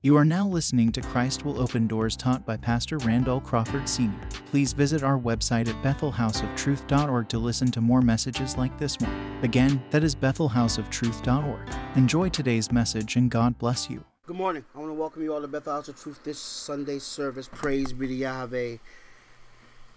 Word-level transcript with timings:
You 0.00 0.16
are 0.16 0.24
now 0.24 0.46
listening 0.46 0.92
to 0.92 1.00
Christ 1.00 1.44
Will 1.44 1.60
Open 1.60 1.88
Doors 1.88 2.16
taught 2.16 2.46
by 2.46 2.56
Pastor 2.56 2.98
Randall 2.98 3.40
Crawford 3.40 3.88
Sr. 3.88 4.14
Please 4.46 4.72
visit 4.72 5.02
our 5.02 5.18
website 5.18 5.66
at 5.66 5.74
bethelhouseoftruth.org 5.82 7.28
to 7.28 7.38
listen 7.40 7.72
to 7.72 7.80
more 7.80 8.00
messages 8.00 8.56
like 8.56 8.78
this 8.78 8.96
one. 9.00 9.40
Again, 9.42 9.82
that 9.90 10.04
is 10.04 10.14
bethelhouseoftruth.org. 10.14 11.68
Enjoy 11.96 12.28
today's 12.28 12.70
message 12.70 13.16
and 13.16 13.28
God 13.28 13.58
bless 13.58 13.90
you. 13.90 14.04
Good 14.24 14.36
morning. 14.36 14.64
I 14.72 14.78
want 14.78 14.90
to 14.90 14.94
welcome 14.94 15.24
you 15.24 15.34
all 15.34 15.40
to 15.40 15.48
Bethel 15.48 15.72
House 15.72 15.88
of 15.88 16.00
Truth 16.00 16.22
this 16.22 16.38
Sunday 16.38 17.00
service. 17.00 17.48
Praise 17.52 17.92
be 17.92 18.06
to 18.06 18.14
Yahweh. 18.14 18.76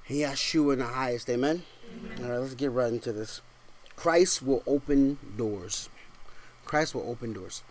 Yeshua 0.09 0.73
in 0.73 0.79
the 0.79 0.85
highest. 0.85 1.29
Amen. 1.29 1.61
All 2.23 2.27
right, 2.27 2.39
let's 2.39 2.55
get 2.55 2.71
right 2.71 2.91
into 2.91 3.13
this. 3.13 3.41
Christ 3.95 4.41
will 4.41 4.63
open 4.65 5.19
doors. 5.37 5.89
Christ 6.65 6.95
will 6.95 7.07
open 7.07 7.33
doors. 7.33 7.61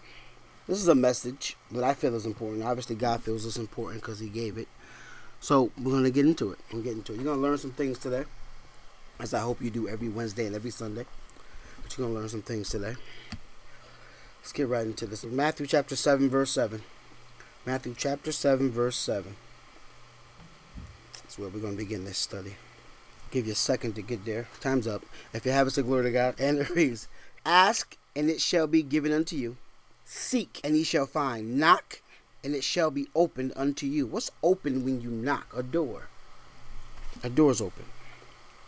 This 0.71 0.79
is 0.79 0.87
a 0.87 0.95
message 0.95 1.57
that 1.73 1.83
I 1.83 1.95
feel 1.95 2.15
is 2.15 2.25
important. 2.25 2.63
Obviously, 2.63 2.95
God 2.95 3.25
feels 3.25 3.45
it's 3.45 3.57
important 3.57 4.03
because 4.03 4.21
He 4.21 4.29
gave 4.29 4.57
it. 4.57 4.69
So 5.41 5.73
we're 5.77 5.91
going 5.91 6.05
to 6.05 6.13
get 6.13 6.25
into 6.25 6.53
it. 6.53 6.61
We'll 6.73 6.83
get 6.83 6.93
into 6.93 7.13
it. 7.13 7.17
You're 7.17 7.25
going 7.25 7.39
to 7.39 7.43
learn 7.43 7.59
some 7.59 7.73
things 7.73 7.99
today, 7.99 8.23
as 9.19 9.35
I 9.35 9.41
hope 9.41 9.61
you 9.61 9.71
do 9.71 9.89
every 9.89 10.09
Wednesday 10.09 10.47
and 10.47 10.55
every 10.55 10.71
Sunday. 10.71 11.07
But 11.83 11.99
you're 11.99 12.07
going 12.07 12.15
to 12.15 12.21
learn 12.21 12.29
some 12.29 12.43
things 12.43 12.69
today. 12.69 12.95
Let's 14.41 14.53
get 14.53 14.69
right 14.69 14.87
into 14.87 15.09
this. 15.09 15.25
Matthew 15.25 15.67
chapter 15.67 15.97
7, 15.97 16.31
verse 16.31 16.53
7. 16.53 16.83
Matthew 17.67 17.97
chapter 17.99 18.31
7, 18.31 18.71
verse 18.71 18.97
7. 18.97 19.35
That's 21.15 21.37
where 21.37 21.49
we're 21.49 21.59
going 21.59 21.77
to 21.77 21.83
begin 21.83 22.05
this 22.05 22.19
study. 22.19 22.55
Give 23.33 23.45
you 23.45 23.55
a 23.55 23.57
second 23.57 23.97
to 23.97 24.03
get 24.03 24.25
there. 24.25 24.47
Time's 24.61 24.87
up. 24.87 25.03
If 25.35 25.45
you 25.45 25.51
have 25.51 25.67
it, 25.67 25.73
say 25.73 25.83
glory 25.83 26.05
to 26.05 26.13
God. 26.13 26.37
And 26.39 26.59
it 26.59 26.71
reads, 26.71 27.09
Ask, 27.45 27.97
and 28.15 28.31
it 28.31 28.41
shall 28.41 28.69
be 28.69 28.85
given 28.85 29.11
unto 29.11 29.35
you. 29.35 29.57
Seek, 30.13 30.61
and 30.65 30.77
ye 30.77 30.83
shall 30.83 31.07
find. 31.07 31.57
Knock, 31.57 32.03
and 32.43 32.53
it 32.53 32.65
shall 32.65 32.91
be 32.91 33.07
opened 33.15 33.53
unto 33.55 33.87
you. 33.87 34.09
What's 34.09 34.33
open 34.43 34.85
when 34.85 35.01
you 35.01 35.09
knock? 35.09 35.53
A 35.57 35.63
door. 35.63 36.09
A 37.23 37.31
door's 37.31 37.61
open. 37.61 37.85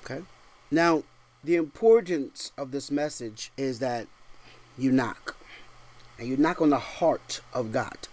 Okay? 0.04 0.22
Now, 0.70 1.02
the 1.42 1.56
importance 1.56 2.52
of 2.56 2.70
this 2.70 2.92
message 2.92 3.50
is 3.56 3.80
that 3.80 4.06
you 4.78 4.92
knock. 4.92 5.36
And 6.16 6.28
you 6.28 6.36
knock 6.36 6.62
on 6.62 6.70
the 6.70 6.78
heart 6.78 7.40
of 7.52 7.72
God, 7.72 8.06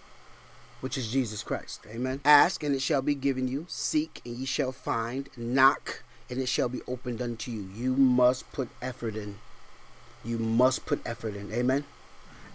which 0.80 0.98
is 0.98 1.12
Jesus 1.12 1.44
Christ. 1.44 1.86
Amen. 1.88 2.20
Ask, 2.24 2.64
and 2.64 2.74
it 2.74 2.82
shall 2.82 3.00
be 3.00 3.14
given 3.14 3.46
you. 3.46 3.64
Seek, 3.68 4.20
and 4.24 4.38
ye 4.38 4.44
shall 4.44 4.72
find. 4.72 5.28
Knock, 5.36 6.02
and 6.28 6.40
it 6.40 6.48
shall 6.48 6.68
be 6.68 6.82
opened 6.88 7.22
unto 7.22 7.52
you. 7.52 7.70
You 7.76 7.94
must 7.94 8.50
put 8.50 8.70
effort 8.82 9.14
in. 9.14 9.36
You 10.24 10.36
must 10.36 10.84
put 10.84 11.00
effort 11.06 11.36
in. 11.36 11.52
Amen. 11.52 11.84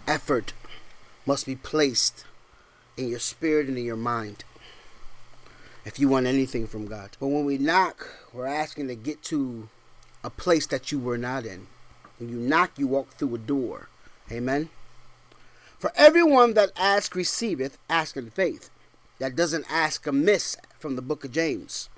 Effort 0.06 0.52
must 1.26 1.44
be 1.44 1.56
placed 1.56 2.24
in 2.96 3.08
your 3.08 3.18
spirit 3.18 3.66
and 3.68 3.76
in 3.76 3.84
your 3.84 3.96
mind 3.96 4.44
if 5.84 6.00
you 6.00 6.08
want 6.08 6.26
anything 6.26 6.66
from 6.66 6.86
God. 6.86 7.10
But 7.20 7.28
when 7.28 7.44
we 7.44 7.58
knock, 7.58 8.08
we're 8.32 8.46
asking 8.46 8.88
to 8.88 8.94
get 8.94 9.22
to 9.24 9.68
a 10.24 10.30
place 10.30 10.66
that 10.66 10.90
you 10.90 10.98
were 10.98 11.18
not 11.18 11.46
in. 11.46 11.68
When 12.18 12.28
you 12.28 12.36
knock, 12.36 12.72
you 12.78 12.88
walk 12.88 13.10
through 13.10 13.34
a 13.34 13.38
door. 13.38 13.88
Amen. 14.30 14.70
For 15.78 15.92
everyone 15.94 16.54
that 16.54 16.72
asks 16.76 17.14
receiveth, 17.14 17.78
ask 17.88 18.16
in 18.16 18.30
faith. 18.30 18.70
That 19.18 19.36
doesn't 19.36 19.70
ask 19.70 20.06
amiss 20.06 20.56
from 20.78 20.96
the 20.96 21.02
book 21.02 21.24
of 21.24 21.32
James. 21.32 21.88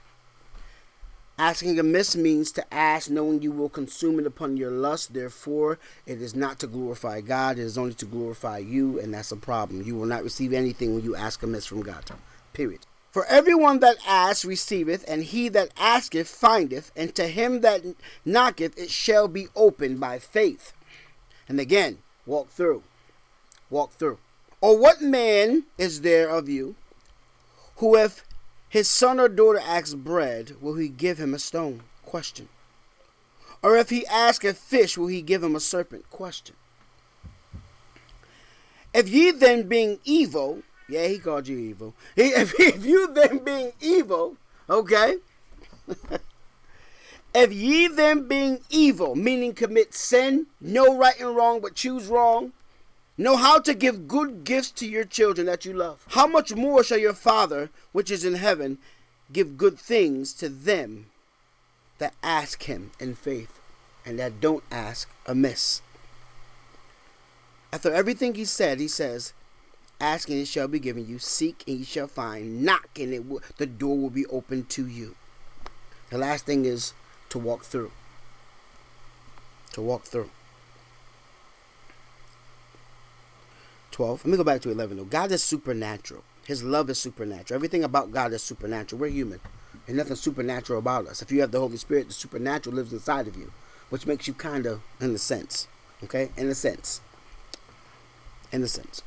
Asking 1.38 1.78
amiss 1.78 2.16
means 2.16 2.50
to 2.52 2.74
ask 2.74 3.08
knowing 3.08 3.42
you 3.42 3.52
will 3.52 3.68
consume 3.68 4.18
it 4.18 4.26
upon 4.26 4.56
your 4.56 4.72
lust. 4.72 5.14
Therefore, 5.14 5.78
it 6.04 6.20
is 6.20 6.34
not 6.34 6.58
to 6.58 6.66
glorify 6.66 7.20
God, 7.20 7.58
it 7.58 7.62
is 7.62 7.78
only 7.78 7.94
to 7.94 8.06
glorify 8.06 8.58
you, 8.58 8.98
and 8.98 9.14
that's 9.14 9.30
a 9.30 9.36
problem. 9.36 9.82
You 9.82 9.94
will 9.94 10.06
not 10.06 10.24
receive 10.24 10.52
anything 10.52 10.94
when 10.94 11.04
you 11.04 11.14
ask 11.14 11.40
amiss 11.44 11.66
from 11.66 11.82
God. 11.82 12.04
Period. 12.52 12.80
For 13.12 13.24
everyone 13.26 13.78
that 13.80 13.98
asks 14.06 14.44
receiveth, 14.44 15.04
and 15.06 15.22
he 15.22 15.48
that 15.50 15.70
asketh 15.76 16.28
findeth, 16.28 16.90
and 16.96 17.14
to 17.14 17.28
him 17.28 17.60
that 17.60 17.82
knocketh 18.24 18.76
it 18.76 18.90
shall 18.90 19.28
be 19.28 19.46
opened 19.54 20.00
by 20.00 20.18
faith. 20.18 20.72
And 21.48 21.60
again, 21.60 21.98
walk 22.26 22.50
through. 22.50 22.82
Walk 23.70 23.92
through. 23.92 24.18
Or 24.60 24.76
what 24.76 25.00
man 25.00 25.64
is 25.78 26.00
there 26.00 26.28
of 26.28 26.48
you 26.48 26.74
who 27.76 27.96
if 27.96 28.24
his 28.68 28.88
son 28.88 29.18
or 29.18 29.28
daughter 29.28 29.60
asks 29.60 29.94
bread, 29.94 30.56
will 30.60 30.74
he 30.74 30.88
give 30.88 31.18
him 31.18 31.34
a 31.34 31.38
stone? 31.38 31.82
Question. 32.04 32.48
Or 33.62 33.76
if 33.76 33.90
he 33.90 34.06
asks 34.06 34.44
a 34.44 34.54
fish, 34.54 34.96
will 34.96 35.08
he 35.08 35.22
give 35.22 35.42
him 35.42 35.56
a 35.56 35.60
serpent? 35.60 36.08
Question. 36.10 36.54
If 38.94 39.08
ye 39.08 39.30
then 39.30 39.68
being 39.68 39.98
evil, 40.04 40.62
yeah, 40.88 41.06
he 41.06 41.18
called 41.18 41.48
you 41.48 41.58
evil. 41.58 41.94
If, 42.16 42.58
if 42.58 42.84
you 42.84 43.12
then 43.12 43.38
being 43.38 43.72
evil, 43.80 44.36
okay. 44.68 45.16
if 47.34 47.52
ye 47.52 47.88
then 47.88 48.28
being 48.28 48.60
evil, 48.70 49.14
meaning 49.14 49.54
commit 49.54 49.94
sin, 49.94 50.46
know 50.60 50.96
right 50.96 51.18
and 51.20 51.36
wrong, 51.36 51.60
but 51.60 51.74
choose 51.74 52.06
wrong, 52.06 52.52
Know 53.20 53.36
how 53.36 53.58
to 53.58 53.74
give 53.74 54.06
good 54.06 54.44
gifts 54.44 54.70
to 54.70 54.86
your 54.86 55.04
children 55.04 55.48
that 55.48 55.64
you 55.64 55.72
love. 55.72 56.04
How 56.10 56.28
much 56.28 56.54
more 56.54 56.84
shall 56.84 56.98
your 56.98 57.12
Father, 57.12 57.68
which 57.90 58.12
is 58.12 58.24
in 58.24 58.34
heaven, 58.34 58.78
give 59.32 59.58
good 59.58 59.76
things 59.76 60.32
to 60.34 60.48
them 60.48 61.06
that 61.98 62.14
ask 62.22 62.62
him 62.62 62.92
in 63.00 63.16
faith 63.16 63.58
and 64.06 64.20
that 64.20 64.40
don't 64.40 64.62
ask 64.70 65.10
amiss? 65.26 65.82
After 67.72 67.92
everything 67.92 68.36
he 68.36 68.44
said, 68.44 68.78
he 68.78 68.86
says, 68.86 69.32
Ask 70.00 70.28
and 70.28 70.38
it 70.38 70.46
shall 70.46 70.68
be 70.68 70.78
given 70.78 71.08
you, 71.08 71.18
seek 71.18 71.64
and 71.66 71.80
you 71.80 71.84
shall 71.84 72.06
find, 72.06 72.62
knock 72.62 72.88
and 73.00 73.12
it 73.12 73.28
will, 73.28 73.42
the 73.56 73.66
door 73.66 73.98
will 73.98 74.10
be 74.10 74.26
open 74.26 74.64
to 74.66 74.86
you. 74.86 75.16
The 76.10 76.18
last 76.18 76.46
thing 76.46 76.64
is 76.64 76.94
to 77.30 77.38
walk 77.40 77.64
through. 77.64 77.90
To 79.72 79.82
walk 79.82 80.04
through. 80.04 80.30
12. 83.90 84.24
Let 84.24 84.30
me 84.30 84.36
go 84.36 84.44
back 84.44 84.60
to 84.62 84.70
11 84.70 84.96
though. 84.96 85.04
God 85.04 85.32
is 85.32 85.42
supernatural. 85.42 86.22
His 86.46 86.62
love 86.62 86.88
is 86.90 86.98
supernatural. 86.98 87.56
Everything 87.56 87.84
about 87.84 88.10
God 88.10 88.32
is 88.32 88.42
supernatural. 88.42 89.00
We're 89.00 89.08
human. 89.08 89.40
There's 89.86 89.96
nothing 89.96 90.16
supernatural 90.16 90.78
about 90.78 91.06
us. 91.06 91.22
If 91.22 91.32
you 91.32 91.40
have 91.40 91.50
the 91.50 91.60
Holy 91.60 91.76
Spirit, 91.76 92.08
the 92.08 92.14
supernatural 92.14 92.76
lives 92.76 92.92
inside 92.92 93.26
of 93.26 93.36
you, 93.36 93.52
which 93.90 94.06
makes 94.06 94.26
you 94.26 94.34
kind 94.34 94.66
of, 94.66 94.80
in 95.00 95.14
a 95.14 95.18
sense, 95.18 95.68
okay? 96.04 96.30
In 96.36 96.48
a 96.48 96.54
sense. 96.54 97.00
In 98.52 98.62
a 98.62 98.68
sense. 98.68 99.02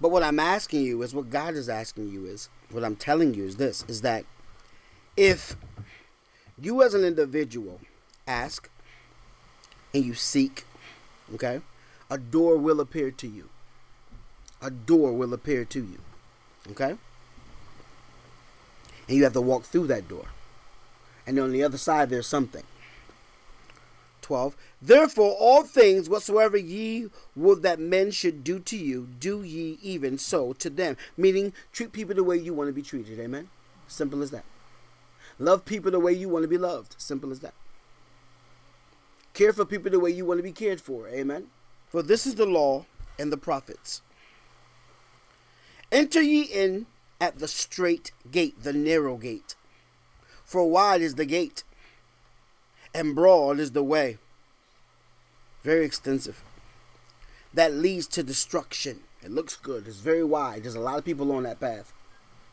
But 0.00 0.10
what 0.10 0.22
I'm 0.22 0.40
asking 0.40 0.82
you 0.82 1.02
is 1.02 1.14
what 1.14 1.30
God 1.30 1.54
is 1.54 1.68
asking 1.68 2.10
you 2.10 2.24
is, 2.24 2.48
what 2.70 2.84
I'm 2.84 2.96
telling 2.96 3.34
you 3.34 3.44
is 3.44 3.56
this, 3.56 3.84
is 3.86 4.00
that 4.00 4.24
if 5.16 5.56
you 6.58 6.82
as 6.82 6.94
an 6.94 7.04
individual 7.04 7.80
ask 8.26 8.70
and 9.92 10.04
you 10.04 10.14
seek, 10.14 10.64
okay? 11.34 11.60
A 12.10 12.18
door 12.18 12.56
will 12.56 12.80
appear 12.80 13.10
to 13.12 13.28
you. 13.28 13.48
A 14.60 14.70
door 14.70 15.12
will 15.12 15.32
appear 15.32 15.64
to 15.64 15.78
you. 15.78 16.00
Okay? 16.72 16.96
And 19.08 19.16
you 19.16 19.24
have 19.24 19.32
to 19.32 19.40
walk 19.40 19.64
through 19.64 19.86
that 19.86 20.08
door. 20.08 20.26
And 21.26 21.38
on 21.38 21.52
the 21.52 21.62
other 21.62 21.78
side, 21.78 22.10
there's 22.10 22.26
something. 22.26 22.64
12. 24.22 24.56
Therefore, 24.82 25.34
all 25.38 25.64
things 25.64 26.08
whatsoever 26.08 26.56
ye 26.56 27.08
would 27.34 27.62
that 27.62 27.80
men 27.80 28.10
should 28.10 28.44
do 28.44 28.58
to 28.60 28.76
you, 28.76 29.08
do 29.18 29.42
ye 29.42 29.78
even 29.82 30.18
so 30.18 30.52
to 30.54 30.70
them. 30.70 30.96
Meaning, 31.16 31.52
treat 31.72 31.92
people 31.92 32.14
the 32.14 32.24
way 32.24 32.36
you 32.36 32.54
want 32.54 32.68
to 32.68 32.72
be 32.72 32.82
treated. 32.82 33.18
Amen? 33.18 33.48
Simple 33.88 34.22
as 34.22 34.30
that. 34.30 34.44
Love 35.38 35.64
people 35.64 35.90
the 35.90 35.98
way 35.98 36.12
you 36.12 36.28
want 36.28 36.44
to 36.44 36.48
be 36.48 36.58
loved. 36.58 36.94
Simple 36.98 37.32
as 37.32 37.40
that. 37.40 37.54
Care 39.34 39.52
for 39.52 39.64
people 39.64 39.90
the 39.90 39.98
way 39.98 40.10
you 40.10 40.24
want 40.24 40.38
to 40.38 40.44
be 40.44 40.52
cared 40.52 40.80
for. 40.80 41.08
Amen? 41.08 41.48
For 41.90 42.02
this 42.02 42.24
is 42.24 42.36
the 42.36 42.46
law 42.46 42.86
and 43.18 43.32
the 43.32 43.36
prophets. 43.36 44.00
Enter 45.90 46.22
ye 46.22 46.42
in 46.42 46.86
at 47.20 47.40
the 47.40 47.48
strait 47.48 48.12
gate, 48.30 48.62
the 48.62 48.72
narrow 48.72 49.16
gate. 49.16 49.56
For 50.44 50.68
wide 50.68 51.02
is 51.02 51.16
the 51.16 51.26
gate, 51.26 51.64
and 52.94 53.14
broad 53.14 53.58
is 53.58 53.72
the 53.72 53.82
way. 53.82 54.18
Very 55.62 55.84
extensive. 55.84 56.42
That 57.52 57.74
leads 57.74 58.06
to 58.08 58.22
destruction. 58.22 59.00
It 59.22 59.32
looks 59.32 59.56
good. 59.56 59.88
It's 59.88 59.98
very 59.98 60.24
wide. 60.24 60.62
There's 60.62 60.76
a 60.76 60.80
lot 60.80 60.98
of 60.98 61.04
people 61.04 61.32
on 61.32 61.42
that 61.42 61.60
path. 61.60 61.92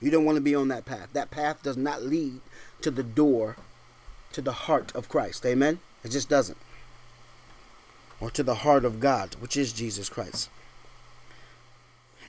You 0.02 0.12
don't 0.12 0.26
want 0.26 0.36
to 0.38 0.42
be 0.42 0.56
on 0.56 0.68
that 0.70 0.86
path. 0.86 1.10
That 1.14 1.32
path 1.32 1.62
does 1.62 1.78
not 1.78 2.04
lead 2.04 2.42
to 2.82 2.92
the 2.92 3.04
door 3.04 3.56
to 4.34 4.42
the 4.42 4.52
heart 4.52 4.94
of 4.96 5.10
Christ. 5.10 5.46
Amen? 5.46 5.80
It 6.04 6.10
just 6.10 6.30
doesn't 6.30 6.58
or 8.20 8.30
to 8.32 8.44
the 8.44 8.56
heart 8.56 8.86
of 8.86 9.00
God, 9.00 9.36
which 9.40 9.56
is 9.56 9.74
Jesus 9.74 10.10
Christ. 10.10 10.50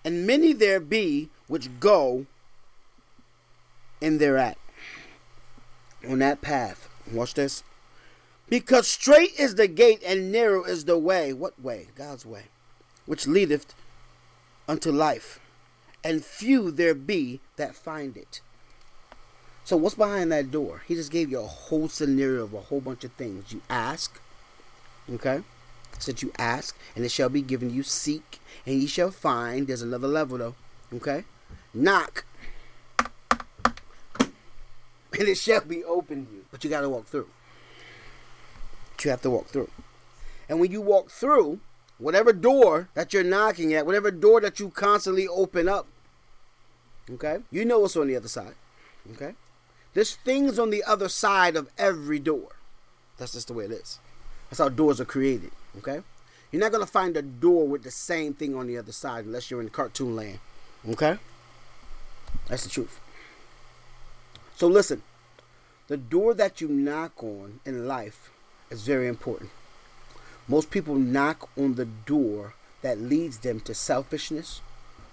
And 0.05 0.27
many 0.27 0.53
there 0.53 0.81
be 0.81 1.29
which 1.47 1.81
go 1.81 2.27
in 4.01 4.19
thereat, 4.19 4.59
on 6.09 6.21
that 6.21 6.41
path. 6.41 6.89
Watch 7.11 7.35
this. 7.35 7.63
Because 8.49 8.87
straight 8.89 9.39
is 9.39 9.57
the 9.57 9.69
gate 9.69 10.03
and 10.07 10.33
narrow 10.33 10.65
is 10.65 10.85
the 10.85 10.99
way. 10.99 11.33
What 11.33 11.61
way? 11.61 11.89
God's 11.95 12.25
way. 12.25 12.45
Which 13.07 13.27
leadeth 13.27 13.75
unto 14.69 14.91
life. 14.91 15.41
and 16.05 16.25
few 16.25 16.71
there 16.71 16.95
be 16.95 17.41
that 17.57 17.75
find 17.75 18.17
it. 18.17 18.41
So, 19.65 19.77
what's 19.77 19.97
behind 19.97 20.33
that 20.33 20.51
door? 20.51 20.83
He 20.87 20.95
just 20.95 21.11
gave 21.11 21.31
you 21.31 21.41
a 21.41 21.47
whole 21.47 21.89
scenario 21.89 22.45
of 22.45 22.55
a 22.55 22.61
whole 22.61 22.81
bunch 22.81 23.05
of 23.05 23.13
things. 23.13 23.53
You 23.53 23.61
ask, 23.69 24.21
okay? 25.13 25.43
Said 25.99 26.23
you 26.23 26.33
ask, 26.39 26.77
and 26.95 27.05
it 27.05 27.11
shall 27.11 27.29
be 27.29 27.43
given 27.43 27.71
you. 27.71 27.83
Seek, 27.83 28.41
and 28.65 28.81
ye 28.81 28.87
shall 28.87 29.11
find. 29.11 29.67
There's 29.67 29.83
another 29.83 30.09
level 30.09 30.39
though, 30.39 30.55
okay? 30.95 31.25
Knock, 31.75 32.25
and 35.19 35.29
it 35.29 35.37
shall 35.37 35.61
be 35.63 35.85
opened 35.85 36.29
to 36.29 36.35
you. 36.35 36.45
But 36.51 36.65
you 36.65 36.71
got 36.71 36.83
to 36.83 36.89
walk 36.89 37.07
through. 37.07 37.29
But 38.97 39.05
you 39.05 39.11
have 39.11 39.23
to 39.23 39.31
walk 39.31 39.49
through. 39.49 39.71
And 40.49 40.61
when 40.61 40.71
you 40.71 40.81
walk 40.81 41.11
through, 41.11 41.61
whatever 41.99 42.33
door 42.33 42.89
that 42.95 43.13
you're 43.13 43.25
knocking 43.25 43.75
at, 43.75 43.87
whatever 43.87 44.11
door 44.11 44.41
that 44.41 44.61
you 44.61 44.71
constantly 44.71 45.29
open 45.29 45.69
up, 45.69 45.87
okay, 47.11 47.39
you 47.51 47.65
know 47.65 47.81
what's 47.81 47.97
on 47.97 48.09
the 48.09 48.17
other 48.17 48.29
side, 48.29 48.55
okay? 49.13 49.35
There's 49.95 50.15
things 50.17 50.59
on 50.59 50.71
the 50.71 50.85
other 50.85 51.09
side 51.09 51.57
of 51.57 51.69
every 51.77 52.19
door. 52.19 52.57
That's 53.19 53.33
just 53.33 53.49
the 53.49 53.55
way 53.55 53.65
it 53.65 53.73
is. 53.73 53.99
That's 54.49 54.61
how 54.61 54.69
doors 54.69 55.01
are 55.01 55.05
created, 55.05 55.51
okay? 55.79 56.03
You're 56.51 56.61
not 56.61 56.73
going 56.73 56.85
to 56.85 56.91
find 56.91 57.17
a 57.17 57.23
door 57.23 57.67
with 57.67 57.83
the 57.83 57.91
same 57.91 58.35
thing 58.35 58.55
on 58.55 58.67
the 58.67 58.79
other 58.79 58.93
side 58.93 59.25
unless 59.27 59.51
you're 59.51 59.61
in 59.61 59.69
cartoon 59.69 60.17
land, 60.17 60.39
okay? 60.89 61.19
That's 62.49 62.65
the 62.65 62.71
truth. 62.71 63.01
So 64.57 64.67
listen, 64.67 65.03
the 65.89 65.97
door 65.97 66.35
that 66.35 66.61
you 66.61 66.69
knock 66.69 67.23
on 67.23 67.61
in 67.65 67.87
life 67.87 68.31
is 68.71 68.83
very 68.83 69.09
important. 69.09 69.51
Most 70.47 70.71
people 70.71 70.95
knock 70.95 71.49
on 71.57 71.75
the 71.75 71.85
door 71.85 72.55
that 72.83 72.99
leads 72.99 73.39
them 73.39 73.61
to 73.61 73.75
selfishness, 73.75 74.61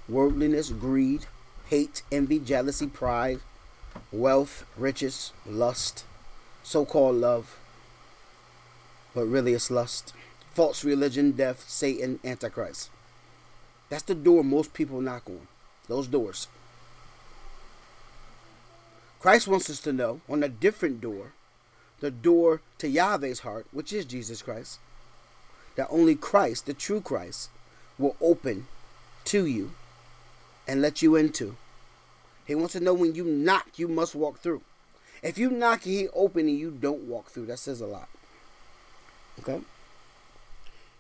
worldliness, 0.08 0.70
greed, 0.70 1.26
hate, 1.70 2.04
envy, 2.12 2.40
jealousy, 2.40 2.88
pride, 2.88 3.40
wealth, 4.12 4.66
riches, 4.78 5.34
lust, 5.46 6.06
so 6.64 6.86
called 6.86 7.16
love, 7.16 7.60
but 9.14 9.26
really 9.26 9.54
it's 9.54 9.72
lust, 9.72 10.14
false 10.56 10.86
religion, 10.86 11.34
death, 11.34 11.66
Satan, 11.68 12.20
Antichrist. 12.24 12.90
That's 13.90 14.04
the 14.04 14.16
door 14.16 14.44
most 14.44 14.74
people 14.74 15.02
knock 15.02 15.30
on. 15.30 15.48
Those 15.88 16.08
doors. 16.08 16.48
Christ 19.20 19.48
wants 19.48 19.70
us 19.70 19.82
to 19.82 19.94
know 19.94 20.22
on 20.30 20.44
a 20.44 20.50
different 20.50 21.02
door, 21.02 21.34
the 22.00 22.10
door 22.10 22.62
to 22.78 22.88
Yahweh's 22.88 23.40
heart, 23.40 23.68
which 23.72 23.92
is 23.92 24.06
Jesus 24.06 24.42
Christ, 24.42 24.80
that 25.76 25.88
only 25.90 26.16
Christ, 26.16 26.66
the 26.66 26.74
true 26.74 27.02
Christ, 27.02 27.50
will 28.00 28.16
open 28.22 28.68
to 29.26 29.46
you 29.46 29.72
and 30.68 30.82
let 30.82 31.02
you 31.02 31.16
into. 31.16 31.58
He 32.46 32.56
wants 32.56 32.74
to 32.74 32.80
know 32.80 32.94
when 32.94 33.16
you 33.16 33.26
knock, 33.26 33.78
you 33.78 33.88
must 33.88 34.16
walk 34.16 34.40
through. 34.40 34.62
If 35.22 35.38
you 35.38 35.50
knock 35.50 35.84
he 35.84 36.08
open 36.10 36.48
and 36.48 36.58
you 36.58 36.72
don't 36.72 37.04
walk 37.04 37.30
through, 37.30 37.48
that 37.48 37.60
says 37.60 37.82
a 37.82 37.88
lot. 37.88 38.08
Okay? 39.40 39.60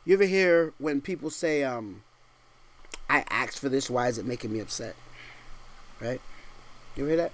You 0.05 0.13
ever 0.13 0.25
hear 0.25 0.71
when 0.77 1.01
people 1.01 1.31
say, 1.31 1.63
um, 1.63 2.03
I 3.09 3.23
asked 3.29 3.57
for 3.59 3.69
this, 3.69 3.89
why 3.89 4.07
is 4.07 4.19
it 4.19 4.25
making 4.25 4.53
me 4.53 4.59
upset? 4.59 4.95
Right? 5.99 6.21
You 6.95 7.03
ever 7.03 7.09
hear 7.09 7.17
that? 7.17 7.31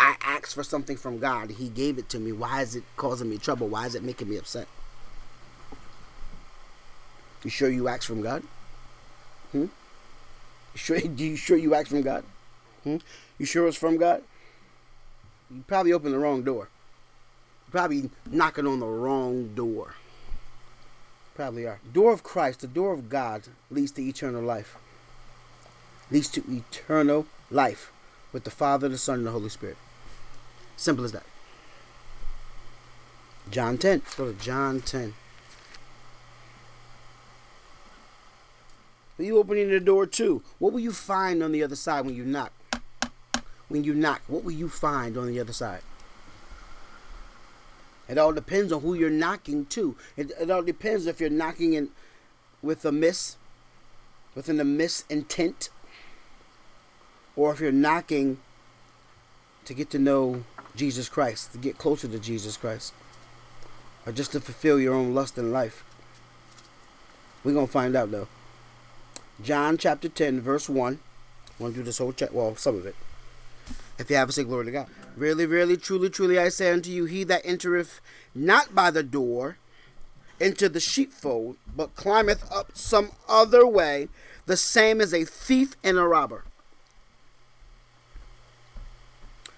I 0.00 0.16
asked 0.22 0.54
for 0.54 0.62
something 0.62 0.96
from 0.96 1.18
God. 1.18 1.50
He 1.50 1.68
gave 1.68 1.98
it 1.98 2.08
to 2.10 2.18
me. 2.18 2.32
Why 2.32 2.62
is 2.62 2.74
it 2.74 2.84
causing 2.96 3.28
me 3.28 3.36
trouble? 3.36 3.68
Why 3.68 3.84
is 3.86 3.94
it 3.94 4.02
making 4.02 4.30
me 4.30 4.38
upset? 4.38 4.66
You 7.42 7.50
sure 7.50 7.68
you 7.68 7.88
asked 7.88 8.06
from 8.06 8.22
God? 8.22 8.42
Hmm? 9.52 9.58
You 9.60 9.70
sure? 10.76 11.00
Do 11.00 11.24
you 11.24 11.36
sure 11.36 11.58
you 11.58 11.74
asked 11.74 11.90
from 11.90 12.02
God? 12.02 12.24
Hmm? 12.84 12.96
You 13.38 13.44
sure 13.44 13.68
it's 13.68 13.76
from 13.76 13.98
God? 13.98 14.22
You 15.54 15.62
probably 15.66 15.92
opened 15.92 16.14
the 16.14 16.18
wrong 16.18 16.42
door. 16.42 16.68
You 17.66 17.70
probably 17.70 18.10
knocking 18.30 18.66
on 18.66 18.80
the 18.80 18.86
wrong 18.86 19.54
door. 19.54 19.94
Probably 21.34 21.66
are. 21.66 21.80
Door 21.92 22.12
of 22.12 22.22
Christ, 22.22 22.60
the 22.60 22.66
door 22.68 22.92
of 22.92 23.08
God, 23.08 23.42
leads 23.70 23.90
to 23.92 24.02
eternal 24.02 24.42
life. 24.42 24.76
Leads 26.10 26.28
to 26.28 26.44
eternal 26.48 27.26
life 27.50 27.90
with 28.32 28.44
the 28.44 28.50
Father, 28.50 28.88
the 28.88 28.98
Son, 28.98 29.18
and 29.18 29.26
the 29.26 29.32
Holy 29.32 29.48
Spirit. 29.48 29.76
Simple 30.76 31.04
as 31.04 31.12
that. 31.12 31.24
John 33.50 33.78
10. 33.78 33.98
Let's 33.98 34.14
go 34.14 34.32
to 34.32 34.38
John 34.38 34.80
10. 34.80 35.14
Are 39.18 39.22
you 39.22 39.38
opening 39.38 39.70
the 39.70 39.80
door 39.80 40.06
too? 40.06 40.42
What 40.58 40.72
will 40.72 40.80
you 40.80 40.92
find 40.92 41.42
on 41.42 41.52
the 41.52 41.62
other 41.62 41.76
side 41.76 42.04
when 42.04 42.14
you 42.14 42.24
knock? 42.24 42.52
When 43.68 43.84
you 43.84 43.94
knock, 43.94 44.22
what 44.26 44.44
will 44.44 44.52
you 44.52 44.68
find 44.68 45.16
on 45.16 45.26
the 45.26 45.40
other 45.40 45.52
side? 45.52 45.80
It 48.08 48.18
all 48.18 48.32
depends 48.32 48.72
on 48.72 48.82
who 48.82 48.94
you're 48.94 49.10
knocking 49.10 49.66
to. 49.66 49.96
It, 50.16 50.30
it 50.40 50.50
all 50.50 50.62
depends 50.62 51.06
if 51.06 51.20
you're 51.20 51.30
knocking 51.30 51.72
in 51.72 51.90
with 52.62 52.84
a 52.84 52.92
miss, 52.92 53.36
with 54.34 54.48
an 54.48 54.76
miss 54.76 55.04
intent, 55.08 55.70
or 57.36 57.52
if 57.52 57.60
you're 57.60 57.72
knocking 57.72 58.38
to 59.64 59.74
get 59.74 59.90
to 59.90 59.98
know 59.98 60.44
Jesus 60.76 61.08
Christ, 61.08 61.52
to 61.52 61.58
get 61.58 61.78
closer 61.78 62.08
to 62.08 62.18
Jesus 62.18 62.56
Christ, 62.56 62.92
or 64.06 64.12
just 64.12 64.32
to 64.32 64.40
fulfill 64.40 64.78
your 64.78 64.94
own 64.94 65.14
lust 65.14 65.38
in 65.38 65.52
life. 65.52 65.84
We're 67.42 67.54
going 67.54 67.66
to 67.66 67.72
find 67.72 67.96
out 67.96 68.10
though. 68.10 68.28
John 69.42 69.78
chapter 69.78 70.08
10, 70.08 70.40
verse 70.40 70.68
1. 70.68 70.98
I 71.48 71.62
want 71.62 71.74
to 71.74 71.80
do 71.80 71.84
this 71.84 71.98
whole 71.98 72.12
chapter, 72.12 72.34
well, 72.34 72.56
some 72.56 72.76
of 72.76 72.86
it. 72.86 72.96
If 73.98 74.10
you 74.10 74.16
have 74.16 74.28
a 74.28 74.32
say 74.32 74.44
glory 74.44 74.66
to 74.66 74.72
God. 74.72 74.88
Really, 75.16 75.46
really, 75.46 75.76
truly, 75.76 76.10
truly, 76.10 76.38
I 76.38 76.48
say 76.48 76.72
unto 76.72 76.90
you, 76.90 77.04
he 77.04 77.22
that 77.24 77.42
entereth 77.44 78.00
not 78.34 78.74
by 78.74 78.90
the 78.90 79.02
door 79.02 79.58
into 80.40 80.68
the 80.68 80.80
sheepfold, 80.80 81.56
but 81.76 81.94
climbeth 81.94 82.50
up 82.50 82.72
some 82.74 83.12
other 83.28 83.66
way, 83.66 84.08
the 84.46 84.56
same 84.56 85.00
as 85.00 85.14
a 85.14 85.24
thief 85.24 85.76
and 85.84 85.96
a 85.96 86.02
robber. 86.02 86.44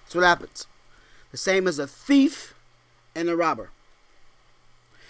That's 0.03 0.15
what 0.15 0.23
happens. 0.23 0.67
The 1.31 1.37
same 1.37 1.67
as 1.67 1.79
a 1.79 1.87
thief 1.87 2.53
and 3.15 3.27
a 3.27 3.35
robber. 3.35 3.71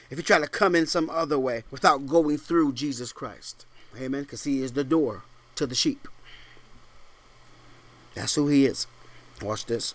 If 0.10 0.18
you 0.18 0.24
try 0.24 0.40
to 0.40 0.48
come 0.48 0.74
in 0.74 0.88
some 0.88 1.10
other 1.10 1.38
way 1.38 1.64
without 1.70 2.08
going 2.08 2.38
through 2.38 2.74
Jesus 2.74 3.12
Christ. 3.12 3.66
Amen. 4.00 4.24
Because 4.24 4.46
he 4.46 4.62
is 4.62 4.72
the 4.72 4.84
door 4.84 5.24
to 5.56 5.68
the 5.68 5.76
sheep. 5.76 6.08
That's 8.16 8.36
who 8.36 8.48
he 8.48 8.66
is. 8.66 8.88
Watch 9.42 9.66
this. 9.66 9.94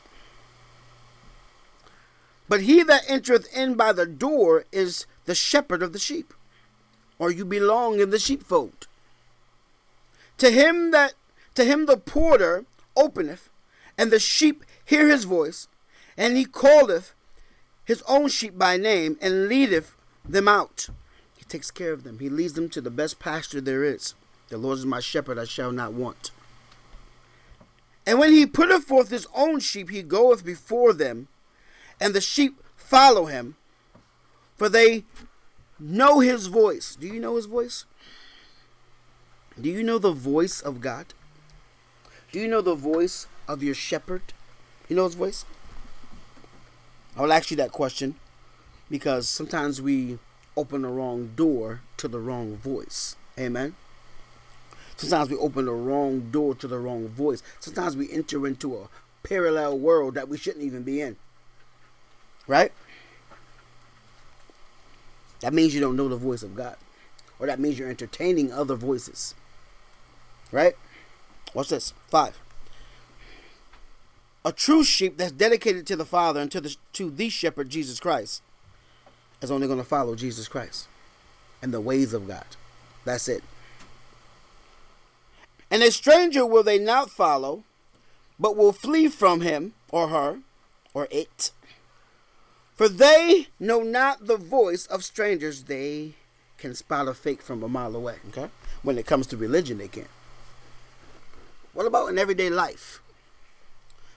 But 2.49 2.63
he 2.63 2.83
that 2.83 3.05
entereth 3.09 3.49
in 3.57 3.75
by 3.75 3.93
the 3.93 4.07
door 4.07 4.65
is 4.73 5.07
the 5.25 5.35
shepherd 5.35 5.83
of 5.83 5.93
the 5.93 5.99
sheep, 5.99 6.35
or 7.19 7.31
you 7.31 7.45
belong 7.45 8.01
in 8.01 8.11
the 8.11 8.19
sheepfold. 8.19 8.87
To 10.39 10.51
him 10.51 10.91
that 10.91 11.15
to 11.55 11.65
him 11.65 11.87
the 11.87 11.97
porter 11.97 12.65
openeth, 12.97 13.51
and 13.97 14.11
the 14.11 14.19
sheep 14.19 14.65
hear 14.85 15.09
his 15.09 15.25
voice, 15.25 15.69
and 16.17 16.37
he 16.37 16.45
calleth 16.45 17.15
his 17.85 18.03
own 18.03 18.29
sheep 18.29 18.57
by 18.57 18.77
name, 18.77 19.17
and 19.21 19.49
leadeth 19.49 19.97
them 20.25 20.49
out. 20.49 20.89
He 21.37 21.45
takes 21.45 21.71
care 21.71 21.93
of 21.93 22.05
them. 22.05 22.19
He 22.19 22.29
leads 22.29 22.53
them 22.53 22.69
to 22.71 22.81
the 22.81 22.91
best 22.91 23.19
pasture 23.19 23.61
there 23.61 23.85
is. 23.85 24.15
The 24.49 24.59
Lord 24.59 24.79
is 24.79 24.87
my 24.87 25.01
shepherd, 25.01 25.39
I 25.39 25.45
shall 25.45 25.73
not 25.73 25.93
want. 25.93 26.31
And 28.07 28.19
when 28.19 28.33
he 28.33 28.47
putteth 28.47 28.85
forth 28.85 29.11
his 29.11 29.27
own 29.35 29.61
sheep, 29.61 29.91
he 29.91 30.03
goeth 30.03 30.45
before 30.45 30.93
them, 30.93 31.29
and 32.01 32.15
the 32.15 32.21
sheep 32.21 32.61
follow 32.77 33.27
him, 33.27 33.57
for 34.57 34.69
they 34.69 35.05
know 35.79 36.21
his 36.21 36.47
voice. 36.47 36.97
Do 36.97 37.07
you 37.07 37.21
know 37.21 37.37
his 37.37 37.47
voice? 37.47 37.85
Do 39.61 39.69
you 39.69 39.83
know 39.83 39.99
the 39.99 40.13
voice 40.13 40.61
of 40.61 40.81
God? 40.81 41.15
Do 42.33 42.41
you 42.41 42.49
know 42.49 42.63
the 42.63 42.75
voice 42.75 43.27
of 43.47 43.63
your 43.63 43.75
shepherd? 43.75 44.33
You 44.89 44.97
know 44.97 45.05
his 45.05 45.15
voice? 45.15 45.45
I 47.17 47.23
will 47.23 47.33
ask 47.33 47.51
you 47.51 47.57
that 47.59 47.73
question 47.73 48.15
because 48.91 49.29
sometimes 49.29 49.83
we 49.83 50.19
open 50.57 50.83
the 50.83 50.89
wrong 50.89 51.33
door 51.37 51.83
to 51.99 52.09
the 52.09 52.19
wrong 52.19 52.57
voice. 52.57 53.17
Amen. 53.39 53.75
Sometimes 55.03 55.31
we 55.31 55.37
open 55.39 55.65
the 55.65 55.73
wrong 55.73 56.31
door 56.31 56.55
to 56.55 56.69
the 56.69 56.79
wrong 56.79 57.09
voice. 57.09 57.43
Sometimes 57.59 57.97
we 57.97 58.09
enter 58.13 58.47
into 58.47 58.77
a 58.77 58.89
parallel 59.25 59.77
world 59.77 60.15
that 60.15 60.29
we 60.29 60.39
shouldn't 60.39 60.65
even 60.65 60.85
be 60.85 61.01
in. 61.01 61.17
Right? 62.47 62.71
That 65.41 65.53
means 65.53 65.75
you 65.75 65.81
don't 65.81 65.97
know 65.97 66.09
the 66.09 66.17
voice 66.17 66.45
of 66.45 66.55
God. 66.55 66.77
Or 67.41 67.49
that 67.49 67.59
means 67.59 67.81
you're 67.81 67.91
entertaining 67.91 68.53
other 68.53 68.77
voices. 68.77 69.35
Right? 70.53 70.77
Watch 71.53 71.71
this. 71.71 71.95
Five. 72.07 72.39
A 74.45 74.53
true 74.53 74.85
sheep 74.85 75.19
that's 75.19 75.33
dedicated 75.33 75.85
to 75.89 75.97
the 75.97 76.05
Father 76.05 76.41
and 76.41 76.51
to 76.53 76.61
the 76.61 76.77
to 76.93 77.11
the 77.11 77.29
shepherd 77.29 77.71
Jesus 77.71 77.99
Christ 77.99 78.41
is 79.41 79.51
only 79.51 79.67
going 79.67 79.81
to 79.81 79.85
follow 79.85 80.15
Jesus 80.15 80.47
Christ 80.47 80.87
and 81.61 81.75
the 81.75 81.81
ways 81.81 82.15
of 82.15 82.29
God. 82.29 82.47
That's 83.05 83.27
it. 83.27 83.43
And 85.73 85.83
a 85.83 85.91
stranger 85.91 86.45
will 86.45 86.63
they 86.63 86.79
not 86.79 87.11
follow, 87.11 87.65
but 88.39 88.59
will 88.59 88.75
flee 88.75 89.09
from 89.09 89.41
him 89.41 89.73
or 89.91 90.09
her 90.09 90.41
or 90.93 91.09
it. 91.11 91.51
For 92.75 92.91
they 92.91 93.47
know 93.59 93.81
not 93.81 94.27
the 94.27 94.37
voice 94.37 94.85
of 94.85 95.03
strangers. 95.03 95.65
They 95.65 96.13
can 96.59 96.75
spot 96.75 97.09
a 97.09 97.15
fake 97.15 97.41
from 97.41 97.63
a 97.63 97.69
mile 97.71 97.97
away. 97.97 98.17
Okay? 98.29 98.51
When 98.83 98.99
it 98.99 99.07
comes 99.07 99.27
to 99.29 99.37
religion, 99.39 99.79
they 99.79 99.89
can. 99.89 100.09
What 101.73 101.87
about 101.87 102.11
in 102.11 102.19
everyday 102.19 102.51
life? 102.51 103.01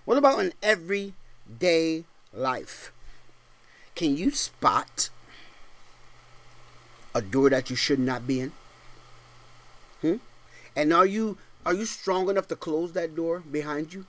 What 0.03 0.17
about 0.17 0.39
in 0.39 0.51
everyday 0.61 2.03
life? 2.33 2.91
Can 3.95 4.17
you 4.17 4.31
spot 4.31 5.09
a 7.13 7.21
door 7.21 7.49
that 7.49 7.69
you 7.69 7.77
should 7.77 7.99
not 7.99 8.27
be 8.27 8.41
in? 8.41 8.51
Hmm? 10.01 10.15
And 10.75 10.91
are 10.91 11.05
you 11.05 11.37
are 11.65 11.73
you 11.73 11.85
strong 11.85 12.29
enough 12.29 12.47
to 12.49 12.55
close 12.55 12.91
that 12.93 13.15
door 13.15 13.39
behind 13.39 13.93
you? 13.93 14.05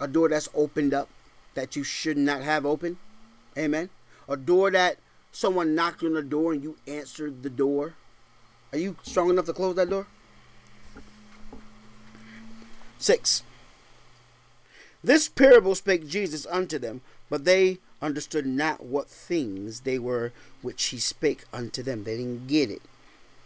A 0.00 0.08
door 0.08 0.28
that's 0.28 0.48
opened 0.54 0.94
up 0.94 1.08
that 1.54 1.76
you 1.76 1.84
should 1.84 2.16
not 2.16 2.42
have 2.42 2.64
open? 2.64 2.98
Amen. 3.56 3.90
A 4.28 4.36
door 4.36 4.70
that 4.70 4.98
someone 5.32 5.74
knocked 5.74 6.02
on 6.02 6.14
the 6.14 6.22
door 6.22 6.52
and 6.52 6.62
you 6.62 6.76
answered 6.86 7.42
the 7.42 7.50
door. 7.50 7.94
Are 8.72 8.78
you 8.78 8.96
strong 9.02 9.30
enough 9.30 9.46
to 9.46 9.52
close 9.52 9.76
that 9.76 9.90
door? 9.90 10.06
Six. 12.98 13.42
This 15.02 15.28
parable 15.28 15.74
spake 15.74 16.08
Jesus 16.08 16.46
unto 16.46 16.78
them, 16.78 17.02
but 17.28 17.44
they 17.44 17.78
understood 18.00 18.46
not 18.46 18.84
what 18.84 19.08
things 19.08 19.80
they 19.80 19.98
were 19.98 20.32
which 20.62 20.86
he 20.86 20.98
spake 20.98 21.44
unto 21.52 21.82
them. 21.82 22.04
They 22.04 22.16
didn't 22.16 22.46
get 22.46 22.70
it. 22.70 22.82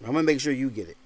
I'm 0.01 0.13
going 0.13 0.27
to 0.27 0.33
make 0.33 0.41
sure 0.41 0.53
you 0.53 0.71
get 0.71 0.89
it. 0.89 0.97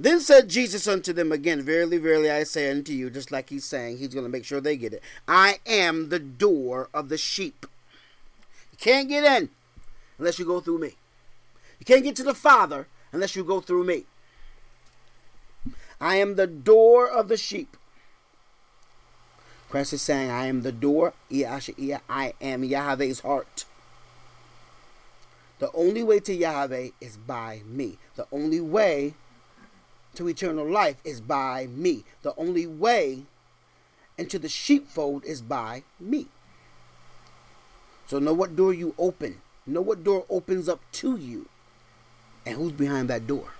Then 0.00 0.20
said 0.20 0.48
Jesus 0.48 0.88
unto 0.88 1.12
them 1.12 1.30
again, 1.30 1.60
Verily, 1.60 1.98
verily, 1.98 2.30
I 2.30 2.44
say 2.44 2.70
unto 2.70 2.90
you, 2.90 3.10
just 3.10 3.30
like 3.30 3.50
he's 3.50 3.66
saying, 3.66 3.98
he's 3.98 4.14
going 4.14 4.24
to 4.24 4.32
make 4.32 4.46
sure 4.46 4.58
they 4.58 4.78
get 4.78 4.94
it. 4.94 5.02
I 5.28 5.58
am 5.66 6.08
the 6.08 6.18
door 6.18 6.88
of 6.94 7.10
the 7.10 7.18
sheep. 7.18 7.66
You 8.72 8.78
can't 8.78 9.10
get 9.10 9.24
in 9.24 9.50
unless 10.16 10.38
you 10.38 10.46
go 10.46 10.60
through 10.60 10.78
me. 10.78 10.94
You 11.78 11.84
can't 11.84 12.02
get 12.02 12.16
to 12.16 12.22
the 12.22 12.32
Father 12.32 12.86
unless 13.12 13.36
you 13.36 13.44
go 13.44 13.60
through 13.60 13.84
me. 13.84 14.06
I 16.00 16.16
am 16.16 16.36
the 16.36 16.46
door 16.46 17.06
of 17.06 17.28
the 17.28 17.36
sheep. 17.36 17.76
Christ 19.68 19.92
is 19.92 20.00
saying, 20.00 20.30
I 20.30 20.46
am 20.46 20.62
the 20.62 20.72
door. 20.72 21.12
I 21.30 22.32
am 22.40 22.64
Yahweh's 22.64 23.20
heart. 23.20 23.66
The 25.58 25.70
only 25.72 26.02
way 26.02 26.20
to 26.20 26.32
Yahweh 26.32 26.88
is 27.02 27.18
by 27.18 27.60
me. 27.66 27.98
The 28.16 28.26
only 28.32 28.62
way 28.62 29.12
to 30.14 30.28
eternal 30.28 30.68
life 30.68 30.96
is 31.04 31.20
by 31.20 31.66
me. 31.66 32.04
The 32.22 32.34
only 32.36 32.66
way 32.66 33.22
into 34.18 34.38
the 34.38 34.48
sheepfold 34.48 35.24
is 35.24 35.40
by 35.40 35.84
me. 35.98 36.26
So 38.06 38.18
know 38.18 38.34
what 38.34 38.56
door 38.56 38.74
you 38.74 38.94
open. 38.98 39.40
Know 39.66 39.80
what 39.80 40.04
door 40.04 40.24
opens 40.28 40.68
up 40.68 40.80
to 40.92 41.16
you. 41.16 41.48
And 42.44 42.56
who's 42.56 42.72
behind 42.72 43.08
that 43.08 43.26
door. 43.26 43.52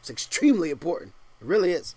It's 0.00 0.10
extremely 0.10 0.70
important. 0.70 1.12
It 1.40 1.46
really 1.46 1.72
is. 1.72 1.94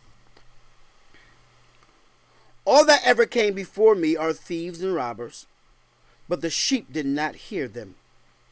All 2.64 2.86
that 2.86 3.02
ever 3.04 3.26
came 3.26 3.54
before 3.54 3.94
me 3.94 4.16
are 4.16 4.34
thieves 4.34 4.82
and 4.82 4.96
robbers, 4.96 5.46
but 6.28 6.42
the 6.42 6.50
sheep 6.50 6.92
did 6.92 7.06
not 7.06 7.36
hear 7.36 7.68
them. 7.68 7.96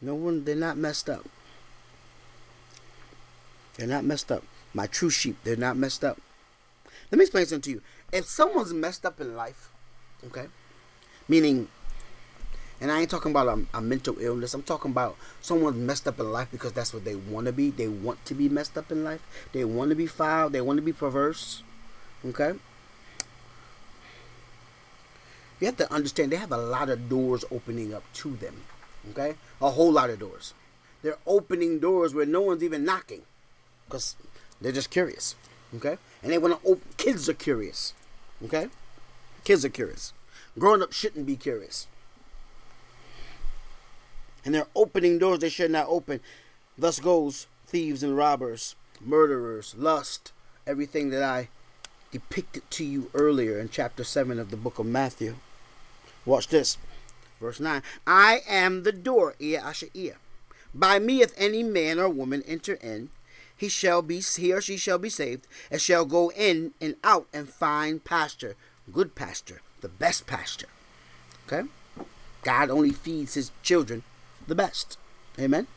No 0.02 0.14
one, 0.14 0.44
they're 0.44 0.56
not 0.56 0.78
messed 0.78 1.10
up. 1.10 1.26
They're 3.76 3.88
not 3.88 4.04
messed 4.04 4.32
up. 4.32 4.44
My 4.74 4.88
true 4.88 5.10
sheep, 5.10 5.38
they're 5.44 5.56
not 5.56 5.78
messed 5.78 6.04
up. 6.04 6.20
Let 7.12 7.18
me 7.18 7.24
explain 7.24 7.46
something 7.46 7.62
to 7.62 7.70
you. 7.72 7.82
If 8.12 8.26
someone's 8.26 8.74
messed 8.74 9.06
up 9.06 9.20
in 9.22 9.36
life, 9.36 9.70
okay, 10.28 10.48
meaning, 11.28 11.68
and 12.82 12.92
I 12.92 13.02
ain't 13.02 13.10
talking 13.10 13.32
about 13.32 13.48
a, 13.48 13.78
a 13.78 13.82
mental 13.82 14.18
illness, 14.20 14.54
I'm 14.54 14.64
talking 14.64 14.92
about 14.92 15.16
someone's 15.42 15.78
messed 15.78 16.08
up 16.08 16.20
in 16.20 16.32
life 16.32 16.50
because 16.52 16.74
that's 16.74 16.94
what 16.94 17.06
they 17.06 17.16
want 17.16 17.46
to 17.46 17.54
be. 17.54 17.70
They 17.70 17.88
want 17.88 18.26
to 18.26 18.34
be 18.34 18.50
messed 18.50 18.78
up 18.78 18.92
in 18.92 19.04
life. 19.04 19.22
They 19.52 19.64
want 19.64 19.90
to 19.90 19.96
be 19.96 20.08
foul. 20.08 20.50
They 20.50 20.62
want 20.62 20.78
to 20.78 20.84
be 20.84 20.94
perverse. 20.94 21.64
Okay? 22.26 22.54
you 25.64 25.68
have 25.68 25.78
to 25.78 25.94
understand 25.94 26.30
they 26.30 26.36
have 26.36 26.52
a 26.52 26.58
lot 26.58 26.90
of 26.90 27.08
doors 27.08 27.46
opening 27.50 27.94
up 27.94 28.04
to 28.14 28.36
them. 28.36 28.64
Okay? 29.12 29.36
A 29.62 29.70
whole 29.70 29.94
lot 29.94 30.10
of 30.10 30.20
doors. 30.20 30.54
They're 31.02 31.18
opening 31.26 31.80
doors 31.80 32.14
where 32.14 32.26
no 32.26 32.42
one's 32.42 32.64
even 32.64 32.84
knocking 32.84 33.22
because 33.86 34.18
they're 34.64 34.72
just 34.72 34.90
curious. 34.90 35.36
Okay? 35.76 35.98
And 36.24 36.32
they 36.32 36.38
want 36.38 36.62
to 36.62 36.68
open. 36.68 36.88
Kids 36.98 37.28
are 37.28 37.34
curious. 37.34 37.94
Okay? 38.46 38.70
Kids 39.44 39.66
are 39.66 39.70
curious. 39.70 40.14
Grown 40.58 40.82
up 40.82 40.94
shouldn't 40.94 41.26
be 41.26 41.36
curious. 41.36 41.88
And 44.46 44.56
they're 44.56 44.68
opening 44.76 45.18
doors 45.20 45.40
they 45.40 45.50
should 45.50 45.72
not 45.72 45.88
open. 45.88 46.20
Thus 46.78 47.00
goes 47.00 47.48
thieves 47.68 48.04
and 48.04 48.16
robbers, 48.16 48.76
murderers, 49.02 49.76
lust, 49.78 50.32
everything 50.66 51.10
that 51.10 51.24
I 51.24 51.50
depicted 52.12 52.70
to 52.72 52.86
you 52.86 53.10
earlier 53.14 53.60
in 53.60 53.70
chapter 53.70 54.04
7 54.04 54.40
of 54.40 54.52
the 54.52 54.58
book 54.58 54.80
of 54.80 54.86
Matthew. 54.86 55.36
Watch 56.26 56.48
this. 56.48 56.78
Verse 57.42 57.60
9 57.60 57.82
I 58.08 58.42
am 58.48 58.84
the 58.84 58.92
door, 58.92 59.36
Asher 59.42 59.88
By 60.74 61.00
me, 61.00 61.22
if 61.22 61.34
any 61.36 61.64
man 61.64 62.00
or 62.00 62.08
woman 62.08 62.44
enter 62.48 62.76
in, 62.76 63.10
he 63.64 63.70
shall 63.70 64.02
be 64.02 64.20
he 64.20 64.52
or 64.52 64.60
she 64.60 64.76
shall 64.76 64.98
be 64.98 65.10
saved, 65.10 65.48
and 65.72 65.80
shall 65.80 66.04
go 66.04 66.32
in 66.32 66.74
and 66.82 66.98
out 67.02 67.28
and 67.32 67.48
find 67.48 68.04
pasture, 68.04 68.58
good 68.92 69.16
pasture, 69.16 69.62
the 69.80 69.88
best 69.88 70.28
pasture. 70.28 70.68
Okay? 71.48 71.70
God 72.44 72.70
only 72.70 72.92
feeds 72.92 73.36
his 73.36 73.52
children 73.62 74.04
the 74.48 74.54
best. 74.54 74.98
Amen. 75.40 75.68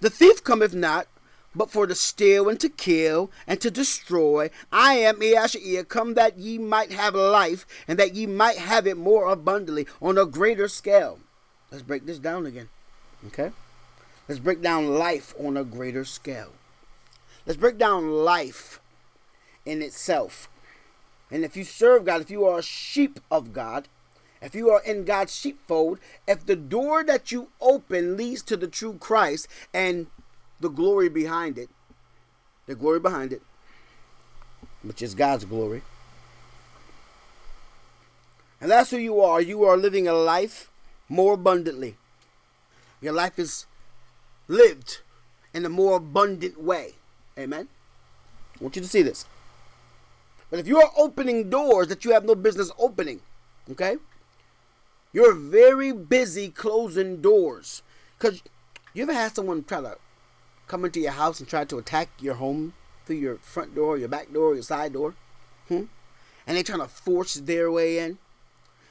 The 0.00 0.08
thief 0.08 0.42
cometh 0.42 0.72
not 0.72 1.06
but 1.54 1.70
for 1.70 1.86
to 1.86 1.94
steal 1.94 2.48
and 2.48 2.58
to 2.60 2.70
kill 2.70 3.30
and 3.46 3.60
to 3.60 3.70
destroy. 3.70 4.48
I 4.72 4.94
am 4.94 5.16
Yeshua, 5.16 5.86
come 5.86 6.14
that 6.14 6.38
ye 6.38 6.56
might 6.56 6.92
have 6.92 7.14
life, 7.14 7.66
and 7.88 7.98
that 7.98 8.14
ye 8.14 8.24
might 8.24 8.56
have 8.56 8.86
it 8.86 8.96
more 8.96 9.28
abundantly 9.28 9.86
on 10.00 10.16
a 10.16 10.24
greater 10.24 10.68
scale. 10.68 11.18
Let's 11.70 11.82
break 11.82 12.06
this 12.06 12.18
down 12.18 12.46
again. 12.46 12.70
Okay? 13.26 13.50
Let's 14.28 14.40
break 14.40 14.62
down 14.62 14.96
life 14.96 15.34
on 15.38 15.58
a 15.58 15.64
greater 15.64 16.06
scale. 16.06 16.52
Let's 17.46 17.58
break 17.58 17.78
down 17.78 18.10
life 18.10 18.80
in 19.64 19.82
itself. 19.82 20.48
And 21.30 21.44
if 21.44 21.56
you 21.56 21.64
serve 21.64 22.04
God, 22.04 22.20
if 22.20 22.30
you 22.30 22.44
are 22.44 22.58
a 22.58 22.62
sheep 22.62 23.20
of 23.30 23.52
God, 23.52 23.88
if 24.42 24.54
you 24.54 24.70
are 24.70 24.82
in 24.82 25.04
God's 25.04 25.34
sheepfold, 25.34 25.98
if 26.26 26.44
the 26.44 26.56
door 26.56 27.04
that 27.04 27.30
you 27.30 27.48
open 27.60 28.16
leads 28.16 28.42
to 28.42 28.56
the 28.56 28.68
true 28.68 28.94
Christ 28.94 29.48
and 29.72 30.06
the 30.60 30.70
glory 30.70 31.08
behind 31.08 31.58
it, 31.58 31.68
the 32.66 32.74
glory 32.74 33.00
behind 33.00 33.32
it, 33.32 33.42
which 34.82 35.02
is 35.02 35.14
God's 35.14 35.44
glory. 35.44 35.82
And 38.60 38.70
that's 38.70 38.90
who 38.90 38.98
you 38.98 39.20
are. 39.20 39.40
You 39.40 39.64
are 39.64 39.76
living 39.76 40.06
a 40.06 40.12
life 40.12 40.70
more 41.08 41.34
abundantly. 41.34 41.96
Your 43.00 43.12
life 43.12 43.38
is 43.38 43.66
lived 44.48 45.00
in 45.54 45.64
a 45.64 45.70
more 45.70 45.96
abundant 45.96 46.62
way. 46.62 46.94
Amen. 47.40 47.68
I 48.58 48.62
want 48.62 48.76
you 48.76 48.82
to 48.82 48.88
see 48.88 49.02
this. 49.02 49.24
But 50.50 50.58
if 50.58 50.68
you 50.68 50.78
are 50.80 50.90
opening 50.96 51.48
doors 51.48 51.88
that 51.88 52.04
you 52.04 52.12
have 52.12 52.24
no 52.24 52.34
business 52.34 52.70
opening, 52.78 53.20
okay? 53.70 53.96
You're 55.12 55.34
very 55.34 55.92
busy 55.92 56.50
closing 56.50 57.22
doors. 57.22 57.82
Because 58.18 58.42
you 58.92 59.04
ever 59.04 59.14
had 59.14 59.34
someone 59.34 59.64
try 59.64 59.80
to 59.80 59.96
come 60.66 60.84
into 60.84 61.00
your 61.00 61.12
house 61.12 61.40
and 61.40 61.48
try 61.48 61.64
to 61.64 61.78
attack 61.78 62.10
your 62.20 62.34
home 62.34 62.74
through 63.06 63.16
your 63.16 63.36
front 63.36 63.74
door, 63.74 63.96
your 63.96 64.08
back 64.08 64.32
door, 64.32 64.54
your 64.54 64.62
side 64.62 64.92
door? 64.92 65.14
Hmm? 65.68 65.84
And 66.46 66.56
they're 66.56 66.62
trying 66.62 66.80
to 66.80 66.88
force 66.88 67.34
their 67.34 67.70
way 67.70 67.98
in? 67.98 68.18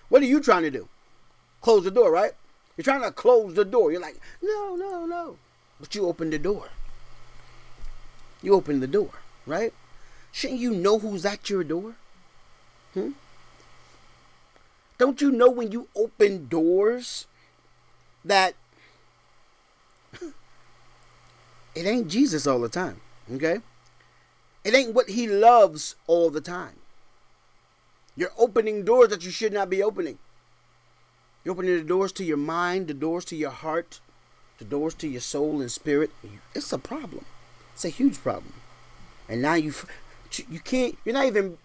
What 0.07 0.23
are 0.23 0.25
you 0.25 0.41
trying 0.41 0.63
to 0.63 0.71
do? 0.71 0.87
Close 1.61 1.83
the 1.83 1.91
door, 1.91 2.11
right? 2.11 2.31
You're 2.75 2.83
trying 2.83 3.03
to 3.03 3.11
close 3.11 3.53
the 3.53 3.65
door. 3.65 3.91
You're 3.91 4.01
like, 4.01 4.19
no, 4.41 4.75
no, 4.75 5.05
no. 5.05 5.37
But 5.79 5.93
you 5.93 6.07
open 6.07 6.31
the 6.31 6.39
door. 6.39 6.69
You 8.41 8.53
open 8.53 8.79
the 8.79 8.87
door, 8.87 9.11
right? 9.45 9.73
Shouldn't 10.31 10.59
you 10.59 10.71
know 10.71 10.99
who's 10.99 11.25
at 11.25 11.49
your 11.49 11.63
door? 11.63 11.95
Hmm? 12.93 13.11
Don't 14.97 15.21
you 15.21 15.31
know 15.31 15.49
when 15.49 15.71
you 15.71 15.87
open 15.95 16.47
doors 16.47 17.25
that 18.23 18.53
it 20.21 21.85
ain't 21.85 22.07
Jesus 22.07 22.45
all 22.45 22.59
the 22.59 22.69
time, 22.69 23.01
okay? 23.31 23.59
It 24.63 24.75
ain't 24.75 24.93
what 24.93 25.09
he 25.09 25.27
loves 25.27 25.95
all 26.05 26.29
the 26.29 26.41
time. 26.41 26.75
You're 28.15 28.31
opening 28.37 28.83
doors 28.83 29.09
that 29.09 29.23
you 29.23 29.31
should 29.31 29.53
not 29.53 29.69
be 29.69 29.81
opening. 29.81 30.19
You're 31.43 31.53
opening 31.53 31.77
the 31.77 31.83
doors 31.83 32.11
to 32.13 32.25
your 32.25 32.37
mind, 32.37 32.87
the 32.87 32.93
doors 32.93 33.23
to 33.25 33.35
your 33.35 33.51
heart, 33.51 34.01
the 34.57 34.65
doors 34.65 34.93
to 34.95 35.07
your 35.07 35.21
soul 35.21 35.61
and 35.61 35.71
spirit. 35.71 36.11
It's 36.53 36.73
a 36.73 36.77
problem. 36.77 37.23
It's 37.79 37.85
a 37.85 37.87
huge 37.87 38.21
problem. 38.21 38.51
And 39.29 39.41
now 39.41 39.53
you 39.53 39.73
you 40.49 40.59
can't. 40.59 40.97
You're 41.05 41.13
not 41.13 41.27
even 41.27 41.57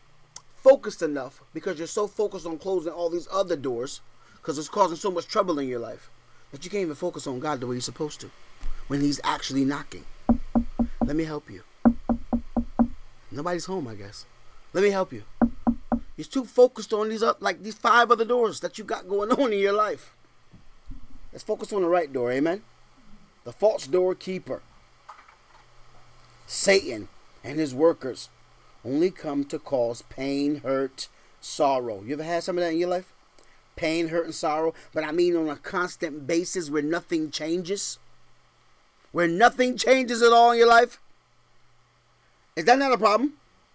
focused 0.54 1.02
enough 1.02 1.42
because 1.52 1.76
you're 1.76 1.88
so 1.88 2.06
focused 2.06 2.46
on 2.46 2.56
closing 2.56 2.92
all 2.92 3.10
these 3.10 3.26
other 3.32 3.56
doors 3.56 4.00
because 4.36 4.56
it's 4.56 4.68
causing 4.68 4.96
so 4.96 5.10
much 5.10 5.26
trouble 5.26 5.58
in 5.58 5.66
your 5.66 5.80
life 5.80 6.10
that 6.52 6.64
you 6.64 6.70
can't 6.70 6.82
even 6.82 6.94
focus 6.94 7.26
on 7.26 7.40
God 7.40 7.58
the 7.58 7.66
way 7.66 7.74
you're 7.74 7.80
supposed 7.80 8.20
to 8.20 8.30
when 8.86 9.00
He's 9.00 9.20
actually 9.24 9.64
knocking. 9.64 10.04
Let 11.04 11.16
me 11.16 11.24
help 11.24 11.50
you. 11.50 11.64
Nobody's 13.32 13.64
home, 13.64 13.88
I 13.88 13.96
guess. 13.96 14.24
Let 14.72 14.84
me 14.84 14.90
help 14.90 15.12
you. 15.12 15.24
You're 16.16 16.26
too 16.26 16.44
focused 16.44 16.92
on 16.92 17.08
these 17.08 17.24
up 17.24 17.42
like 17.42 17.60
these 17.64 17.74
five 17.74 18.12
other 18.12 18.24
doors 18.24 18.60
that 18.60 18.78
you 18.78 18.84
got 18.84 19.08
going 19.08 19.32
on 19.42 19.52
in 19.52 19.58
your 19.58 19.72
life. 19.72 20.14
Let's 21.32 21.42
focus 21.42 21.72
on 21.72 21.82
the 21.82 21.88
right 21.88 22.12
door, 22.12 22.30
amen. 22.30 22.62
The 23.42 23.50
false 23.50 23.88
doorkeeper. 23.88 24.62
Satan 26.46 27.08
and 27.42 27.58
his 27.58 27.74
workers 27.74 28.28
only 28.84 29.10
come 29.10 29.44
to 29.44 29.58
cause 29.58 30.02
pain, 30.02 30.56
hurt, 30.56 31.08
sorrow. 31.40 32.02
You 32.02 32.14
ever 32.14 32.22
had 32.22 32.42
some 32.42 32.58
of 32.58 32.64
that 32.64 32.72
in 32.72 32.78
your 32.78 32.88
life? 32.88 33.12
Pain, 33.76 34.08
hurt, 34.08 34.26
and 34.26 34.34
sorrow. 34.34 34.74
But 34.92 35.04
I 35.04 35.12
mean 35.12 35.36
on 35.36 35.48
a 35.48 35.56
constant 35.56 36.26
basis 36.26 36.70
where 36.70 36.82
nothing 36.82 37.30
changes. 37.30 37.98
Where 39.12 39.28
nothing 39.28 39.76
changes 39.76 40.22
at 40.22 40.32
all 40.32 40.52
in 40.52 40.58
your 40.58 40.68
life. 40.68 41.00
Is 42.56 42.64
that 42.66 42.78
not 42.78 42.92
a 42.92 42.98
problem? 42.98 43.34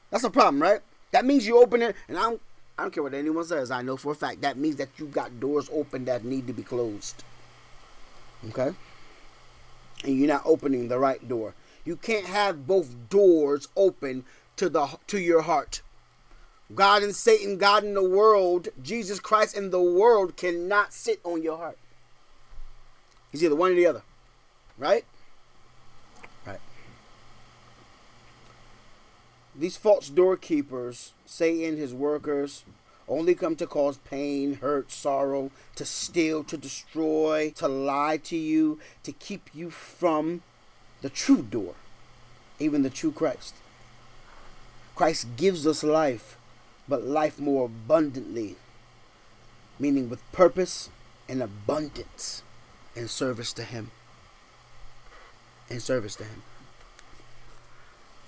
That's 0.09 0.23
a 0.23 0.29
problem, 0.29 0.61
right? 0.61 0.79
That 1.11 1.25
means 1.25 1.45
you 1.45 1.61
open 1.61 1.81
it, 1.81 1.95
and 2.07 2.17
I 2.17 2.23
don't, 2.23 2.41
I 2.77 2.83
don't 2.83 2.91
care 2.91 3.03
what 3.03 3.13
anyone 3.13 3.43
says. 3.43 3.71
I 3.71 3.81
know 3.81 3.97
for 3.97 4.13
a 4.13 4.15
fact 4.15 4.41
that 4.41 4.57
means 4.57 4.77
that 4.77 4.89
you 4.97 5.07
got 5.07 5.39
doors 5.39 5.69
open 5.73 6.05
that 6.05 6.23
need 6.23 6.47
to 6.47 6.53
be 6.53 6.63
closed. 6.63 7.23
Okay? 8.49 8.73
And 10.03 10.17
you're 10.17 10.27
not 10.27 10.43
opening 10.45 10.87
the 10.87 10.97
right 10.97 11.25
door. 11.27 11.53
You 11.85 11.95
can't 11.95 12.25
have 12.25 12.67
both 12.67 13.09
doors 13.09 13.67
open 13.75 14.25
to 14.57 14.69
the 14.69 14.97
to 15.07 15.19
your 15.19 15.41
heart. 15.41 15.81
God 16.75 17.01
and 17.01 17.15
Satan, 17.15 17.57
God 17.57 17.83
in 17.83 17.95
the 17.95 18.07
world, 18.07 18.67
Jesus 18.83 19.19
Christ 19.19 19.57
in 19.57 19.71
the 19.71 19.81
world 19.81 20.37
cannot 20.37 20.93
sit 20.93 21.19
on 21.23 21.41
your 21.41 21.57
heart. 21.57 21.77
He's 23.31 23.43
either 23.43 23.55
one 23.55 23.71
or 23.71 23.75
the 23.75 23.87
other. 23.87 24.03
Right? 24.77 25.03
Right. 26.45 26.59
These 29.55 29.77
false 29.77 30.09
doorkeepers, 30.09 31.11
Satan, 31.25 31.77
his 31.77 31.93
workers, 31.93 32.63
only 33.07 33.33
come 33.33 33.55
to 33.55 33.65
cause 33.65 33.97
pain, 33.97 34.55
hurt, 34.55 34.91
sorrow, 34.91 35.51
to 35.75 35.85
steal, 35.85 36.43
to 36.43 36.57
destroy, 36.57 37.51
to 37.55 37.67
lie 37.67 38.17
to 38.17 38.37
you, 38.37 38.79
to 39.03 39.11
keep 39.11 39.49
you 39.53 39.71
from 39.71 40.43
the 41.01 41.09
true 41.09 41.41
door, 41.41 41.75
even 42.59 42.83
the 42.83 42.89
true 42.89 43.11
Christ. 43.11 43.55
Christ 44.95 45.27
gives 45.37 45.65
us 45.65 45.83
life, 45.83 46.37
but 46.87 47.03
life 47.03 47.39
more 47.39 47.65
abundantly, 47.65 48.57
meaning 49.79 50.09
with 50.09 50.29
purpose 50.31 50.89
and 51.27 51.41
abundance 51.41 52.43
in 52.95 53.07
service 53.07 53.53
to 53.53 53.63
Him. 53.63 53.91
In 55.69 55.79
service 55.79 56.15
to 56.15 56.23
Him. 56.25 56.43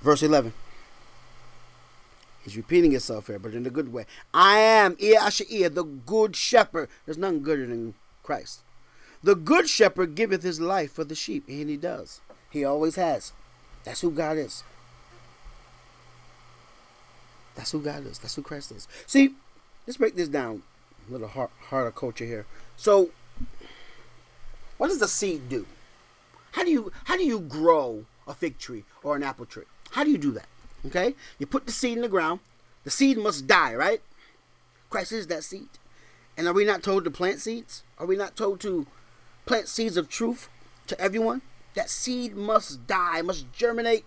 Verse 0.01 0.23
11. 0.23 0.53
He's 2.43 2.57
repeating 2.57 2.91
himself 2.91 3.27
here, 3.27 3.37
but 3.37 3.53
in 3.53 3.67
a 3.67 3.69
good 3.69 3.93
way. 3.93 4.05
I 4.33 4.57
am 4.59 4.95
Iasha'ir, 4.95 5.73
the 5.73 5.83
good 5.83 6.35
shepherd. 6.35 6.89
There's 7.05 7.17
nothing 7.17 7.43
gooder 7.43 7.67
than 7.67 7.93
Christ. 8.23 8.61
The 9.23 9.35
good 9.35 9.69
shepherd 9.69 10.15
giveth 10.15 10.41
his 10.41 10.59
life 10.59 10.91
for 10.91 11.03
the 11.03 11.13
sheep, 11.13 11.43
and 11.47 11.69
he 11.69 11.77
does. 11.77 12.21
He 12.51 12.65
always 12.65 12.95
has. 12.95 13.31
That's 13.83 14.01
who 14.01 14.11
God 14.11 14.37
is. 14.37 14.63
That's 17.55 17.71
who 17.71 17.81
God 17.81 18.05
is. 18.05 18.19
That's 18.19 18.35
who 18.35 18.41
Christ 18.41 18.71
is. 18.71 18.87
See, 19.07 19.33
let's 19.87 19.97
break 19.97 20.15
this 20.15 20.27
down. 20.27 20.63
A 21.07 21.11
little 21.11 21.27
hard, 21.27 21.49
horticulture 21.69 22.25
here. 22.25 22.45
So, 22.77 23.09
what 24.77 24.87
does 24.87 24.99
the 24.99 25.07
seed 25.07 25.49
do? 25.49 25.65
How 26.51 26.63
do 26.63 26.71
you 26.71 26.91
how 27.05 27.17
do 27.17 27.23
you 27.23 27.39
grow 27.39 28.05
a 28.27 28.33
fig 28.33 28.57
tree 28.57 28.83
or 29.03 29.15
an 29.15 29.23
apple 29.23 29.45
tree? 29.45 29.63
How 29.91 30.03
do 30.03 30.11
you 30.11 30.17
do 30.17 30.31
that? 30.31 30.47
Okay? 30.85 31.15
You 31.39 31.45
put 31.45 31.65
the 31.65 31.71
seed 31.71 31.97
in 31.97 32.01
the 32.01 32.09
ground. 32.09 32.39
The 32.83 32.91
seed 32.91 33.17
must 33.17 33.47
die, 33.47 33.75
right? 33.75 34.01
Christ 34.89 35.11
is 35.11 35.27
that 35.27 35.43
seed. 35.43 35.69
And 36.37 36.47
are 36.47 36.53
we 36.53 36.65
not 36.65 36.83
told 36.83 37.03
to 37.03 37.11
plant 37.11 37.39
seeds? 37.39 37.83
Are 37.97 38.05
we 38.05 38.15
not 38.15 38.35
told 38.35 38.59
to 38.61 38.87
plant 39.45 39.67
seeds 39.67 39.97
of 39.97 40.09
truth 40.09 40.49
to 40.87 40.99
everyone? 40.99 41.41
That 41.75 41.89
seed 41.89 42.35
must 42.35 42.85
die, 42.87 43.21
must 43.21 43.51
germinate, 43.53 44.05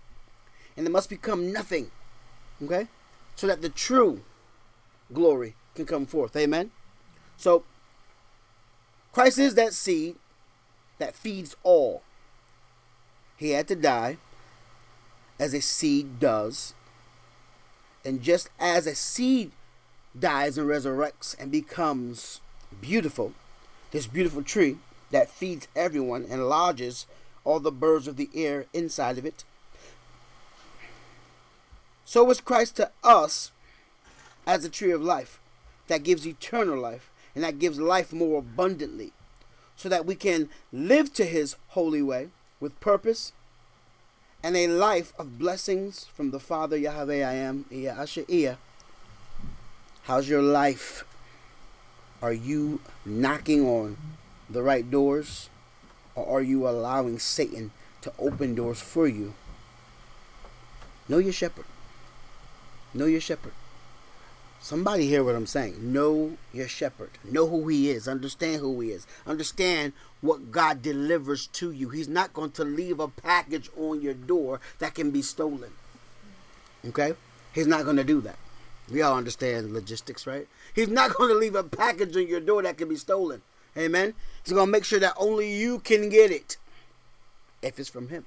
and 0.77 0.87
it 0.87 0.91
must 0.91 1.09
become 1.09 1.53
nothing. 1.53 1.91
Okay? 2.63 2.89
So 3.37 3.47
that 3.47 3.63
the 3.63 3.69
true 3.69 4.23
glory 5.13 5.55
can 5.75 5.87
come 5.87 6.07
forth. 6.07 6.37
Amen? 6.37 6.71
So, 7.37 7.65
Christ 9.13 9.39
is 9.39 9.55
that 9.55 9.73
seed 9.73 10.17
that 10.99 11.15
feeds 11.15 11.57
all. 11.63 12.03
He 13.37 13.51
had 13.51 13.69
to 13.69 13.77
die 13.77 14.19
as 15.39 15.55
a 15.55 15.61
seed 15.61 16.21
does. 16.21 16.75
And 18.05 18.23
just 18.23 18.51
as 18.59 18.87
a 18.87 18.95
seed 18.95 19.53
dies 20.19 20.59
and 20.59 20.69
resurrects 20.69 21.35
and 21.39 21.51
becomes 21.51 22.41
beautiful, 22.81 23.33
this 23.91 24.07
beautiful 24.07 24.43
tree 24.43 24.79
that 25.11 25.31
feeds 25.31 25.69
everyone 25.75 26.27
and 26.29 26.49
lodges 26.49 27.07
all 27.45 27.61
the 27.61 27.71
birds 27.71 28.09
of 28.09 28.17
the 28.17 28.31
air 28.35 28.67
inside 28.73 29.19
of 29.19 29.27
it, 29.27 29.45
so 32.05 32.29
is 32.31 32.41
Christ 32.41 32.77
to 32.77 32.91
us 33.03 33.51
as 34.47 34.65
a 34.65 34.69
tree 34.69 34.91
of 34.91 35.03
life 35.03 35.41
that 35.89 36.03
gives 36.03 36.27
eternal 36.27 36.79
life 36.79 37.11
and 37.35 37.43
that 37.43 37.59
gives 37.59 37.81
life 37.81 38.13
more 38.13 38.39
abundantly, 38.39 39.13
so 39.77 39.89
that 39.89 40.07
we 40.07 40.15
can 40.15 40.49
live 40.73 41.13
to 41.15 41.25
his 41.25 41.57
holy 41.69 42.03
way 42.03 42.29
with 42.61 42.79
purpose 42.81 43.33
and 44.45 44.57
a 44.57 44.69
life 44.69 45.13
of 45.19 45.39
blessings 45.39 46.05
from 46.15 46.31
the 46.31 46.39
Father 46.39 46.77
Yahweh 46.77 47.25
I 47.27 47.33
am, 47.33 47.65
Iya 47.73 48.59
How's 50.03 50.29
your 50.29 50.43
life? 50.43 51.05
Are 52.21 52.33
you 52.33 52.81
knocking 53.07 53.67
on 53.67 53.97
the 54.51 54.63
right 54.63 54.89
doors? 54.89 55.49
Or 56.15 56.39
are 56.39 56.43
you 56.43 56.69
allowing 56.69 57.19
Satan 57.19 57.73
to 58.03 58.13
open 58.19 58.55
doors 58.55 58.81
for 58.81 59.07
you? 59.07 59.35
Know 61.09 61.19
your 61.19 61.33
shepherd. 61.33 61.67
Know 62.93 63.07
your 63.07 63.21
shepherd. 63.21 63.53
Somebody 64.61 65.07
hear 65.09 65.23
what 65.23 65.35
I'm 65.35 65.47
saying. 65.47 65.93
Know 65.93 66.39
your 66.53 66.69
shepherd. 66.69 67.11
Know 67.23 67.47
who 67.49 67.69
he 67.69 67.91
is. 67.91 68.09
Understand 68.09 68.61
who 68.61 68.81
he 68.81 68.93
is. 68.93 69.07
Understand 69.27 69.93
what 70.23 70.51
God 70.51 70.81
delivers 70.81 71.49
to 71.49 71.71
you. 71.71 71.91
He's 71.91 72.09
not 72.09 72.33
going 72.33 72.53
to 72.53 72.65
leave 72.65 72.99
a 72.99 73.09
package 73.09 73.69
on 73.77 74.01
your 74.01 74.15
door 74.15 74.61
that 74.79 74.95
can 74.95 75.11
be 75.11 75.21
stolen. 75.21 75.73
Okay? 76.87 77.13
He's 77.53 77.67
not 77.67 77.85
going 77.85 77.97
to 77.97 78.05
do 78.05 78.23
that. 78.23 78.39
We 78.91 79.03
all 79.03 79.17
understand 79.19 79.73
logistics, 79.75 80.27
right? 80.27 80.49
He's 80.75 80.89
not 80.89 81.15
going 81.15 81.29
to 81.29 81.35
leave 81.35 81.57
a 81.57 81.65
package 81.65 82.17
on 82.17 82.27
your 82.27 82.41
door 82.41 82.63
that 82.63 82.79
can 82.79 82.89
be 82.89 82.97
stolen. 82.97 83.43
Amen? 83.77 84.15
He's 84.45 84.53
going 84.53 84.67
to 84.67 84.73
make 84.73 84.85
sure 84.85 85.01
that 85.01 85.15
only 85.17 85.53
you 85.53 85.79
can 85.79 86.09
get 86.09 86.31
it 86.31 86.57
if 87.63 87.79
it's 87.79 87.89
from 87.89 88.09
him. 88.09 88.25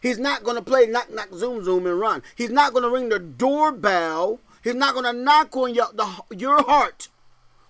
He's 0.00 0.18
not 0.18 0.44
going 0.44 0.56
to 0.56 0.62
play 0.62 0.86
knock, 0.86 1.12
knock, 1.12 1.28
zoom, 1.34 1.64
zoom, 1.64 1.86
and 1.86 1.98
run. 1.98 2.22
He's 2.36 2.50
not 2.50 2.72
going 2.72 2.84
to 2.84 2.90
ring 2.90 3.08
the 3.08 3.18
doorbell 3.18 4.40
He's 4.62 4.74
not 4.74 4.94
going 4.94 5.06
to 5.06 5.12
knock 5.12 5.56
on 5.56 5.74
your, 5.74 5.86
the, 5.94 6.06
your 6.36 6.62
heart 6.62 7.08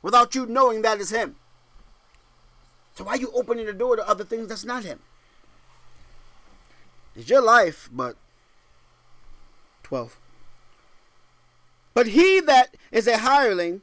without 0.03 0.35
you 0.35 0.47
knowing 0.47 0.83
that 0.83 1.01
is 1.01 1.11
Him. 1.11 1.37
So 2.95 3.05
why 3.05 3.13
are 3.13 3.19
you 3.19 3.31
opening 3.33 3.67
the 3.67 3.73
door 3.73 3.97
to 3.97 4.09
other 4.09 4.25
things 4.25 4.49
that's 4.49 4.65
not 4.65 4.85
Him? 4.85 5.01
It's 7.15 7.29
your 7.29 7.43
life, 7.43 7.89
but 7.93 8.17
12. 9.83 10.19
But 11.95 12.09
he 12.09 12.41
that 12.41 12.77
is 12.93 13.09
a 13.09 13.19
hireling 13.19 13.83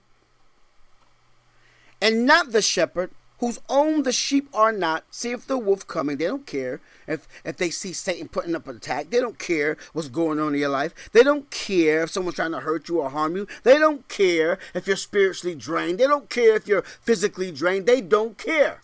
and 2.01 2.25
not 2.25 2.51
the 2.51 2.61
shepherd 2.61 3.11
whose 3.39 3.59
own 3.69 4.03
the 4.03 4.11
sheep 4.11 4.47
are 4.53 4.71
not, 4.71 5.03
see 5.11 5.31
if 5.31 5.47
the 5.47 5.57
wolf 5.57 5.85
coming. 5.87 6.17
They 6.17 6.25
don't 6.25 6.45
care 6.45 6.81
if, 7.07 7.27
if 7.43 7.57
they 7.57 7.69
see 7.69 7.93
Satan 7.93 8.27
putting 8.27 8.55
up 8.55 8.67
an 8.67 8.77
attack. 8.77 9.09
They 9.09 9.19
don't 9.19 9.39
care 9.39 9.77
what's 9.93 10.07
going 10.07 10.39
on 10.39 10.53
in 10.53 10.59
your 10.59 10.69
life. 10.69 11.11
They 11.11 11.23
don't 11.23 11.49
care 11.51 12.03
if 12.03 12.11
someone's 12.11 12.35
trying 12.35 12.51
to 12.51 12.61
hurt 12.61 12.87
you 12.87 13.01
or 13.01 13.09
harm 13.09 13.35
you. 13.35 13.47
They 13.63 13.77
don't 13.77 14.07
care 14.07 14.57
if 14.73 14.87
you're 14.87 14.95
spiritually 14.95 15.55
drained. 15.55 15.99
They 15.99 16.07
don't 16.07 16.29
care 16.29 16.55
if 16.55 16.67
you're 16.67 16.83
physically 16.83 17.51
drained. 17.51 17.85
They 17.85 18.01
don't 18.01 18.37
care. 18.37 18.81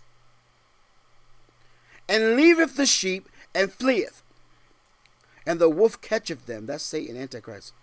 And 2.09 2.35
leaveth 2.35 2.75
the 2.75 2.85
sheep 2.85 3.29
and 3.55 3.71
fleeth. 3.71 4.21
And 5.45 5.59
the 5.59 5.69
wolf 5.69 6.01
catcheth 6.01 6.45
them. 6.45 6.65
That's 6.65 6.83
Satan, 6.83 7.17
Antichrist. 7.17 7.73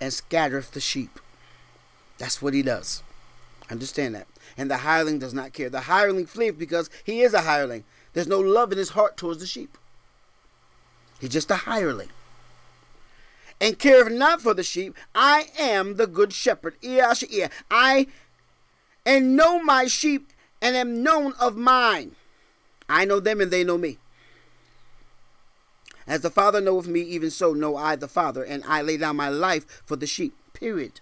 And 0.00 0.12
scattereth 0.12 0.72
the 0.72 0.80
sheep. 0.80 1.20
That's 2.18 2.42
what 2.42 2.52
he 2.52 2.62
does. 2.62 3.02
Understand 3.70 4.14
that. 4.14 4.26
And 4.56 4.70
the 4.70 4.78
hireling 4.78 5.18
does 5.18 5.34
not 5.34 5.52
care. 5.52 5.68
The 5.68 5.82
hireling 5.82 6.26
fleeth 6.26 6.58
because 6.58 6.88
he 7.04 7.20
is 7.20 7.34
a 7.34 7.42
hireling. 7.42 7.84
There's 8.14 8.26
no 8.26 8.40
love 8.40 8.72
in 8.72 8.78
his 8.78 8.90
heart 8.90 9.16
towards 9.16 9.40
the 9.40 9.46
sheep. 9.46 9.76
He's 11.20 11.30
just 11.30 11.50
a 11.50 11.56
hireling. 11.56 12.08
and 13.60 13.78
careth 13.78 14.12
not 14.12 14.40
for 14.40 14.54
the 14.54 14.62
sheep, 14.62 14.94
I 15.14 15.48
am 15.58 15.96
the 15.96 16.06
good 16.06 16.32
shepherd. 16.32 16.76
I 17.70 18.06
and 19.04 19.36
know 19.36 19.62
my 19.62 19.86
sheep 19.86 20.32
and 20.60 20.76
am 20.76 21.02
known 21.02 21.32
of 21.40 21.56
mine. 21.56 22.16
I 22.88 23.04
know 23.04 23.20
them 23.20 23.40
and 23.40 23.50
they 23.50 23.64
know 23.64 23.78
me. 23.78 23.98
As 26.06 26.20
the 26.20 26.30
Father 26.30 26.60
knoweth 26.60 26.86
me, 26.86 27.00
even 27.00 27.30
so 27.30 27.52
know 27.52 27.76
I 27.76 27.96
the 27.96 28.06
Father, 28.06 28.44
and 28.44 28.62
I 28.64 28.80
lay 28.80 28.96
down 28.96 29.16
my 29.16 29.28
life 29.28 29.82
for 29.84 29.96
the 29.96 30.06
sheep. 30.06 30.36
Period. 30.52 31.00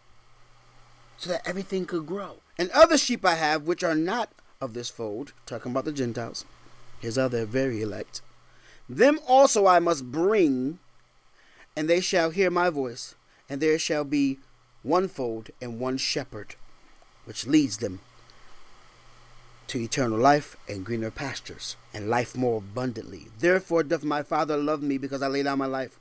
So 1.18 1.30
that 1.30 1.46
everything 1.46 1.84
could 1.84 2.06
grow. 2.06 2.38
And 2.58 2.70
other 2.70 2.96
sheep 2.96 3.24
I 3.24 3.34
have 3.34 3.66
which 3.66 3.82
are 3.82 3.94
not 3.94 4.30
of 4.60 4.74
this 4.74 4.90
fold, 4.90 5.32
talking 5.46 5.72
about 5.72 5.84
the 5.84 5.92
Gentiles, 5.92 6.44
his 7.00 7.18
other 7.18 7.44
very 7.44 7.82
elect. 7.82 8.22
Them 8.88 9.18
also 9.26 9.66
I 9.66 9.78
must 9.78 10.10
bring, 10.10 10.78
and 11.76 11.88
they 11.88 12.00
shall 12.00 12.30
hear 12.30 12.50
my 12.50 12.70
voice, 12.70 13.14
and 13.48 13.60
there 13.60 13.78
shall 13.78 14.04
be 14.04 14.38
one 14.82 15.08
fold 15.08 15.50
and 15.60 15.80
one 15.80 15.96
shepherd, 15.96 16.54
which 17.24 17.46
leads 17.46 17.78
them 17.78 18.00
to 19.66 19.80
eternal 19.80 20.18
life 20.18 20.56
and 20.68 20.84
greener 20.84 21.10
pastures, 21.10 21.76
and 21.92 22.08
life 22.08 22.36
more 22.36 22.58
abundantly. 22.58 23.28
Therefore 23.38 23.82
doth 23.82 24.04
my 24.04 24.22
Father 24.22 24.56
love 24.56 24.82
me, 24.82 24.98
because 24.98 25.22
I 25.22 25.28
lay 25.28 25.42
down 25.42 25.58
my 25.58 25.66
life, 25.66 25.98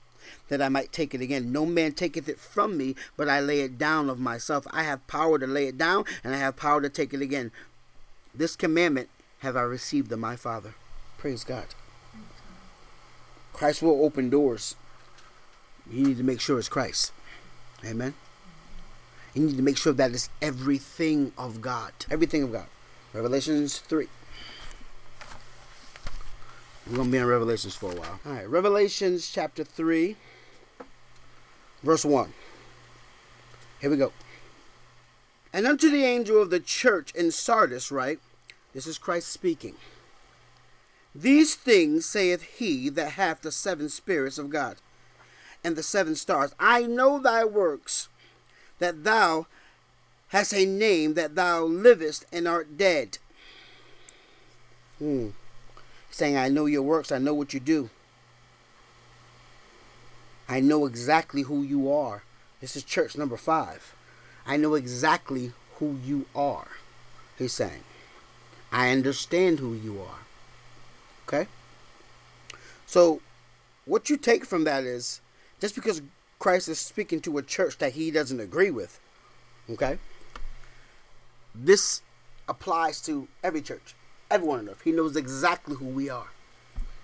that 0.50 0.62
I 0.62 0.70
might 0.70 0.92
take 0.92 1.14
it 1.14 1.22
again. 1.22 1.52
No 1.52 1.66
man 1.66 1.94
taketh 1.94 2.30
it 2.30 2.40
from 2.40 2.78
me, 2.78 2.96
but 3.18 3.30
I 3.30 3.40
lay 3.40 3.62
it 3.62 3.78
down 3.78 4.10
of 4.10 4.20
myself. 4.20 4.66
I 4.72 4.84
have 4.84 5.06
power 5.08 5.40
to 5.40 5.48
lay 5.48 5.68
it 5.68 5.78
down, 5.78 6.06
and 6.24 6.34
I 6.34 6.38
have 6.38 6.56
power 6.56 6.82
to 6.82 6.90
take 6.90 7.14
it 7.14 7.22
again. 7.22 7.52
This 8.34 8.56
commandment 8.56 9.10
have 9.40 9.56
I 9.56 9.62
received 9.62 10.12
of 10.12 10.20
my 10.20 10.36
Father. 10.36 10.74
Praise 11.18 11.44
God. 11.44 11.66
Christ 13.54 13.82
will 13.82 14.04
open 14.04 14.30
doors. 14.30 14.76
You 15.90 16.08
need 16.08 16.18
to 16.18 16.24
make 16.24 16.40
sure 16.40 16.58
it's 16.58 16.70
Christ. 16.70 17.12
Amen. 17.86 18.14
You 19.34 19.46
need 19.46 19.58
to 19.58 19.64
make 19.64 19.78
sure 19.78 19.94
that 19.94 20.12
it's 20.12 20.30
everything 20.42 21.34
of 21.38 21.62
God. 21.62 21.92
Everything 22.10 22.44
of 22.44 22.52
God. 22.52 22.68
Revelations 23.14 23.80
3. 23.80 24.08
We're 26.88 26.98
going 26.98 27.08
to 27.08 27.12
be 27.12 27.17
in 27.17 27.26
Revelations 27.26 27.76
for 27.76 27.91
a 27.91 27.96
while. 27.96 28.19
All 28.26 28.34
right. 28.34 28.50
Revelations 28.50 29.30
chapter 29.30 29.63
3, 29.63 30.17
verse 31.82 32.04
1. 32.04 32.34
Here 33.80 33.89
we 33.89 33.98
go. 33.98 34.12
And 35.54 35.65
unto 35.65 35.89
the 35.89 36.04
angel 36.04 36.41
of 36.41 36.50
the 36.50 36.60
church 36.60 37.13
in 37.15 37.32
Sardis, 37.32 37.91
right? 37.91 38.19
This 38.74 38.88
is 38.88 38.98
Christ 38.98 39.30
speaking. 39.30 39.76
These 41.15 41.56
things 41.56 42.06
saith 42.06 42.41
he 42.41 42.89
that 42.89 43.12
hath 43.12 43.43
the 43.43 43.52
seven 43.52 43.88
spirits 43.88 44.38
of 44.38 44.50
God 44.50 44.78
and 45.63 45.76
the 45.76 45.84
seven 45.84 46.15
stars. 46.15 46.54
I 46.60 46.84
know 46.84 47.19
thy 47.19 47.46
works, 47.46 48.10
that 48.80 49.04
thou 49.04 49.48
hast 50.30 50.54
a 50.54 50.65
name, 50.65 51.13
that 51.13 51.36
thou 51.36 51.63
livest 51.63 52.26
and 52.34 52.48
art 52.48 52.78
dead. 52.78 53.19
Hmm. 54.98 55.30
Saying, 56.13 56.38
I 56.38 56.47
know 56.47 56.67
your 56.67 56.84
works, 56.84 57.12
I 57.12 57.17
know 57.17 57.34
what 57.34 57.56
you 57.56 57.60
do. 57.60 57.89
I 60.47 60.60
know 60.60 60.86
exactly 60.86 61.41
who 61.41 61.63
you 61.63 61.91
are. 61.91 62.21
This 62.62 62.76
is 62.76 62.84
church 62.84 63.17
number 63.17 63.36
five. 63.36 63.95
I 64.45 64.58
know 64.58 64.76
exactly 64.76 65.54
who 65.80 65.97
you 66.06 66.28
are. 66.36 66.67
He's 67.39 67.54
saying, 67.54 67.84
I 68.71 68.91
understand 68.91 69.58
who 69.58 69.73
you 69.73 70.02
are. 70.02 70.19
Okay? 71.28 71.49
So, 72.86 73.19
what 73.86 74.08
you 74.12 74.17
take 74.17 74.45
from 74.45 74.65
that 74.65 74.84
is 74.84 75.19
just 75.60 75.73
because 75.73 76.04
Christ 76.38 76.69
is 76.69 76.78
speaking 76.78 77.21
to 77.21 77.39
a 77.39 77.41
church 77.41 77.80
that 77.80 77.93
he 77.93 78.12
doesn't 78.12 78.39
agree 78.39 78.69
with, 78.69 78.99
okay? 79.67 79.97
This 81.56 82.04
applies 82.47 83.02
to 83.02 83.28
every 83.43 83.63
church, 83.63 83.95
everyone 84.34 84.60
on 84.60 84.69
earth. 84.69 84.82
He 84.84 84.91
knows 84.91 85.15
exactly 85.15 85.76
who 85.76 85.86
we 85.86 86.10
are. 86.10 86.32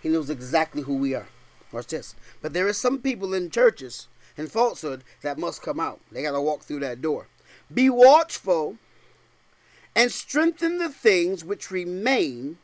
He 0.02 0.10
knows 0.10 0.30
exactly 0.30 0.82
who 0.82 0.96
we 0.96 1.14
are. 1.14 1.28
Watch 1.72 1.88
this. 1.88 2.16
But 2.42 2.54
there 2.54 2.68
is 2.68 2.78
some 2.78 3.00
people 3.00 3.36
in 3.36 3.52
churches 3.52 4.08
and 4.36 4.52
falsehood 4.52 5.04
that 5.22 5.38
must 5.38 5.62
come 5.62 5.80
out. 5.80 6.00
They 6.12 6.24
got 6.24 6.32
to 6.32 6.42
walk 6.42 6.64
through 6.64 6.80
that 6.80 7.02
door. 7.02 7.28
Be 7.72 7.90
watchful 7.90 8.78
and 9.96 10.12
strengthen 10.12 10.80
the 10.80 10.90
things 10.90 11.46
which 11.46 11.70
remain 11.70 12.58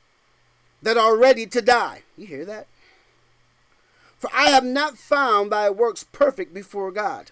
that 0.82 0.97
are 0.97 1.15
ready 1.15 1.45
to 1.45 1.62
die. 1.62 2.01
You 2.17 2.25
hear 2.25 2.45
that? 2.45 2.67
For 4.17 4.32
I 4.34 4.49
have 4.49 4.63
not 4.63 4.97
found 4.97 5.51
thy 5.51 5.69
works 5.69 6.04
perfect 6.04 6.54
before 6.54 6.91
God. 6.91 7.30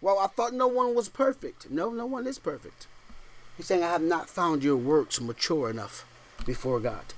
Well, 0.00 0.20
I 0.20 0.28
thought 0.28 0.54
no 0.54 0.68
one 0.68 0.94
was 0.94 1.08
perfect. 1.08 1.70
No, 1.70 1.90
no 1.90 2.06
one 2.06 2.28
is 2.28 2.38
perfect. 2.38 2.86
He's 3.56 3.66
saying, 3.66 3.82
I 3.82 3.90
have 3.90 4.02
not 4.02 4.28
found 4.28 4.62
your 4.62 4.76
works 4.76 5.20
mature 5.20 5.68
enough 5.68 6.04
before 6.44 6.80
God. 6.80 7.14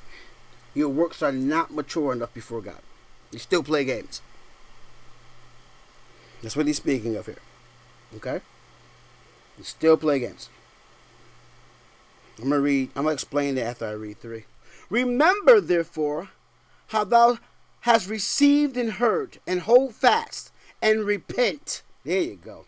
Your 0.74 0.88
works 0.88 1.22
are 1.22 1.32
not 1.32 1.72
mature 1.72 2.12
enough 2.12 2.32
before 2.32 2.60
God. 2.60 2.80
You 3.32 3.38
still 3.38 3.62
play 3.62 3.84
games. 3.84 4.22
That's 6.42 6.56
what 6.56 6.66
he's 6.66 6.76
speaking 6.76 7.16
of 7.16 7.26
here. 7.26 7.38
Okay? 8.16 8.40
You 9.58 9.64
still 9.64 9.96
play 9.96 10.20
games. 10.20 10.48
I'm 12.38 12.48
gonna 12.48 12.60
read 12.60 12.90
I'm 12.96 13.04
gonna 13.04 13.12
explain 13.12 13.58
it 13.58 13.62
after 13.62 13.86
I 13.86 13.92
read 13.92 14.20
three. 14.20 14.44
Remember 14.88 15.60
therefore 15.60 16.30
how 16.88 17.04
thou 17.04 17.38
hast 17.80 18.08
received 18.08 18.76
and 18.76 18.92
heard, 18.92 19.38
and 19.46 19.60
hold 19.60 19.94
fast 19.94 20.52
and 20.82 21.04
repent. 21.04 21.82
There 22.04 22.20
you 22.20 22.36
go. 22.36 22.66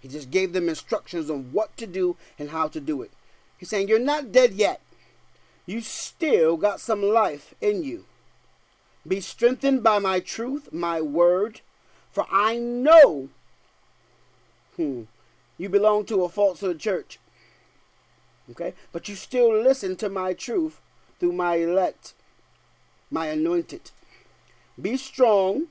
He 0.00 0.08
just 0.08 0.30
gave 0.30 0.52
them 0.52 0.68
instructions 0.68 1.30
on 1.30 1.52
what 1.52 1.76
to 1.76 1.86
do 1.86 2.16
and 2.38 2.50
how 2.50 2.68
to 2.68 2.80
do 2.80 3.02
it. 3.02 3.12
He's 3.56 3.68
saying, 3.68 3.88
You're 3.88 3.98
not 3.98 4.32
dead 4.32 4.54
yet. 4.54 4.80
You 5.72 5.80
still 5.80 6.58
got 6.58 6.80
some 6.80 7.02
life 7.02 7.54
in 7.62 7.82
you. 7.82 8.04
Be 9.08 9.22
strengthened 9.22 9.82
by 9.82 10.00
my 10.00 10.20
truth, 10.20 10.70
my 10.70 11.00
word, 11.00 11.62
for 12.10 12.26
I 12.30 12.58
know 12.58 13.30
hmm, 14.76 15.04
you 15.56 15.70
belong 15.70 16.04
to 16.04 16.24
a 16.24 16.28
falsehood 16.28 16.78
church. 16.78 17.18
Okay? 18.50 18.74
But 18.92 19.08
you 19.08 19.14
still 19.14 19.50
listen 19.50 19.96
to 19.96 20.10
my 20.10 20.34
truth 20.34 20.78
through 21.18 21.32
my 21.32 21.54
elect, 21.54 22.12
my 23.10 23.28
anointed. 23.28 23.92
Be 24.78 24.98
strong 24.98 25.68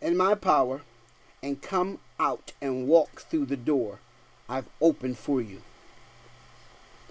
in 0.00 0.16
my 0.16 0.34
power 0.34 0.80
and 1.42 1.60
come 1.60 1.98
out 2.18 2.52
and 2.62 2.88
walk 2.88 3.20
through 3.20 3.44
the 3.44 3.58
door 3.58 3.98
I've 4.48 4.70
opened 4.80 5.18
for 5.18 5.42
you 5.42 5.60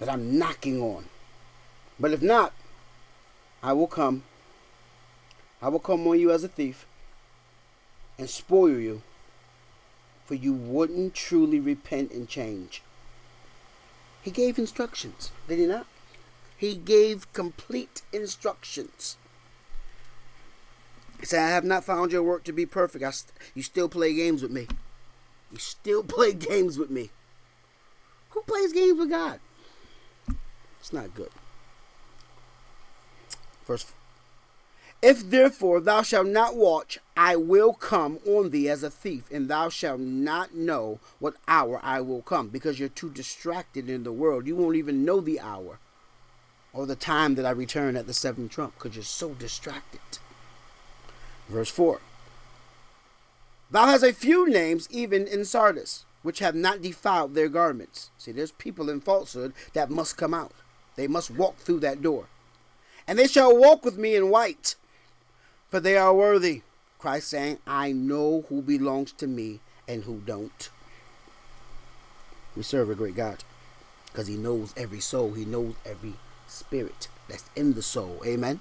that 0.00 0.08
I'm 0.08 0.36
knocking 0.36 0.82
on. 0.82 1.04
But 1.98 2.12
if 2.12 2.22
not, 2.22 2.52
I 3.62 3.72
will 3.72 3.86
come. 3.86 4.24
I 5.62 5.68
will 5.68 5.78
come 5.78 6.06
on 6.06 6.18
you 6.18 6.30
as 6.30 6.44
a 6.44 6.48
thief 6.48 6.86
and 8.18 8.28
spoil 8.28 8.78
you, 8.78 9.02
for 10.24 10.34
you 10.34 10.52
wouldn't 10.52 11.14
truly 11.14 11.60
repent 11.60 12.12
and 12.12 12.28
change. 12.28 12.82
He 14.22 14.30
gave 14.30 14.58
instructions, 14.58 15.30
did 15.48 15.58
he 15.58 15.66
not? 15.66 15.86
He 16.56 16.74
gave 16.74 17.32
complete 17.32 18.02
instructions. 18.12 19.16
He 21.20 21.26
said, 21.26 21.44
I 21.44 21.50
have 21.50 21.64
not 21.64 21.84
found 21.84 22.12
your 22.12 22.22
work 22.22 22.44
to 22.44 22.52
be 22.52 22.66
perfect. 22.66 23.04
St- 23.14 23.32
you 23.54 23.62
still 23.62 23.88
play 23.88 24.14
games 24.14 24.42
with 24.42 24.50
me. 24.50 24.66
You 25.50 25.58
still 25.58 26.02
play 26.04 26.32
games 26.32 26.78
with 26.78 26.90
me. 26.90 27.10
Who 28.30 28.42
plays 28.42 28.72
games 28.72 28.98
with 28.98 29.10
God? 29.10 29.40
It's 30.80 30.92
not 30.92 31.14
good. 31.14 31.30
Verse 33.66 33.86
If 35.02 35.28
therefore 35.30 35.80
thou 35.80 36.02
shalt 36.02 36.26
not 36.26 36.56
watch, 36.56 36.98
I 37.16 37.36
will 37.36 37.72
come 37.72 38.18
on 38.26 38.50
thee 38.50 38.68
as 38.68 38.82
a 38.82 38.90
thief, 38.90 39.24
and 39.30 39.48
thou 39.48 39.68
shalt 39.68 40.00
not 40.00 40.54
know 40.54 40.98
what 41.18 41.36
hour 41.48 41.80
I 41.82 42.00
will 42.00 42.22
come, 42.22 42.48
because 42.48 42.78
you're 42.78 42.88
too 42.88 43.10
distracted 43.10 43.88
in 43.88 44.04
the 44.04 44.12
world. 44.12 44.46
You 44.46 44.56
won't 44.56 44.76
even 44.76 45.04
know 45.04 45.20
the 45.20 45.40
hour 45.40 45.78
or 46.72 46.86
the 46.86 46.96
time 46.96 47.36
that 47.36 47.46
I 47.46 47.50
return 47.50 47.96
at 47.96 48.06
the 48.06 48.12
seventh 48.12 48.50
trump, 48.50 48.74
because 48.74 48.96
you're 48.96 49.04
so 49.04 49.30
distracted. 49.34 50.00
Verse 51.48 51.70
4 51.70 52.00
Thou 53.70 53.86
hast 53.86 54.04
a 54.04 54.12
few 54.12 54.48
names 54.48 54.88
even 54.90 55.26
in 55.26 55.44
Sardis, 55.44 56.04
which 56.22 56.40
have 56.40 56.54
not 56.54 56.82
defiled 56.82 57.34
their 57.34 57.48
garments. 57.48 58.10
See, 58.18 58.32
there's 58.32 58.52
people 58.52 58.90
in 58.90 59.00
falsehood 59.00 59.52
that 59.72 59.90
must 59.90 60.16
come 60.16 60.34
out. 60.34 60.52
They 60.96 61.06
must 61.06 61.30
walk 61.30 61.56
through 61.58 61.80
that 61.80 62.02
door. 62.02 62.26
And 63.06 63.18
they 63.18 63.26
shall 63.26 63.56
walk 63.56 63.84
with 63.84 63.98
me 63.98 64.16
in 64.16 64.30
white, 64.30 64.76
for 65.68 65.80
they 65.80 65.96
are 65.96 66.14
worthy. 66.14 66.62
Christ 66.98 67.28
saying, 67.28 67.58
I 67.66 67.92
know 67.92 68.46
who 68.48 68.62
belongs 68.62 69.12
to 69.12 69.26
me 69.26 69.60
and 69.86 70.04
who 70.04 70.22
don't. 70.24 70.70
We 72.56 72.62
serve 72.62 72.88
a 72.88 72.94
great 72.94 73.16
God 73.16 73.44
because 74.06 74.26
he 74.26 74.36
knows 74.36 74.72
every 74.76 75.00
soul, 75.00 75.32
he 75.32 75.44
knows 75.44 75.74
every 75.84 76.14
spirit 76.46 77.08
that's 77.28 77.50
in 77.56 77.74
the 77.74 77.82
soul. 77.82 78.22
Amen. 78.24 78.60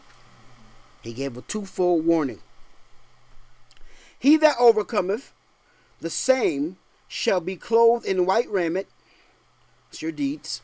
He 1.02 1.14
gave 1.14 1.38
a 1.38 1.42
twofold 1.42 2.06
warning. 2.06 2.40
He 4.18 4.36
that 4.38 4.56
overcometh 4.60 5.32
the 6.02 6.10
same 6.10 6.78
shall 7.08 7.40
be 7.40 7.56
clothed 7.56 8.06
in 8.06 8.26
white 8.26 8.50
raiment. 8.50 8.88
It's 9.90 10.02
your 10.02 10.12
deeds. 10.12 10.62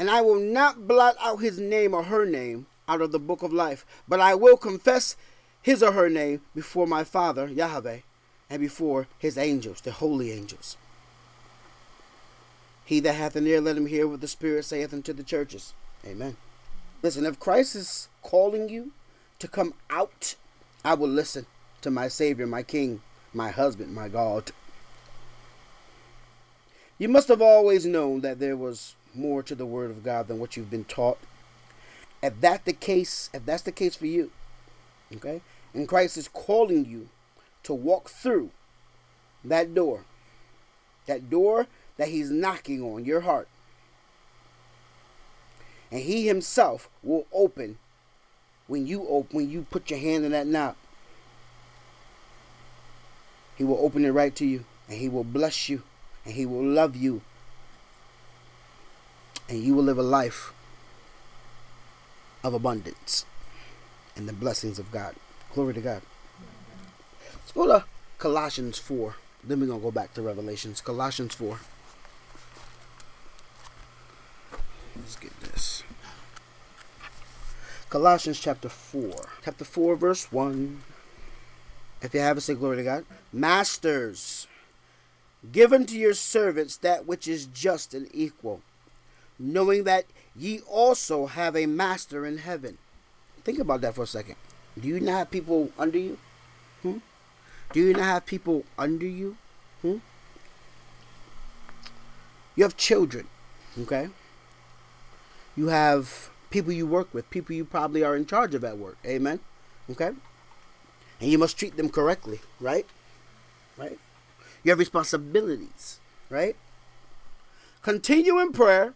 And 0.00 0.10
I 0.10 0.22
will 0.22 0.40
not 0.40 0.88
blot 0.88 1.16
out 1.20 1.42
his 1.42 1.58
name 1.58 1.92
or 1.92 2.04
her 2.04 2.24
name 2.24 2.64
out 2.88 3.02
of 3.02 3.12
the 3.12 3.18
book 3.18 3.42
of 3.42 3.52
life, 3.52 3.84
but 4.08 4.18
I 4.18 4.34
will 4.34 4.56
confess 4.56 5.14
his 5.60 5.82
or 5.82 5.92
her 5.92 6.08
name 6.08 6.40
before 6.54 6.86
my 6.86 7.04
Father, 7.04 7.46
Yahweh, 7.46 7.98
and 8.48 8.60
before 8.60 9.08
his 9.18 9.36
angels, 9.36 9.82
the 9.82 9.92
holy 9.92 10.32
angels. 10.32 10.78
He 12.86 13.00
that 13.00 13.12
hath 13.12 13.36
an 13.36 13.46
ear, 13.46 13.60
let 13.60 13.76
him 13.76 13.84
hear 13.84 14.08
what 14.08 14.22
the 14.22 14.26
Spirit 14.26 14.64
saith 14.64 14.94
unto 14.94 15.12
the 15.12 15.22
churches. 15.22 15.74
Amen. 16.06 16.38
Listen, 17.02 17.26
if 17.26 17.38
Christ 17.38 17.76
is 17.76 18.08
calling 18.22 18.70
you 18.70 18.92
to 19.38 19.48
come 19.48 19.74
out, 19.90 20.34
I 20.82 20.94
will 20.94 21.10
listen 21.10 21.44
to 21.82 21.90
my 21.90 22.08
Savior, 22.08 22.46
my 22.46 22.62
King, 22.62 23.02
my 23.34 23.50
husband, 23.50 23.94
my 23.94 24.08
God. 24.08 24.50
You 26.96 27.10
must 27.10 27.28
have 27.28 27.42
always 27.42 27.84
known 27.84 28.22
that 28.22 28.38
there 28.38 28.56
was 28.56 28.94
more 29.14 29.42
to 29.42 29.54
the 29.54 29.66
Word 29.66 29.90
of 29.90 30.04
God 30.04 30.28
than 30.28 30.38
what 30.38 30.56
you've 30.56 30.70
been 30.70 30.84
taught. 30.84 31.18
If 32.22 32.40
that 32.40 32.64
the 32.64 32.72
case, 32.72 33.30
if 33.32 33.44
that's 33.46 33.62
the 33.62 33.72
case 33.72 33.96
for 33.96 34.06
you, 34.06 34.30
okay, 35.14 35.40
and 35.74 35.88
Christ 35.88 36.16
is 36.16 36.28
calling 36.28 36.84
you 36.84 37.08
to 37.62 37.72
walk 37.72 38.10
through 38.10 38.50
that 39.44 39.74
door, 39.74 40.04
that 41.06 41.30
door 41.30 41.66
that 41.96 42.08
He's 42.08 42.30
knocking 42.30 42.82
on 42.82 43.04
your 43.04 43.20
heart, 43.20 43.48
and 45.90 46.00
He 46.00 46.26
Himself 46.26 46.88
will 47.02 47.26
open 47.32 47.78
when 48.66 48.86
you 48.86 49.06
open 49.08 49.36
when 49.36 49.50
you 49.50 49.66
put 49.70 49.90
your 49.90 49.98
hand 49.98 50.24
in 50.24 50.32
that 50.32 50.46
knob. 50.46 50.76
He 53.56 53.64
will 53.64 53.78
open 53.80 54.04
it 54.04 54.10
right 54.10 54.34
to 54.36 54.46
you, 54.46 54.64
and 54.88 54.98
He 54.98 55.08
will 55.08 55.24
bless 55.24 55.68
you, 55.68 55.82
and 56.24 56.34
He 56.34 56.46
will 56.46 56.64
love 56.64 56.96
you, 56.96 57.22
and 59.50 59.62
you 59.62 59.74
will 59.74 59.82
live 59.82 59.98
a 59.98 60.02
life 60.02 60.52
of 62.44 62.54
abundance 62.54 63.26
and 64.16 64.28
the 64.28 64.32
blessings 64.32 64.78
of 64.78 64.90
God. 64.92 65.16
Glory 65.52 65.74
to 65.74 65.80
God. 65.80 66.02
Let's 67.34 67.52
go 67.52 67.66
to 67.66 67.84
Colossians 68.18 68.78
4. 68.78 69.16
Then 69.42 69.60
we're 69.60 69.66
going 69.66 69.80
to 69.80 69.84
go 69.84 69.90
back 69.90 70.14
to 70.14 70.22
Revelations. 70.22 70.80
Colossians 70.80 71.34
4. 71.34 71.58
Let's 74.96 75.16
get 75.16 75.38
this. 75.40 75.82
Colossians 77.88 78.38
chapter 78.38 78.68
4. 78.68 79.28
Chapter 79.44 79.64
4, 79.64 79.96
verse 79.96 80.30
1. 80.30 80.80
If 82.02 82.14
you 82.14 82.20
have 82.20 82.38
it, 82.38 82.42
say 82.42 82.54
glory 82.54 82.76
to 82.76 82.84
God. 82.84 83.04
Masters, 83.32 84.46
give 85.50 85.72
unto 85.72 85.96
your 85.96 86.14
servants 86.14 86.76
that 86.76 87.06
which 87.06 87.26
is 87.26 87.46
just 87.46 87.92
and 87.94 88.08
equal, 88.14 88.62
knowing 89.40 89.84
that 89.84 90.04
ye 90.36 90.60
also 90.68 91.26
have 91.26 91.56
a 91.56 91.66
master 91.66 92.26
in 92.26 92.38
heaven. 92.38 92.78
Think 93.42 93.58
about 93.58 93.80
that 93.80 93.94
for 93.94 94.02
a 94.02 94.06
second. 94.06 94.36
Do 94.78 94.86
you 94.86 95.00
not 95.00 95.12
have 95.12 95.30
people 95.30 95.70
under 95.78 95.98
you? 95.98 96.18
Hmm? 96.82 96.98
Do 97.72 97.80
you 97.80 97.94
not 97.94 98.02
have 98.02 98.26
people 98.26 98.64
under 98.78 99.06
you? 99.06 99.36
Hmm? 99.82 99.96
You 102.54 102.64
have 102.64 102.76
children, 102.76 103.26
okay? 103.80 104.10
You 105.56 105.68
have 105.68 106.30
people 106.50 106.72
you 106.72 106.86
work 106.86 107.12
with, 107.14 107.30
people 107.30 107.54
you 107.54 107.64
probably 107.64 108.04
are 108.04 108.14
in 108.14 108.26
charge 108.26 108.54
of 108.54 108.64
at 108.64 108.76
work. 108.76 108.98
Amen. 109.06 109.40
Okay? 109.90 110.10
And 111.20 111.30
you 111.30 111.38
must 111.38 111.58
treat 111.58 111.76
them 111.76 111.88
correctly, 111.88 112.40
right? 112.60 112.86
Right? 113.78 113.98
You 114.62 114.70
have 114.72 114.78
responsibilities, 114.78 116.00
right? 116.28 116.56
Continue 117.82 118.38
in 118.38 118.52
prayer 118.52 118.94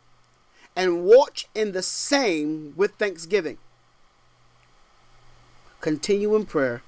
and 0.76 1.04
watch 1.04 1.48
in 1.54 1.72
the 1.72 1.82
same 1.82 2.74
with 2.76 2.94
thanksgiving. 2.94 3.58
Continue 5.80 6.34
in 6.34 6.46
prayer 6.46 6.82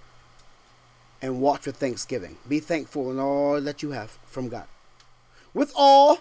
and 1.21 1.41
watch 1.41 1.67
with 1.67 1.77
thanksgiving. 1.77 2.39
Be 2.49 2.61
thankful 2.61 3.11
in 3.11 3.19
all 3.19 3.61
that 3.61 3.83
you 3.83 3.91
have 3.91 4.19
from 4.27 4.49
God. 4.49 4.67
With 5.55 5.73
all, 5.77 6.21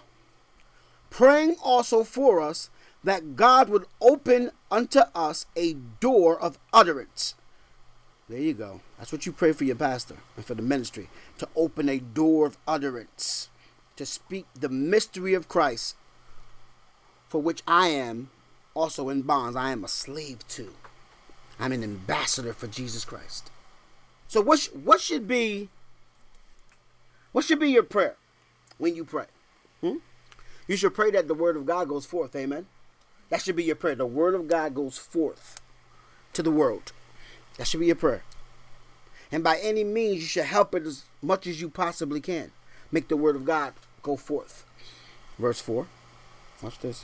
praying 1.10 1.56
also 1.62 2.04
for 2.04 2.40
us 2.40 2.70
that 3.04 3.36
God 3.36 3.68
would 3.68 3.86
open 4.00 4.50
unto 4.70 5.00
us 5.14 5.46
a 5.54 5.74
door 6.00 6.38
of 6.38 6.58
utterance. 6.72 7.34
There 8.28 8.40
you 8.40 8.54
go. 8.54 8.80
That's 8.98 9.12
what 9.12 9.24
you 9.24 9.32
pray 9.32 9.52
for 9.52 9.64
your 9.64 9.76
pastor 9.76 10.16
and 10.36 10.44
for 10.44 10.54
the 10.54 10.62
ministry 10.62 11.08
to 11.38 11.48
open 11.54 11.88
a 11.88 12.00
door 12.00 12.46
of 12.46 12.58
utterance, 12.66 13.48
to 13.94 14.04
speak 14.04 14.46
the 14.54 14.68
mystery 14.68 15.34
of 15.34 15.48
Christ, 15.48 15.94
for 17.36 17.42
which 17.42 17.62
I 17.68 17.88
am 17.88 18.30
also 18.72 19.10
in 19.10 19.20
bonds. 19.20 19.56
I 19.56 19.70
am 19.70 19.84
a 19.84 19.88
slave 19.88 20.38
to. 20.48 20.72
I'm 21.60 21.70
an 21.70 21.84
ambassador 21.84 22.54
for 22.54 22.66
Jesus 22.66 23.04
Christ. 23.04 23.50
So 24.26 24.40
what 24.40 24.58
sh- 24.58 24.70
what 24.72 25.02
should 25.02 25.28
be 25.28 25.68
what 27.32 27.44
should 27.44 27.60
be 27.60 27.68
your 27.68 27.82
prayer 27.82 28.16
when 28.78 28.96
you 28.96 29.04
pray? 29.04 29.26
Hmm? 29.82 29.96
You 30.66 30.78
should 30.78 30.94
pray 30.94 31.10
that 31.10 31.28
the 31.28 31.34
word 31.34 31.58
of 31.58 31.66
God 31.66 31.90
goes 31.90 32.06
forth. 32.06 32.34
Amen. 32.34 32.68
That 33.28 33.42
should 33.42 33.56
be 33.56 33.64
your 33.64 33.76
prayer. 33.76 33.96
The 33.96 34.06
word 34.06 34.34
of 34.34 34.48
God 34.48 34.74
goes 34.74 34.96
forth 34.96 35.60
to 36.32 36.42
the 36.42 36.50
world. 36.50 36.92
That 37.58 37.66
should 37.66 37.80
be 37.80 37.86
your 37.88 37.96
prayer. 37.96 38.22
And 39.30 39.44
by 39.44 39.58
any 39.58 39.84
means, 39.84 40.22
you 40.22 40.26
should 40.26 40.44
help 40.44 40.74
it 40.74 40.86
as 40.86 41.04
much 41.20 41.46
as 41.46 41.60
you 41.60 41.68
possibly 41.68 42.22
can. 42.22 42.52
Make 42.90 43.08
the 43.08 43.16
word 43.18 43.36
of 43.36 43.44
God 43.44 43.74
go 44.02 44.16
forth. 44.16 44.64
Verse 45.38 45.60
4. 45.60 45.86
Watch 46.62 46.78
this. 46.78 47.02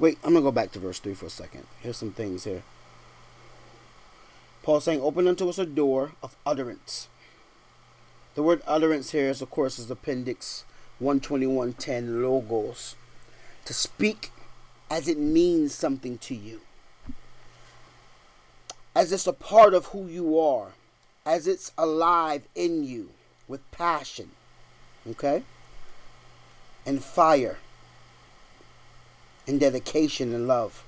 Wait, 0.00 0.16
I'm 0.24 0.32
going 0.32 0.42
to 0.42 0.48
go 0.48 0.50
back 0.50 0.72
to 0.72 0.78
verse 0.78 0.98
3 0.98 1.12
for 1.12 1.26
a 1.26 1.30
second. 1.30 1.66
Here's 1.80 1.98
some 1.98 2.12
things 2.12 2.44
here. 2.44 2.62
Paul 4.62 4.80
saying, 4.80 5.02
Open 5.02 5.28
unto 5.28 5.46
us 5.46 5.58
a 5.58 5.66
door 5.66 6.12
of 6.22 6.36
utterance. 6.46 7.08
The 8.34 8.42
word 8.42 8.62
utterance 8.66 9.10
here 9.10 9.28
is, 9.28 9.42
of 9.42 9.50
course, 9.50 9.78
is 9.78 9.90
appendix 9.90 10.64
121.10 11.02 12.22
logos. 12.22 12.96
To 13.66 13.74
speak 13.74 14.30
as 14.90 15.06
it 15.06 15.18
means 15.18 15.74
something 15.74 16.16
to 16.18 16.34
you. 16.34 16.62
As 18.96 19.12
it's 19.12 19.26
a 19.26 19.34
part 19.34 19.74
of 19.74 19.86
who 19.86 20.06
you 20.06 20.40
are. 20.40 20.68
As 21.26 21.46
it's 21.46 21.72
alive 21.76 22.44
in 22.54 22.84
you 22.84 23.10
with 23.46 23.70
passion. 23.70 24.30
Okay? 25.06 25.42
And 26.86 27.04
fire. 27.04 27.58
And 29.50 29.58
dedication 29.58 30.32
and 30.32 30.46
love. 30.46 30.84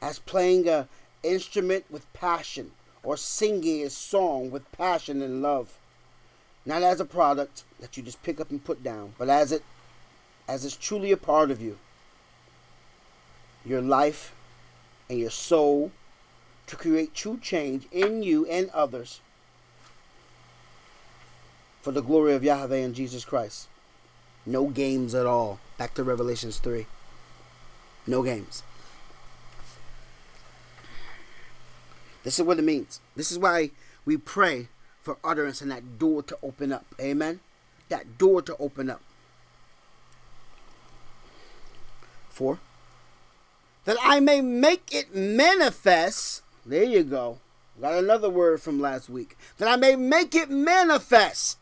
As 0.00 0.20
playing 0.20 0.68
a 0.68 0.86
instrument 1.24 1.84
with 1.90 2.12
passion 2.12 2.70
or 3.02 3.16
singing 3.16 3.82
a 3.82 3.90
song 3.90 4.52
with 4.52 4.70
passion 4.70 5.20
and 5.20 5.42
love 5.42 5.76
not 6.64 6.84
as 6.84 7.00
a 7.00 7.04
product 7.04 7.64
that 7.80 7.96
you 7.96 8.04
just 8.04 8.22
pick 8.22 8.38
up 8.40 8.50
and 8.50 8.62
put 8.62 8.84
down, 8.84 9.14
but 9.18 9.28
as 9.28 9.50
it 9.50 9.64
as 10.46 10.64
it's 10.64 10.76
truly 10.76 11.10
a 11.10 11.16
part 11.16 11.50
of 11.50 11.60
you. 11.60 11.76
Your 13.64 13.82
life 13.82 14.32
and 15.10 15.18
your 15.18 15.30
soul 15.30 15.90
to 16.68 16.76
create 16.76 17.14
true 17.14 17.40
change 17.42 17.88
in 17.90 18.22
you 18.22 18.46
and 18.46 18.70
others 18.70 19.18
for 21.82 21.90
the 21.90 22.00
glory 22.00 22.34
of 22.34 22.44
Yahweh 22.44 22.76
and 22.76 22.94
Jesus 22.94 23.24
Christ. 23.24 23.66
No 24.46 24.68
games 24.68 25.16
at 25.16 25.26
all. 25.26 25.58
Back 25.78 25.94
to 25.94 26.04
Revelations 26.04 26.58
3. 26.58 26.86
No 28.06 28.22
games. 28.22 28.62
This 32.24 32.38
is 32.38 32.44
what 32.44 32.58
it 32.58 32.62
means. 32.62 33.00
This 33.16 33.32
is 33.32 33.38
why 33.38 33.70
we 34.04 34.16
pray 34.16 34.68
for 35.02 35.16
utterance 35.24 35.60
and 35.60 35.70
that 35.70 35.98
door 35.98 36.22
to 36.22 36.38
open 36.42 36.72
up. 36.72 36.84
Amen. 37.00 37.40
That 37.88 38.18
door 38.18 38.42
to 38.42 38.56
open 38.58 38.90
up. 38.90 39.00
Four. 42.28 42.58
That 43.84 43.96
I 44.02 44.20
may 44.20 44.40
make 44.40 44.92
it 44.92 45.14
manifest. 45.14 46.42
There 46.66 46.84
you 46.84 47.02
go. 47.02 47.38
Got 47.80 47.94
another 47.94 48.28
word 48.28 48.60
from 48.60 48.80
last 48.80 49.08
week. 49.08 49.36
That 49.56 49.68
I 49.68 49.76
may 49.76 49.96
make 49.96 50.34
it 50.34 50.50
manifest. 50.50 51.56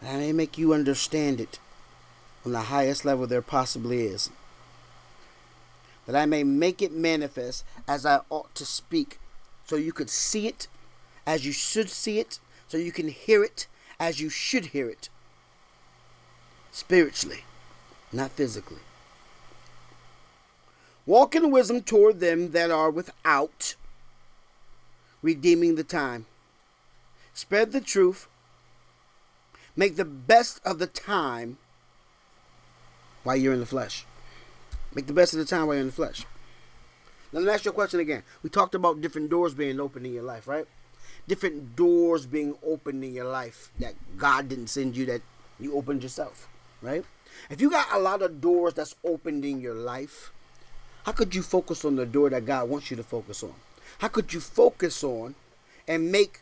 That 0.00 0.14
I 0.14 0.16
may 0.16 0.32
make 0.32 0.56
you 0.56 0.72
understand 0.72 1.40
it 1.40 1.58
on 2.46 2.52
the 2.52 2.62
highest 2.62 3.04
level 3.04 3.26
there 3.26 3.42
possibly 3.42 4.06
is. 4.06 4.30
That 6.08 6.16
I 6.16 6.24
may 6.24 6.42
make 6.42 6.80
it 6.80 6.90
manifest 6.90 7.66
as 7.86 8.06
I 8.06 8.20
ought 8.30 8.54
to 8.54 8.64
speak. 8.64 9.18
So 9.66 9.76
you 9.76 9.92
could 9.92 10.08
see 10.08 10.48
it 10.48 10.66
as 11.26 11.44
you 11.44 11.52
should 11.52 11.90
see 11.90 12.18
it, 12.18 12.40
so 12.66 12.78
you 12.78 12.92
can 12.92 13.08
hear 13.08 13.44
it 13.44 13.66
as 14.00 14.18
you 14.18 14.30
should 14.30 14.66
hear 14.66 14.88
it. 14.88 15.10
Spiritually, 16.72 17.44
not 18.10 18.30
physically. 18.30 18.80
Walk 21.04 21.36
in 21.36 21.50
wisdom 21.50 21.82
toward 21.82 22.20
them 22.20 22.52
that 22.52 22.70
are 22.70 22.90
without, 22.90 23.74
redeeming 25.20 25.74
the 25.74 25.84
time. 25.84 26.24
Spread 27.34 27.72
the 27.72 27.82
truth. 27.82 28.28
Make 29.76 29.96
the 29.96 30.06
best 30.06 30.58
of 30.64 30.78
the 30.78 30.86
time 30.86 31.58
while 33.24 33.36
you're 33.36 33.52
in 33.52 33.60
the 33.60 33.66
flesh. 33.66 34.06
Make 34.94 35.06
the 35.06 35.12
best 35.12 35.32
of 35.32 35.38
the 35.38 35.44
time 35.44 35.66
while 35.66 35.76
you're 35.76 35.82
in 35.82 35.88
the 35.88 35.92
flesh. 35.92 36.24
Now, 37.32 37.40
let 37.40 37.46
me 37.46 37.52
ask 37.52 37.64
you 37.64 37.70
a 37.70 37.74
question 37.74 38.00
again. 38.00 38.22
We 38.42 38.50
talked 38.50 38.74
about 38.74 39.00
different 39.00 39.30
doors 39.30 39.54
being 39.54 39.80
open 39.80 40.06
in 40.06 40.14
your 40.14 40.22
life, 40.22 40.48
right? 40.48 40.66
Different 41.26 41.76
doors 41.76 42.26
being 42.26 42.56
open 42.64 43.02
in 43.04 43.12
your 43.12 43.26
life 43.26 43.70
that 43.80 43.94
God 44.16 44.48
didn't 44.48 44.68
send 44.68 44.96
you, 44.96 45.04
that 45.06 45.20
you 45.60 45.74
opened 45.74 46.02
yourself, 46.02 46.48
right? 46.80 47.04
If 47.50 47.60
you 47.60 47.70
got 47.70 47.92
a 47.92 47.98
lot 47.98 48.22
of 48.22 48.40
doors 48.40 48.74
that's 48.74 48.94
opened 49.04 49.44
in 49.44 49.60
your 49.60 49.74
life, 49.74 50.32
how 51.04 51.12
could 51.12 51.34
you 51.34 51.42
focus 51.42 51.84
on 51.84 51.96
the 51.96 52.06
door 52.06 52.30
that 52.30 52.46
God 52.46 52.68
wants 52.68 52.90
you 52.90 52.96
to 52.96 53.02
focus 53.02 53.42
on? 53.42 53.54
How 53.98 54.08
could 54.08 54.32
you 54.32 54.40
focus 54.40 55.04
on 55.04 55.34
and 55.86 56.10
make 56.10 56.40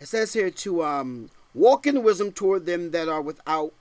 it 0.00 0.08
says 0.08 0.32
here 0.32 0.50
to 0.50 0.82
um, 0.82 1.30
walk 1.54 1.86
in 1.86 2.02
wisdom 2.02 2.32
toward 2.32 2.64
them 2.64 2.90
that 2.92 3.08
are 3.08 3.20
without, 3.20 3.72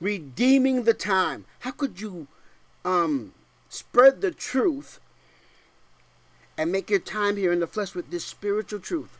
redeeming 0.00 0.84
the 0.84 0.94
time. 0.94 1.44
How 1.60 1.72
could 1.72 2.00
you 2.00 2.28
um, 2.86 3.34
spread 3.68 4.22
the 4.22 4.30
truth 4.30 4.98
and 6.56 6.72
make 6.72 6.88
your 6.88 6.98
time 6.98 7.36
here 7.36 7.52
in 7.52 7.60
the 7.60 7.66
flesh 7.66 7.94
with 7.94 8.10
this 8.10 8.24
spiritual 8.24 8.80
truth? 8.80 9.18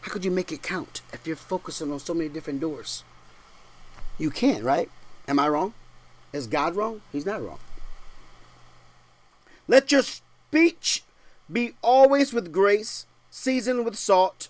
How 0.00 0.12
could 0.12 0.24
you 0.24 0.30
make 0.30 0.50
it 0.50 0.62
count 0.62 1.02
if 1.12 1.26
you're 1.26 1.36
focusing 1.36 1.92
on 1.92 2.00
so 2.00 2.14
many 2.14 2.30
different 2.30 2.60
doors? 2.60 3.04
You 4.16 4.30
can't, 4.30 4.64
right? 4.64 4.88
Am 5.28 5.38
I 5.38 5.48
wrong? 5.48 5.74
Is 6.32 6.46
God 6.46 6.74
wrong? 6.74 7.02
He's 7.12 7.26
not 7.26 7.44
wrong. 7.44 7.58
Let 9.68 9.92
your 9.92 10.02
speech 10.02 11.04
be 11.52 11.74
always 11.82 12.32
with 12.32 12.50
grace, 12.50 13.04
seasoned 13.30 13.84
with 13.84 13.96
salt 13.96 14.48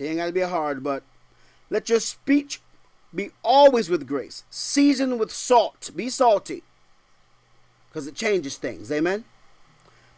you 0.00 0.06
ain't 0.06 0.16
got 0.16 0.26
to 0.26 0.32
be 0.32 0.40
hard, 0.40 0.82
but 0.82 1.02
let 1.68 1.88
your 1.88 2.00
speech 2.00 2.60
be 3.14 3.30
always 3.42 3.90
with 3.90 4.06
grace, 4.06 4.44
seasoned 4.50 5.20
with 5.20 5.30
salt. 5.30 5.90
Be 5.94 6.08
salty, 6.08 6.62
because 7.90 8.06
it 8.06 8.14
changes 8.14 8.56
things. 8.56 8.90
Amen? 8.90 9.24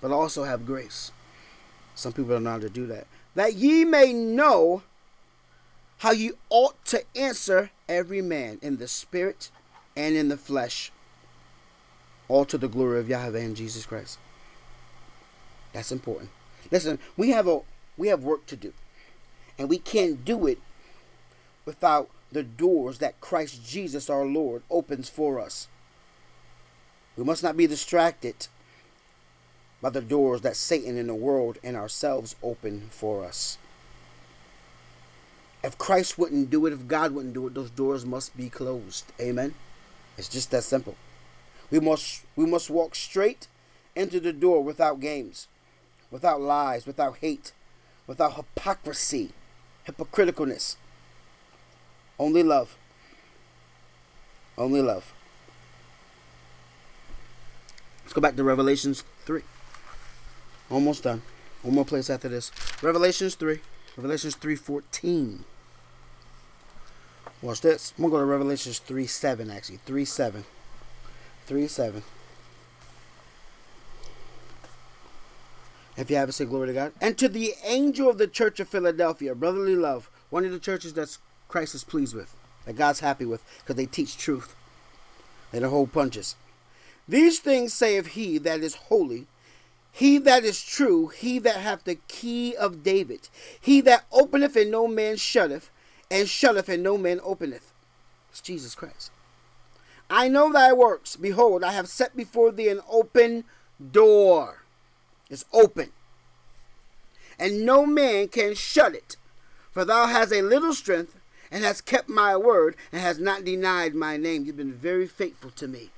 But 0.01 0.11
also 0.11 0.45
have 0.45 0.67
grace. 0.67 1.11
Some 1.95 2.13
people 2.13 2.31
don't 2.31 2.45
know 2.45 2.51
how 2.51 2.59
to 2.59 2.71
do 2.71 2.87
that. 2.87 3.07
That 3.35 3.55
ye 3.55 3.85
may 3.85 4.13
know 4.13 4.83
how 5.99 6.13
ye 6.13 6.33
ought 6.51 6.85
to 6.87 7.03
answer 7.17 7.71
every 7.89 8.21
man 8.21 8.59
in 8.63 8.77
the 8.77 8.89
spirit 8.89 9.51
and 9.97 10.15
in 10.15 10.29
the 10.29 10.37
flesh, 10.37 10.91
all 12.29 12.45
to 12.45 12.59
the 12.59 12.69
glory 12.69 12.99
of 12.99 13.09
Yahweh 13.09 13.41
and 13.41 13.57
Jesus 13.57 13.87
Christ. 13.87 14.19
That's 15.73 15.93
important. 15.93 16.31
Listen, 16.71 16.99
we 17.17 17.31
have 17.31 17.47
a 17.47 17.61
we 17.97 18.09
have 18.09 18.25
work 18.25 18.47
to 18.47 18.57
do. 18.57 18.73
And 19.59 19.69
we 19.69 19.79
can't 19.79 20.25
do 20.25 20.47
it 20.47 20.59
without 21.65 22.09
the 22.31 22.43
doors 22.43 22.99
that 22.99 23.21
Christ 23.21 23.65
Jesus 23.65 24.09
our 24.09 24.25
Lord 24.25 24.63
opens 24.71 25.09
for 25.09 25.39
us. 25.39 25.69
We 27.17 27.25
must 27.25 27.43
not 27.43 27.57
be 27.57 27.67
distracted 27.67 28.47
by 29.81 29.91
the 29.91 30.01
doors 30.01 30.41
that 30.43 30.57
Satan 30.57 30.97
and 30.97 31.09
the 31.09 31.15
world 31.15 31.59
and 31.63 31.77
ourselves 31.77 32.37
open 32.43 32.89
for 32.91 33.25
us. 33.25 33.59
If 35.63 35.79
Christ 35.79 36.19
wouldn't 36.19 36.51
do 36.51 36.67
it, 36.67 36.73
if 36.73 36.89
God 36.89 37.13
wouldn't 37.13 37.35
do 37.35 37.47
it, 37.47 37.55
those 37.55 37.71
doors 37.71 38.07
must 38.07 38.37
be 38.37 38.49
closed. 38.49 39.05
Amen. 39.21 39.55
It's 40.17 40.29
just 40.29 40.51
that 40.51 40.65
simple. 40.65 40.97
We 41.71 41.81
must 41.81 42.25
we 42.37 42.47
must 42.47 42.71
walk 42.71 42.95
straight 42.95 43.47
into 43.95 44.21
the 44.21 44.33
door 44.33 44.63
without 44.63 45.01
games, 45.01 45.49
without 46.11 46.41
lies, 46.41 46.87
without 46.87 47.19
hate, 47.19 47.53
without 48.07 48.35
hypocrisy, 48.35 49.31
hypocriticalness. 49.87 50.77
Only 52.19 52.43
love. 52.43 52.77
Only 54.59 54.83
love. 54.83 55.13
Let's 58.13 58.17
go 58.17 58.29
back 58.29 58.37
to 58.37 58.45
Revelations 58.45 59.05
3. 59.25 59.41
Almost 60.71 61.05
done. 61.05 61.23
One 61.63 61.77
more 61.77 61.87
place 61.87 62.11
after 62.11 62.29
this. 62.29 62.53
Revelations 62.83 63.37
3. 63.37 63.59
Revelations 63.97 64.37
3.14. 64.37 65.39
Watch 67.41 67.63
this. 67.63 67.95
I'm 67.97 68.03
going 68.03 68.11
to 68.11 68.17
go 68.17 68.21
to 68.21 68.27
Revelations 68.27 68.81
3 68.81 69.07
7, 69.07 69.51
actually. 69.51 69.79
3 69.87 70.05
7. 70.05 70.45
3 71.47 71.67
7. 71.67 72.03
If 75.97 76.11
you 76.11 76.17
haven't 76.17 76.33
said 76.33 76.51
glory 76.51 76.67
to 76.67 76.75
God. 76.75 76.93
And 77.01 77.17
to 77.17 77.31
the 77.31 77.55
angel 77.65 78.11
of 78.11 78.19
the 78.19 78.29
church 78.29 78.61
of 78.61 78.69
Philadelphia, 78.69 79.35
brotherly 79.35 79.75
love, 79.75 80.11
one 80.29 80.45
of 80.45 80.53
the 80.53 80.59
churches 80.59 80.93
that 80.93 81.17
Christ 81.49 81.75
is 81.75 81.83
pleased 81.83 82.15
with, 82.15 82.37
that 82.67 82.77
God's 82.77 83.01
happy 83.01 83.25
with, 83.25 83.43
because 83.61 83.77
they 83.77 83.87
teach 83.87 84.19
truth. 84.19 84.55
They 85.51 85.61
don't 85.61 85.71
hold 85.71 85.95
punches. 85.95 86.37
These 87.09 87.41
things 87.41 87.75
saith 87.75 88.09
he 88.09 88.39
that 88.39 88.61
is 88.61 88.75
holy, 88.75 89.27
he 89.91 90.19
that 90.19 90.45
is 90.45 90.63
true, 90.63 91.09
he 91.09 91.39
that 91.41 91.57
hath 91.57 91.85
the 91.85 91.97
key 92.09 92.57
of 92.57 92.83
David, 92.83 93.29
he 93.61 93.81
that 93.83 94.07
openeth 94.11 94.57
and 94.57 94.71
no 94.71 94.89
man 94.89 95.17
shutteth, 95.17 95.71
and 96.11 96.29
shutteth 96.29 96.69
and 96.69 96.83
no 96.83 96.97
man 96.97 97.21
openeth. 97.23 97.73
It's 98.31 98.41
Jesus 98.41 98.75
Christ. 98.75 99.11
I 100.09 100.29
know 100.29 100.53
thy 100.53 100.73
works. 100.73 101.17
Behold, 101.17 101.65
I 101.65 101.73
have 101.73 101.89
set 101.89 102.17
before 102.17 102.53
thee 102.53 102.69
an 102.69 102.81
open 102.89 103.45
door 103.91 104.63
It's 105.29 105.45
open, 105.53 105.91
and 107.39 107.65
no 107.65 107.87
man 107.87 108.29
can 108.29 108.55
shut 108.55 108.95
it. 108.95 109.17
For 109.73 109.85
thou 109.85 110.07
hast 110.07 110.33
a 110.33 110.43
little 110.43 110.75
strength, 110.75 111.19
and 111.51 111.65
hast 111.65 111.87
kept 111.87 112.09
my 112.09 112.37
word, 112.37 112.77
and 112.93 113.01
hast 113.01 113.19
not 113.19 113.45
denied 113.45 113.95
my 113.95 114.19
name. 114.19 114.45
You've 114.45 114.59
been 114.59 114.75
very 114.75 115.07
faithful 115.07 115.51
to 115.53 115.67
me. 115.67 115.91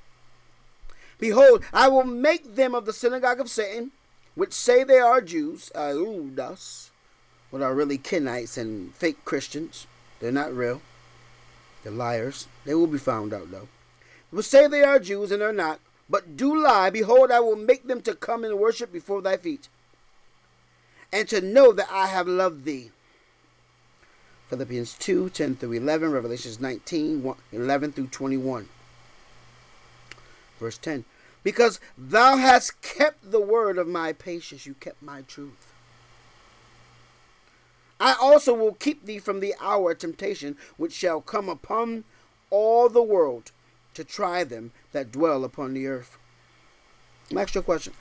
Behold, 1.18 1.62
I 1.72 1.88
will 1.88 2.04
make 2.04 2.56
them 2.56 2.74
of 2.74 2.86
the 2.86 2.92
synagogue 2.92 3.40
of 3.40 3.50
Satan, 3.50 3.92
which 4.34 4.52
say 4.52 4.84
they 4.84 4.98
are 4.98 5.20
Jews, 5.20 5.70
Audas, 5.74 6.90
what 7.50 7.62
are 7.62 7.74
really 7.74 7.98
Kenites 7.98 8.58
and 8.58 8.94
fake 8.94 9.24
Christians. 9.24 9.86
They're 10.20 10.32
not 10.32 10.54
real. 10.54 10.82
They're 11.82 11.92
liars. 11.92 12.48
They 12.64 12.74
will 12.74 12.86
be 12.86 12.98
found 12.98 13.32
out, 13.32 13.50
though. 13.50 13.68
Which 14.30 14.46
say 14.46 14.66
they 14.66 14.82
are 14.82 14.98
Jews 14.98 15.30
and 15.30 15.42
are 15.42 15.52
not, 15.52 15.78
but 16.08 16.36
do 16.36 16.60
lie, 16.60 16.90
behold, 16.90 17.30
I 17.30 17.40
will 17.40 17.56
make 17.56 17.86
them 17.86 18.00
to 18.02 18.14
come 18.14 18.44
and 18.44 18.58
worship 18.58 18.92
before 18.92 19.22
thy 19.22 19.36
feet, 19.36 19.68
and 21.12 21.28
to 21.28 21.40
know 21.40 21.72
that 21.72 21.88
I 21.90 22.08
have 22.08 22.26
loved 22.26 22.64
thee. 22.64 22.90
Philippians 24.48 24.94
2 24.94 25.30
10 25.30 25.56
through 25.56 25.72
11, 25.72 26.10
Revelations 26.10 26.60
19 26.60 27.22
1, 27.22 27.36
11 27.52 27.92
through 27.92 28.08
21. 28.08 28.68
Verse 30.64 30.78
10 30.78 31.04
Because 31.42 31.78
thou 31.98 32.38
hast 32.38 32.80
kept 32.80 33.30
the 33.30 33.40
word 33.40 33.76
of 33.76 33.86
my 33.86 34.14
patience, 34.14 34.64
you 34.64 34.72
kept 34.72 35.02
my 35.02 35.20
truth. 35.20 35.74
I 38.00 38.16
also 38.18 38.54
will 38.54 38.72
keep 38.72 39.04
thee 39.04 39.18
from 39.18 39.40
the 39.40 39.54
hour 39.60 39.92
of 39.92 39.98
temptation 39.98 40.56
which 40.78 40.94
shall 40.94 41.20
come 41.20 41.50
upon 41.50 42.04
all 42.48 42.88
the 42.88 43.02
world 43.02 43.52
to 43.92 44.04
try 44.04 44.42
them 44.42 44.72
that 44.92 45.12
dwell 45.12 45.44
upon 45.44 45.74
the 45.74 45.86
earth. 45.86 46.16
Me 47.30 47.42
ask 47.42 47.54
you 47.54 47.60
a 47.60 47.64
question. 47.64 47.92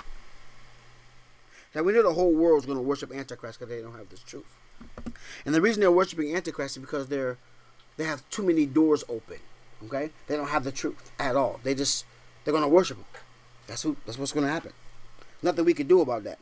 Now 1.76 1.84
we 1.84 1.92
know 1.92 2.02
the 2.02 2.14
whole 2.14 2.34
world 2.34 2.60
is 2.62 2.66
going 2.66 2.78
to 2.78 2.82
worship 2.82 3.12
Antichrist 3.12 3.60
because 3.60 3.76
they 3.76 3.82
don't 3.82 3.98
have 3.98 4.08
this 4.08 4.24
truth. 4.24 4.58
And 5.46 5.54
the 5.54 5.62
reason 5.62 5.82
they're 5.82 5.92
worshiping 5.92 6.34
Antichrist 6.34 6.78
is 6.78 6.82
because 6.82 7.10
they're 7.10 7.38
they 7.98 8.06
have 8.06 8.28
too 8.30 8.44
many 8.44 8.66
doors 8.66 9.04
open. 9.10 9.40
Okay? 9.86 10.12
They 10.28 10.38
don't 10.38 10.48
have 10.48 10.64
the 10.64 10.72
truth 10.72 11.12
at 11.20 11.36
all. 11.36 11.60
They 11.64 11.76
just 11.76 12.06
they're 12.44 12.54
to 12.54 12.68
worship 12.68 12.98
him. 12.98 13.06
That's 13.68 13.84
who 13.84 13.96
that's 14.06 14.18
what's 14.18 14.32
to 14.32 14.42
happen. 14.42 14.74
Nothing 15.42 15.66
we 15.66 15.74
can 15.74 15.88
do 15.88 16.02
about 16.02 16.24
that. 16.24 16.40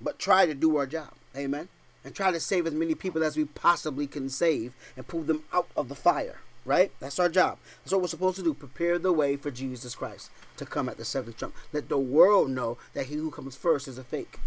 But 0.00 0.18
try 0.18 0.46
to 0.46 0.54
do 0.54 0.76
our 0.76 0.86
job. 0.86 1.12
Amen. 1.36 1.68
And 2.04 2.14
try 2.14 2.30
to 2.30 2.40
save 2.40 2.66
as 2.66 2.72
many 2.72 2.94
people 2.94 3.22
as 3.22 3.36
we 3.36 3.44
possibly 3.44 4.06
can 4.06 4.28
save 4.30 4.72
and 4.96 5.06
pull 5.06 5.22
them 5.22 5.44
out 5.52 5.68
of 5.76 5.88
the 5.88 5.94
fire 5.94 6.38
right? 6.64 6.92
That's 7.00 7.18
our 7.18 7.28
job. 7.28 7.58
That's 7.82 7.92
what 7.92 8.02
we're 8.02 8.08
supposed 8.08 8.36
to 8.36 8.42
do. 8.42 8.54
Prepare 8.54 8.98
the 8.98 9.12
way 9.12 9.36
for 9.36 9.50
Jesus 9.50 9.94
Christ 9.94 10.30
to 10.56 10.66
come 10.66 10.88
at 10.88 10.96
the 10.96 11.04
seventh 11.04 11.38
trump. 11.38 11.54
Let 11.72 11.88
the 11.88 11.98
world 11.98 12.50
know 12.50 12.78
that 12.94 13.06
he 13.06 13.16
who 13.16 13.30
comes 13.30 13.56
first 13.56 13.88
is 13.88 13.98
a 13.98 14.04
fake. 14.04 14.38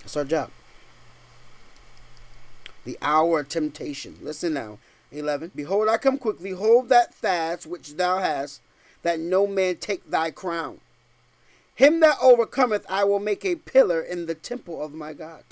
That's 0.00 0.16
our 0.16 0.24
job. 0.24 0.50
The 2.84 2.98
hour 3.02 3.40
of 3.40 3.48
temptation. 3.48 4.18
Listen 4.22 4.54
now. 4.54 4.78
11. 5.12 5.52
Behold, 5.54 5.88
I 5.88 5.96
come 5.96 6.18
quickly. 6.18 6.52
Hold 6.52 6.88
that 6.88 7.12
fast 7.12 7.66
which 7.66 7.96
thou 7.96 8.18
hast, 8.18 8.60
that 9.02 9.20
no 9.20 9.46
man 9.46 9.76
take 9.76 10.10
thy 10.10 10.30
crown. 10.30 10.80
Him 11.74 12.00
that 12.00 12.18
overcometh, 12.22 12.84
I 12.88 13.04
will 13.04 13.20
make 13.20 13.44
a 13.44 13.56
pillar 13.56 14.00
in 14.00 14.26
the 14.26 14.34
temple 14.34 14.82
of 14.82 14.92
my 14.92 15.12
God. 15.12 15.44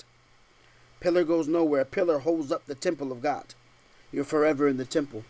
Pillar 0.99 1.23
goes 1.23 1.47
nowhere. 1.47 1.85
Pillar 1.85 2.19
holds 2.19 2.51
up 2.51 2.65
the 2.65 2.75
temple 2.75 3.11
of 3.11 3.21
God. 3.21 3.55
You're 4.11 4.23
forever 4.23 4.67
in 4.67 4.77
the 4.77 4.85
temple 4.85 5.23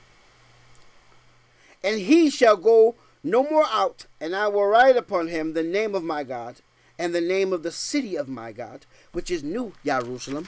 and 1.84 2.01
he 2.01 2.30
shall 2.30 2.57
go 2.57 2.95
no 3.24 3.43
more 3.43 3.65
out, 3.70 4.05
and 4.20 4.36
I 4.36 4.47
will 4.47 4.65
write 4.65 4.97
upon 4.97 5.28
him 5.28 5.53
the 5.53 5.63
name 5.63 5.95
of 5.95 6.03
my 6.03 6.24
God 6.24 6.57
and 6.97 7.13
the 7.13 7.22
name 7.22 7.53
of 7.53 7.63
the 7.63 7.72
city 7.72 8.15
of 8.15 8.28
my 8.28 8.51
God, 8.51 8.86
which 9.11 9.32
is 9.32 9.43
New 9.43 9.74
Jerusalem, 9.86 10.47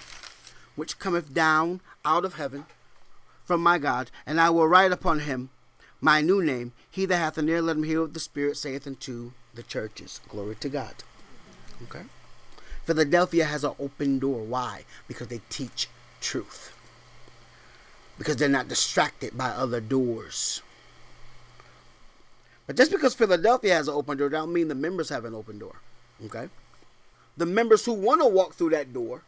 which 0.76 1.00
cometh 1.00 1.34
down 1.34 1.82
out 2.04 2.26
of 2.26 2.36
heaven 2.36 2.66
from 3.44 3.62
my 3.62 3.78
God, 3.78 4.12
and 4.26 4.40
I 4.40 4.50
will 4.50 4.68
write 4.68 4.92
upon 4.92 5.20
him 5.22 5.50
my 6.02 6.20
new 6.20 6.44
name. 6.44 6.74
He 6.90 7.06
that 7.06 7.18
hath 7.18 7.38
an 7.38 7.48
ear, 7.48 7.62
let 7.62 7.78
him 7.78 7.84
hear 7.84 8.02
what 8.02 8.14
the 8.14 8.20
Spirit 8.20 8.58
saith 8.58 8.88
unto 8.88 9.32
the 9.54 9.64
churches. 9.64 10.20
Glory 10.28 10.56
to 10.56 10.70
God. 10.70 10.96
Okay? 11.84 12.04
Philadelphia 12.86 13.46
has 13.46 13.64
an 13.64 13.76
open 13.80 14.20
door. 14.20 14.44
Why? 14.44 14.84
Because 15.08 15.28
they 15.28 15.42
teach 15.50 15.88
truth. 16.20 16.76
Because 18.18 18.36
they're 18.36 18.50
not 18.50 18.68
distracted 18.68 19.38
by 19.38 19.50
other 19.50 19.80
doors. 19.80 20.62
But 22.68 22.78
just 22.78 22.92
because 22.92 23.14
Philadelphia 23.14 23.74
has 23.76 23.88
an 23.88 23.94
open 23.94 24.18
door, 24.18 24.30
don't 24.30 24.54
mean 24.54 24.68
the 24.68 24.76
members 24.76 25.10
have 25.10 25.26
an 25.26 25.36
open 25.36 25.60
door. 25.60 25.76
Okay? 26.26 26.50
The 27.38 27.46
members 27.46 27.86
who 27.86 27.94
want 27.94 28.22
to 28.22 28.28
walk 28.28 28.54
through 28.54 28.72
that 28.72 28.94
door, 28.94 29.22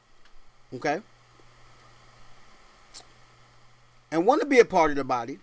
okay, 0.74 1.02
and 4.12 4.26
want 4.26 4.42
to 4.42 4.48
be 4.48 4.60
a 4.60 4.66
part 4.66 4.92
of 4.92 4.98
the 4.98 5.04
body, 5.04 5.40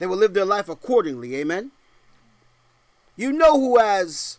they 0.00 0.06
will 0.06 0.16
live 0.16 0.34
their 0.34 0.44
life 0.44 0.68
accordingly. 0.68 1.36
Amen. 1.36 1.70
You 3.16 3.32
know 3.32 3.60
who 3.60 3.78
has 3.78 4.38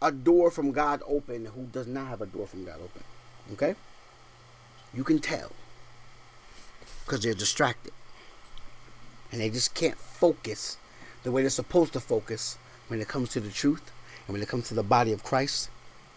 a 0.00 0.12
door 0.12 0.50
from 0.50 0.70
God 0.72 1.02
open 1.06 1.46
who 1.46 1.64
does 1.64 1.88
not 1.88 2.06
have 2.06 2.22
a 2.22 2.26
door 2.26 2.46
from 2.46 2.64
God 2.64 2.76
open. 2.76 3.02
Okay? 3.52 3.74
You 4.94 5.04
can 5.04 5.18
tell 5.18 5.50
because 7.04 7.22
they're 7.22 7.34
distracted 7.34 7.92
and 9.32 9.40
they 9.40 9.50
just 9.50 9.74
can't 9.74 9.98
focus 9.98 10.76
the 11.24 11.32
way 11.32 11.42
they're 11.42 11.50
supposed 11.50 11.92
to 11.94 12.00
focus 12.00 12.58
when 12.86 13.00
it 13.00 13.08
comes 13.08 13.30
to 13.30 13.40
the 13.40 13.50
truth 13.50 13.90
and 14.26 14.32
when 14.32 14.42
it 14.42 14.48
comes 14.48 14.68
to 14.68 14.74
the 14.74 14.82
body 14.84 15.12
of 15.12 15.24
Christ. 15.24 15.68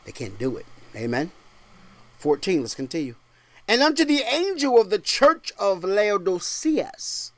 They 0.05 0.11
can't 0.11 0.37
do 0.37 0.57
it. 0.57 0.65
Amen. 0.95 1.31
14, 2.19 2.61
let's 2.61 2.75
continue. 2.75 3.15
And 3.67 3.81
unto 3.81 4.05
the 4.05 4.21
angel 4.21 4.79
of 4.79 4.89
the 4.89 4.99
church 4.99 5.51
of 5.57 5.83
Laodiceas, 5.83 7.31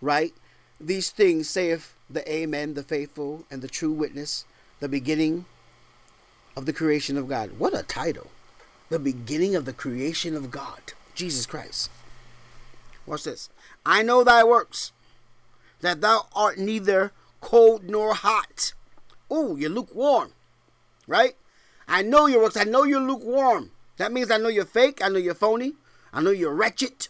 right? 0.00 0.32
These 0.80 1.10
things 1.10 1.48
saith 1.48 1.94
the 2.08 2.28
Amen, 2.30 2.74
the 2.74 2.82
faithful, 2.82 3.44
and 3.50 3.62
the 3.62 3.68
true 3.68 3.92
witness, 3.92 4.44
the 4.80 4.88
beginning 4.88 5.44
of 6.56 6.66
the 6.66 6.72
creation 6.72 7.16
of 7.16 7.28
God. 7.28 7.58
What 7.58 7.78
a 7.78 7.82
title! 7.82 8.28
The 8.88 8.98
beginning 8.98 9.54
of 9.54 9.64
the 9.66 9.72
creation 9.72 10.34
of 10.34 10.50
God. 10.50 10.94
Jesus 11.14 11.46
Christ. 11.46 11.90
Watch 13.06 13.24
this. 13.24 13.50
I 13.84 14.02
know 14.02 14.24
thy 14.24 14.42
works, 14.42 14.92
that 15.80 16.00
thou 16.00 16.26
art 16.34 16.58
neither 16.58 17.12
cold 17.40 17.84
nor 17.88 18.14
hot. 18.14 18.74
Ooh, 19.32 19.56
you're 19.58 19.70
lukewarm, 19.70 20.32
right? 21.06 21.34
I 21.86 22.02
know 22.02 22.26
your 22.26 22.42
works. 22.42 22.56
I 22.56 22.64
know 22.64 22.84
you're 22.84 23.00
lukewarm. 23.00 23.70
That 23.96 24.12
means 24.12 24.30
I 24.30 24.38
know 24.38 24.48
you're 24.48 24.64
fake. 24.64 25.00
I 25.02 25.08
know 25.08 25.18
you're 25.18 25.34
phony. 25.34 25.74
I 26.12 26.22
know 26.22 26.30
you're 26.30 26.54
wretched. 26.54 27.08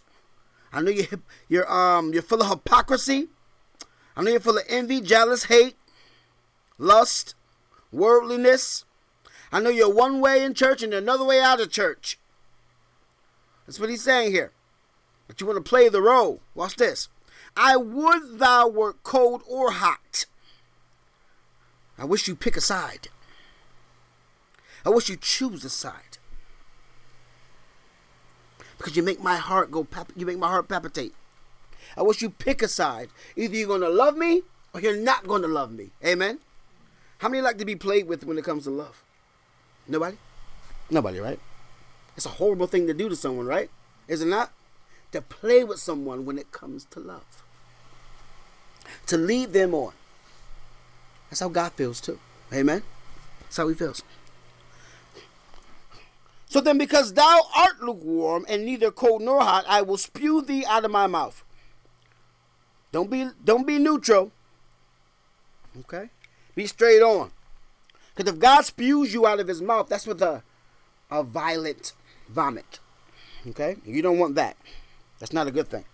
I 0.72 0.80
know 0.80 0.90
you're 0.90 1.06
you're 1.48 1.72
um 1.72 2.12
you're 2.12 2.22
full 2.22 2.42
of 2.42 2.48
hypocrisy. 2.48 3.28
I 4.16 4.22
know 4.22 4.30
you're 4.30 4.40
full 4.40 4.58
of 4.58 4.64
envy, 4.68 5.00
jealous, 5.00 5.44
hate, 5.44 5.76
lust, 6.78 7.34
worldliness. 7.92 8.84
I 9.52 9.60
know 9.60 9.70
you're 9.70 9.92
one 9.92 10.20
way 10.20 10.44
in 10.44 10.54
church 10.54 10.82
and 10.82 10.92
another 10.92 11.24
way 11.24 11.40
out 11.40 11.60
of 11.60 11.70
church. 11.70 12.18
That's 13.66 13.80
what 13.80 13.90
he's 13.90 14.02
saying 14.02 14.32
here. 14.32 14.52
But 15.26 15.40
you 15.40 15.46
want 15.46 15.64
to 15.64 15.68
play 15.68 15.88
the 15.88 16.02
role. 16.02 16.40
Watch 16.54 16.76
this. 16.76 17.08
I 17.56 17.76
would 17.76 18.38
thou 18.38 18.68
were 18.68 18.92
cold 18.92 19.42
or 19.48 19.72
hot. 19.72 20.26
I 21.98 22.04
wish 22.04 22.28
you 22.28 22.34
pick 22.34 22.56
a 22.56 22.60
side. 22.60 23.08
I 24.84 24.90
wish 24.90 25.08
you 25.08 25.16
choose 25.16 25.64
a 25.64 25.70
side 25.70 26.09
because 28.80 28.96
you 28.96 29.02
make 29.02 29.22
my 29.22 29.36
heart 29.36 29.70
go 29.70 29.86
you 30.16 30.24
make 30.24 30.38
my 30.38 30.48
heart 30.48 30.66
palpitate. 30.66 31.12
I 31.98 32.02
wish 32.02 32.22
you 32.22 32.30
pick 32.30 32.62
a 32.62 32.68
side. 32.68 33.10
Either 33.36 33.54
you're 33.54 33.78
to 33.78 33.90
love 33.90 34.16
me 34.16 34.40
or 34.72 34.80
you're 34.80 34.96
not 34.96 35.24
to 35.42 35.48
love 35.48 35.70
me. 35.70 35.90
Amen. 36.02 36.38
How 37.18 37.28
many 37.28 37.42
like 37.42 37.58
to 37.58 37.66
be 37.66 37.76
played 37.76 38.08
with 38.08 38.24
when 38.24 38.38
it 38.38 38.44
comes 38.44 38.64
to 38.64 38.70
love? 38.70 39.02
Nobody? 39.86 40.16
Nobody, 40.88 41.20
right? 41.20 41.38
It's 42.16 42.24
a 42.24 42.30
horrible 42.30 42.66
thing 42.66 42.86
to 42.86 42.94
do 42.94 43.10
to 43.10 43.16
someone, 43.16 43.44
right? 43.44 43.68
Is 44.08 44.22
it 44.22 44.28
not? 44.28 44.50
To 45.12 45.20
play 45.20 45.62
with 45.62 45.78
someone 45.78 46.24
when 46.24 46.38
it 46.38 46.50
comes 46.50 46.86
to 46.86 47.00
love. 47.00 47.42
To 49.08 49.18
lead 49.18 49.52
them 49.52 49.74
on. 49.74 49.92
That's 51.28 51.40
how 51.40 51.50
God 51.50 51.72
feels 51.72 52.00
too. 52.00 52.18
Amen. 52.50 52.82
That's 53.40 53.58
how 53.58 53.68
he 53.68 53.74
feels. 53.74 54.02
So 56.50 56.60
then, 56.60 56.78
because 56.78 57.12
thou 57.12 57.42
art 57.56 57.80
lukewarm 57.80 58.44
and 58.48 58.64
neither 58.64 58.90
cold 58.90 59.22
nor 59.22 59.40
hot, 59.40 59.64
I 59.68 59.82
will 59.82 59.96
spew 59.96 60.42
thee 60.42 60.64
out 60.66 60.84
of 60.84 60.90
my 60.90 61.06
mouth. 61.06 61.44
Don't 62.90 63.08
be 63.08 63.28
don't 63.44 63.64
be 63.68 63.78
neutral. 63.78 64.32
Okay? 65.78 66.10
Be 66.56 66.66
straight 66.66 67.02
on. 67.02 67.30
Because 68.16 68.32
if 68.32 68.40
God 68.40 68.64
spews 68.64 69.14
you 69.14 69.28
out 69.28 69.38
of 69.38 69.46
his 69.46 69.62
mouth, 69.62 69.88
that's 69.88 70.08
with 70.08 70.20
a 70.20 70.42
a 71.08 71.22
violent 71.22 71.92
vomit. 72.28 72.80
Okay? 73.46 73.76
You 73.86 74.02
don't 74.02 74.18
want 74.18 74.34
that. 74.34 74.56
That's 75.20 75.32
not 75.32 75.46
a 75.46 75.52
good 75.52 75.68
thing. 75.68 75.84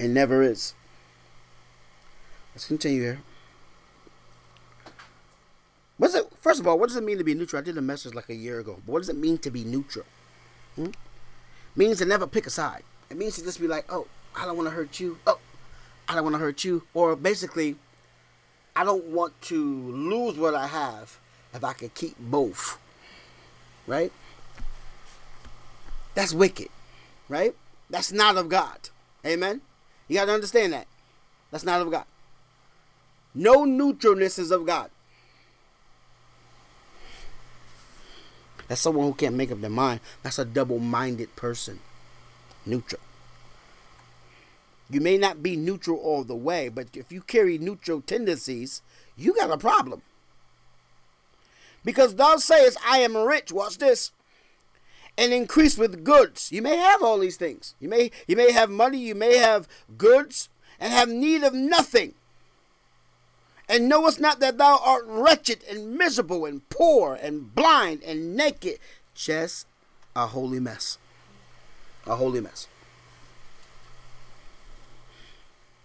It 0.00 0.08
never 0.08 0.42
is. 0.42 0.72
Let's 2.54 2.64
continue 2.64 3.02
here. 3.02 3.22
What's 5.98 6.14
it? 6.14 6.26
First 6.40 6.60
of 6.60 6.66
all, 6.66 6.78
what 6.78 6.88
does 6.88 6.96
it 6.96 7.04
mean 7.04 7.18
to 7.18 7.24
be 7.24 7.34
neutral? 7.34 7.60
I 7.60 7.64
did 7.64 7.78
a 7.78 7.82
message 7.82 8.14
like 8.14 8.28
a 8.28 8.34
year 8.34 8.60
ago. 8.60 8.80
But 8.84 8.92
what 8.92 8.98
does 9.00 9.08
it 9.08 9.16
mean 9.16 9.38
to 9.38 9.50
be 9.50 9.64
neutral? 9.64 10.06
Hmm? 10.76 10.90
Means 11.76 11.98
to 11.98 12.04
never 12.04 12.26
pick 12.26 12.46
a 12.46 12.50
side. 12.50 12.82
It 13.10 13.16
means 13.16 13.36
to 13.36 13.42
just 13.42 13.60
be 13.60 13.68
like, 13.68 13.84
oh, 13.92 14.06
I 14.34 14.46
don't 14.46 14.56
want 14.56 14.68
to 14.68 14.74
hurt 14.74 15.00
you. 15.00 15.18
Oh, 15.26 15.38
I 16.08 16.14
don't 16.14 16.24
want 16.24 16.34
to 16.34 16.40
hurt 16.40 16.64
you. 16.64 16.82
Or 16.94 17.14
basically, 17.14 17.76
I 18.74 18.84
don't 18.84 19.04
want 19.04 19.40
to 19.42 19.90
lose 19.90 20.36
what 20.36 20.54
I 20.54 20.66
have 20.66 21.18
if 21.54 21.62
I 21.62 21.72
could 21.72 21.94
keep 21.94 22.18
both. 22.18 22.78
Right? 23.86 24.12
That's 26.14 26.34
wicked. 26.34 26.68
Right? 27.28 27.54
That's 27.90 28.12
not 28.12 28.36
of 28.36 28.48
God. 28.48 28.88
Amen? 29.24 29.60
You 30.08 30.16
got 30.16 30.26
to 30.26 30.32
understand 30.32 30.72
that. 30.72 30.86
That's 31.50 31.64
not 31.64 31.80
of 31.80 31.90
God. 31.90 32.04
No 33.34 33.64
neutralness 33.64 34.38
is 34.38 34.50
of 34.50 34.66
God. 34.66 34.90
That's 38.72 38.80
someone 38.80 39.04
who 39.04 39.12
can't 39.12 39.34
make 39.34 39.52
up 39.52 39.60
their 39.60 39.68
mind. 39.68 40.00
That's 40.22 40.38
a 40.38 40.46
double 40.46 40.78
minded 40.78 41.36
person. 41.36 41.80
Neutral. 42.64 43.02
You 44.88 45.02
may 45.02 45.18
not 45.18 45.42
be 45.42 45.56
neutral 45.56 45.98
all 45.98 46.24
the 46.24 46.34
way, 46.34 46.70
but 46.70 46.86
if 46.94 47.12
you 47.12 47.20
carry 47.20 47.58
neutral 47.58 48.00
tendencies, 48.00 48.80
you 49.14 49.34
got 49.34 49.50
a 49.50 49.58
problem. 49.58 50.00
Because 51.84 52.14
thou 52.14 52.36
sayest, 52.36 52.78
I 52.82 53.00
am 53.00 53.14
rich, 53.14 53.52
watch 53.52 53.76
this, 53.76 54.10
and 55.18 55.34
increase 55.34 55.76
with 55.76 56.02
goods. 56.02 56.50
You 56.50 56.62
may 56.62 56.78
have 56.78 57.02
all 57.02 57.18
these 57.18 57.36
things. 57.36 57.74
You 57.78 57.90
may 57.90 58.10
you 58.26 58.36
may 58.36 58.52
have 58.52 58.70
money, 58.70 58.96
you 58.96 59.14
may 59.14 59.36
have 59.36 59.68
goods, 59.98 60.48
and 60.80 60.94
have 60.94 61.10
need 61.10 61.44
of 61.44 61.52
nothing 61.52 62.14
and 63.68 63.88
knowest 63.88 64.20
not 64.20 64.40
that 64.40 64.58
thou 64.58 64.80
art 64.84 65.04
wretched 65.06 65.62
and 65.68 65.96
miserable 65.96 66.44
and 66.44 66.68
poor 66.68 67.14
and 67.14 67.54
blind 67.54 68.02
and 68.02 68.36
naked. 68.36 68.78
Just 69.14 69.66
a 70.14 70.26
holy 70.26 70.60
mess. 70.60 70.98
A 72.06 72.16
holy 72.16 72.40
mess. 72.40 72.66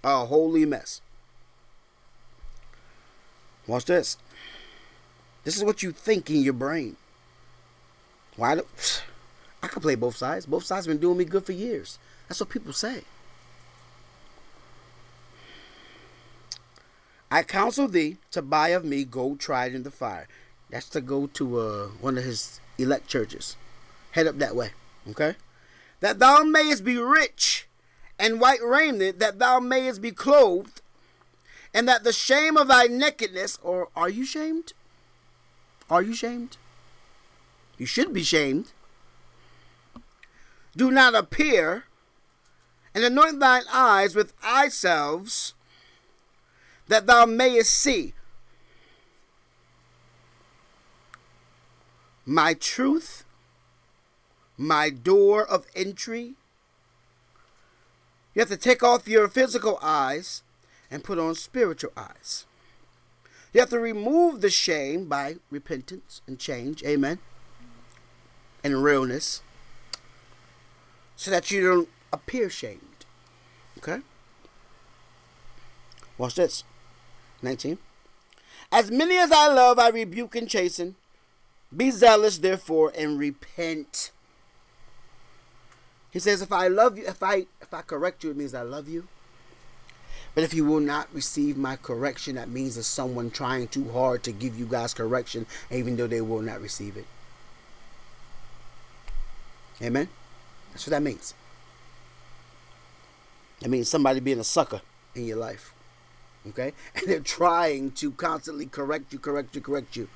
A 0.03 0.25
holy 0.25 0.65
mess. 0.65 1.01
Watch 3.67 3.85
this. 3.85 4.17
This 5.43 5.57
is 5.57 5.63
what 5.63 5.83
you 5.83 5.91
think 5.91 6.29
in 6.29 6.41
your 6.41 6.53
brain. 6.53 6.97
Why 8.35 8.55
do, 8.55 8.65
I 9.63 9.67
can 9.67 9.81
play 9.81 9.95
both 9.95 10.15
sides. 10.15 10.45
Both 10.45 10.65
sides 10.65 10.85
have 10.85 10.93
been 10.93 11.01
doing 11.01 11.17
me 11.17 11.25
good 11.25 11.45
for 11.45 11.51
years. 11.51 11.99
That's 12.27 12.39
what 12.39 12.49
people 12.49 12.73
say. 12.73 13.03
I 17.29 17.43
counsel 17.43 17.87
thee 17.87 18.17
to 18.31 18.41
buy 18.41 18.69
of 18.69 18.85
me 18.85 19.03
gold 19.03 19.39
tried 19.39 19.73
in 19.73 19.83
the 19.83 19.91
fire. 19.91 20.27
That's 20.69 20.89
to 20.89 21.01
go 21.01 21.27
to 21.27 21.59
uh, 21.59 21.87
one 21.99 22.17
of 22.17 22.23
his 22.23 22.59
elect 22.77 23.07
churches. 23.07 23.55
Head 24.11 24.27
up 24.27 24.37
that 24.39 24.55
way, 24.55 24.71
okay? 25.09 25.35
That 25.99 26.19
thou 26.19 26.43
mayest 26.43 26.83
be 26.83 26.97
rich 26.97 27.67
and 28.19 28.39
white 28.39 28.63
raiment, 28.63 29.19
that 29.19 29.39
thou 29.39 29.59
mayest 29.59 30.01
be 30.01 30.11
clothed, 30.11 30.81
and 31.73 31.87
that 31.87 32.03
the 32.03 32.13
shame 32.13 32.57
of 32.57 32.67
thy 32.67 32.85
nakedness, 32.85 33.59
or 33.61 33.89
are 33.95 34.09
you 34.09 34.25
shamed? 34.25 34.73
Are 35.89 36.01
you 36.01 36.13
shamed? 36.13 36.57
You 37.77 37.85
should 37.85 38.13
be 38.13 38.23
shamed. 38.23 38.71
Do 40.75 40.91
not 40.91 41.15
appear, 41.15 41.85
and 42.93 43.03
anoint 43.03 43.39
thine 43.39 43.63
eyes 43.71 44.15
with 44.15 44.33
eye 44.43 44.69
salves 44.69 45.53
that 46.87 47.05
thou 47.07 47.25
mayest 47.25 47.73
see 47.73 48.13
my 52.25 52.53
truth, 52.53 53.23
my 54.57 54.89
door 54.89 55.45
of 55.45 55.65
entry. 55.75 56.33
You 58.33 58.41
have 58.41 58.49
to 58.49 58.57
take 58.57 58.83
off 58.83 59.07
your 59.07 59.27
physical 59.29 59.79
eyes 59.81 60.43
and 60.91 61.03
put 61.03 61.17
on 61.17 61.35
spiritual 61.35 61.93
eyes. 61.95 62.45
You 63.53 63.61
have 63.61 63.69
to 63.69 63.79
remove 63.79 64.41
the 64.41 64.49
shame 64.49 65.05
by 65.05 65.37
repentance 65.49 66.21
and 66.27 66.37
change, 66.37 66.83
amen, 66.83 67.19
and 68.63 68.83
realness, 68.83 69.41
so 71.15 71.31
that 71.31 71.49
you 71.49 71.61
don't 71.61 71.89
appear 72.11 72.49
shamed. 72.49 73.05
Okay? 73.77 74.01
Watch 76.17 76.35
this. 76.35 76.63
19. 77.41 77.77
As 78.71 78.91
many 78.91 79.17
as 79.17 79.31
I 79.31 79.47
love, 79.47 79.79
I 79.79 79.89
rebuke 79.89 80.35
and 80.35 80.49
chasten. 80.49 80.95
Be 81.75 81.91
zealous, 81.91 82.37
therefore, 82.37 82.91
and 82.97 83.19
repent. 83.19 84.11
He 86.11 86.19
says, 86.19 86.41
if 86.41 86.51
I 86.51 86.67
love 86.67 86.97
you, 86.97 87.05
if 87.05 87.21
I 87.21 87.45
if 87.61 87.73
I 87.73 87.81
correct 87.81 88.23
you, 88.23 88.31
it 88.31 88.37
means 88.37 88.53
I 88.53 88.61
love 88.61 88.87
you. 88.87 89.07
But 90.33 90.43
if 90.43 90.53
you 90.53 90.65
will 90.65 90.79
not 90.79 91.13
receive 91.13 91.57
my 91.57 91.75
correction, 91.75 92.35
that 92.35 92.49
means 92.49 92.75
there's 92.75 92.87
someone 92.87 93.31
trying 93.31 93.67
too 93.67 93.89
hard 93.91 94.23
to 94.23 94.31
give 94.31 94.57
you 94.57 94.65
guys 94.65 94.93
correction, 94.93 95.47
even 95.71 95.97
though 95.97 96.07
they 96.07 96.21
will 96.21 96.41
not 96.41 96.61
receive 96.61 96.95
it. 96.95 97.05
Amen? 99.81 100.07
That's 100.71 100.85
what 100.85 100.91
that 100.91 101.01
means. 101.01 101.33
That 103.61 103.69
means 103.69 103.89
somebody 103.89 104.19
being 104.19 104.39
a 104.39 104.43
sucker 104.43 104.81
in 105.15 105.25
your 105.25 105.37
life. 105.37 105.73
Okay? 106.49 106.73
And 106.95 107.07
they're 107.07 107.19
trying 107.19 107.91
to 107.91 108.11
constantly 108.11 108.65
correct 108.65 109.13
you, 109.13 109.19
correct 109.19 109.55
you, 109.55 109.61
correct 109.61 109.95
you. 109.95 110.09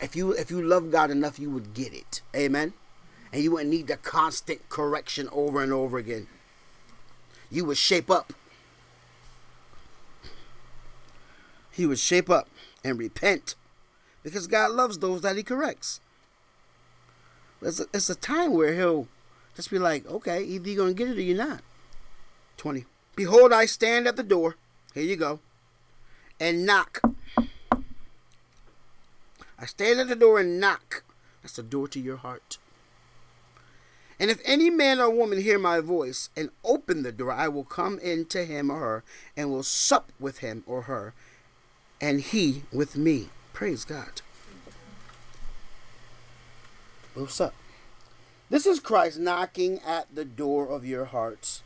If 0.00 0.14
you 0.14 0.32
if 0.32 0.50
you 0.50 0.62
love 0.62 0.90
God 0.90 1.10
enough, 1.10 1.38
you 1.38 1.50
would 1.50 1.74
get 1.74 1.92
it. 1.94 2.20
Amen? 2.34 2.74
And 3.32 3.42
you 3.42 3.52
wouldn't 3.52 3.70
need 3.70 3.86
the 3.86 3.96
constant 3.96 4.68
correction 4.68 5.28
over 5.32 5.62
and 5.62 5.72
over 5.72 5.98
again. 5.98 6.26
You 7.50 7.64
would 7.64 7.78
shape 7.78 8.10
up. 8.10 8.32
He 11.70 11.86
would 11.86 11.98
shape 11.98 12.30
up 12.30 12.48
and 12.82 12.98
repent 12.98 13.54
because 14.22 14.46
God 14.46 14.72
loves 14.72 14.98
those 14.98 15.20
that 15.22 15.36
He 15.36 15.42
corrects. 15.42 16.00
It's 17.62 17.80
a, 17.80 17.86
it's 17.92 18.10
a 18.10 18.14
time 18.14 18.52
where 18.52 18.74
He'll 18.74 19.08
just 19.54 19.70
be 19.70 19.78
like, 19.78 20.06
okay, 20.06 20.42
either 20.42 20.68
you're 20.68 20.76
going 20.76 20.94
to 20.94 21.04
get 21.04 21.10
it 21.10 21.18
or 21.18 21.22
you're 21.22 21.36
not. 21.36 21.62
20. 22.56 22.84
Behold, 23.14 23.52
I 23.52 23.66
stand 23.66 24.06
at 24.06 24.16
the 24.16 24.22
door. 24.22 24.56
Here 24.94 25.02
you 25.02 25.16
go. 25.16 25.40
And 26.38 26.66
knock. 26.66 27.00
I 29.58 29.66
stand 29.66 30.00
at 30.00 30.08
the 30.08 30.16
door 30.16 30.38
and 30.38 30.60
knock. 30.60 31.02
That's 31.42 31.56
the 31.56 31.62
door 31.62 31.88
to 31.88 32.00
your 32.00 32.16
heart. 32.16 32.58
And 34.18 34.30
if 34.30 34.40
any 34.44 34.70
man 34.70 35.00
or 35.00 35.10
woman 35.10 35.40
hear 35.40 35.58
my 35.58 35.80
voice 35.80 36.30
and 36.36 36.50
open 36.64 37.02
the 37.02 37.12
door, 37.12 37.32
I 37.32 37.48
will 37.48 37.64
come 37.64 37.98
in 37.98 38.24
to 38.26 38.44
him 38.44 38.70
or 38.70 38.78
her 38.78 39.04
and 39.36 39.50
will 39.50 39.62
sup 39.62 40.10
with 40.18 40.38
him 40.38 40.64
or 40.66 40.82
her, 40.82 41.12
and 42.00 42.20
he 42.20 42.62
with 42.72 42.96
me. 42.96 43.28
Praise 43.52 43.84
God. 43.84 44.22
We'll 47.14 47.26
sup. 47.28 47.54
This 48.48 48.66
is 48.66 48.80
Christ 48.80 49.18
knocking 49.18 49.80
at 49.80 50.14
the 50.14 50.24
door 50.24 50.68
of 50.68 50.84
your 50.84 51.06
hearts 51.06 51.62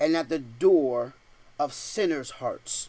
and 0.00 0.16
at 0.16 0.28
the 0.28 0.38
door 0.38 1.14
of 1.58 1.72
sinners' 1.72 2.32
hearts, 2.32 2.88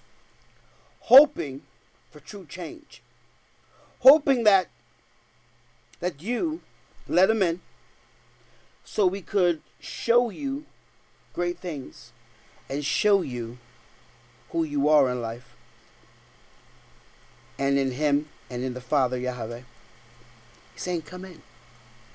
hoping 1.11 1.61
for 2.09 2.21
true 2.21 2.45
change, 2.47 3.01
hoping 3.99 4.45
that 4.45 4.69
that 5.99 6.21
you 6.21 6.61
let 7.05 7.29
him 7.29 7.43
in 7.43 7.59
so 8.85 9.05
we 9.05 9.21
could 9.21 9.61
show 9.81 10.29
you 10.29 10.63
great 11.33 11.59
things 11.59 12.13
and 12.69 12.85
show 12.85 13.21
you 13.21 13.57
who 14.51 14.63
you 14.63 14.87
are 14.87 15.09
in 15.09 15.21
life 15.21 15.57
and 17.59 17.77
in 17.77 17.91
him 17.91 18.27
and 18.49 18.63
in 18.63 18.73
the 18.73 18.79
Father 18.79 19.17
Yahweh. 19.17 19.63
He's 20.73 20.81
saying, 20.81 21.01
Come 21.01 21.25
in. 21.25 21.41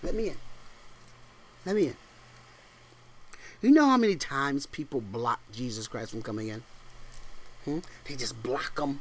Let 0.02 0.14
me 0.14 0.30
in. 0.30 0.38
Let 1.66 1.76
me 1.76 1.88
in. 1.88 1.96
You 3.60 3.72
know 3.72 3.90
how 3.90 3.98
many 3.98 4.16
times 4.16 4.64
people 4.64 5.02
block 5.02 5.40
Jesus 5.52 5.86
Christ 5.86 6.12
from 6.12 6.22
coming 6.22 6.48
in? 6.48 6.62
Hmm? 7.66 7.80
They 8.08 8.14
just 8.14 8.42
block 8.42 8.78
him. 8.78 9.00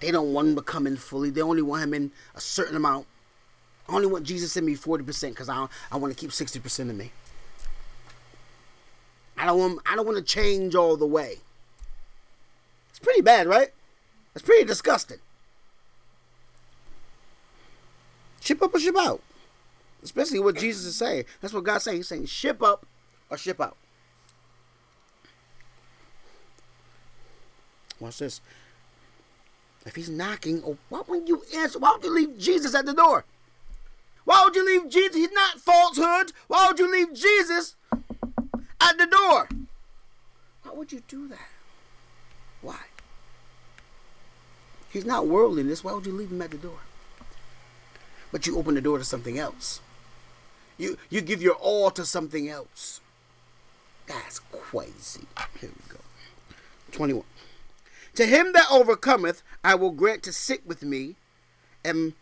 They 0.00 0.10
don't 0.10 0.32
want 0.32 0.48
him 0.48 0.56
to 0.56 0.62
come 0.62 0.86
in 0.86 0.96
fully. 0.96 1.30
They 1.30 1.42
only 1.42 1.62
want 1.62 1.84
him 1.84 1.94
in 1.94 2.10
a 2.34 2.40
certain 2.40 2.74
amount. 2.74 3.06
I 3.88 3.94
only 3.94 4.08
want 4.08 4.24
Jesus 4.24 4.56
in 4.56 4.64
me 4.64 4.74
40% 4.74 5.30
because 5.30 5.48
I, 5.48 5.68
I 5.92 5.96
want 5.96 6.12
to 6.12 6.18
keep 6.18 6.30
60% 6.30 6.90
of 6.90 6.96
me. 6.96 7.12
I 9.38 9.44
don't 9.46 9.58
want 9.58 9.80
I 9.86 9.94
don't 9.94 10.06
want 10.06 10.16
to 10.16 10.24
change 10.24 10.74
all 10.74 10.96
the 10.96 11.06
way. 11.06 11.36
It's 12.88 12.98
pretty 12.98 13.20
bad, 13.20 13.46
right? 13.46 13.68
It's 14.34 14.42
pretty 14.42 14.64
disgusting. 14.64 15.18
Ship 18.40 18.62
up 18.62 18.74
or 18.74 18.80
ship 18.80 18.96
out. 18.98 19.20
Especially 20.02 20.38
what 20.38 20.56
Jesus 20.56 20.86
is 20.86 20.96
saying. 20.96 21.24
That's 21.40 21.52
what 21.52 21.64
God's 21.64 21.84
saying. 21.84 21.98
He's 21.98 22.08
saying 22.08 22.26
ship 22.26 22.62
up 22.62 22.86
or 23.28 23.36
ship 23.36 23.60
out. 23.60 23.76
Watch 28.00 28.18
this. 28.18 28.40
If 29.84 29.94
he's 29.94 30.10
knocking, 30.10 30.62
oh, 30.66 30.76
why 30.88 31.02
wouldn't 31.06 31.28
you 31.28 31.42
answer? 31.54 31.78
Why 31.78 31.92
would 31.92 32.04
you 32.04 32.12
leave 32.12 32.38
Jesus 32.38 32.74
at 32.74 32.86
the 32.86 32.92
door? 32.92 33.24
Why 34.24 34.42
would 34.44 34.56
you 34.56 34.66
leave 34.66 34.90
Jesus? 34.90 35.16
He's 35.16 35.32
not 35.32 35.60
falsehood. 35.60 36.32
Why 36.48 36.66
would 36.66 36.78
you 36.78 36.90
leave 36.90 37.14
Jesus 37.14 37.76
at 38.80 38.98
the 38.98 39.06
door? 39.06 39.48
Why 40.64 40.72
would 40.74 40.90
you 40.90 41.02
do 41.06 41.28
that? 41.28 41.48
Why? 42.60 42.80
He's 44.90 45.04
not 45.04 45.28
worldliness. 45.28 45.84
Why 45.84 45.92
would 45.92 46.06
you 46.06 46.12
leave 46.12 46.32
him 46.32 46.42
at 46.42 46.50
the 46.50 46.56
door? 46.56 46.80
But 48.32 48.46
you 48.46 48.58
open 48.58 48.74
the 48.74 48.80
door 48.80 48.98
to 48.98 49.04
something 49.04 49.38
else. 49.38 49.80
You 50.78 50.98
you 51.08 51.20
give 51.20 51.40
your 51.40 51.54
all 51.54 51.90
to 51.92 52.04
something 52.04 52.48
else. 52.48 53.00
That's 54.06 54.40
crazy. 54.40 55.26
Here 55.60 55.70
we 55.70 55.92
go. 55.92 56.00
21. 56.92 57.24
To 58.16 58.24
him 58.24 58.52
that 58.52 58.66
overcometh, 58.70 59.42
I 59.62 59.74
will 59.74 59.90
grant 59.90 60.22
to 60.22 60.32
sit 60.32 60.66
with 60.66 60.82
me 60.82 61.16
in, 61.84 62.14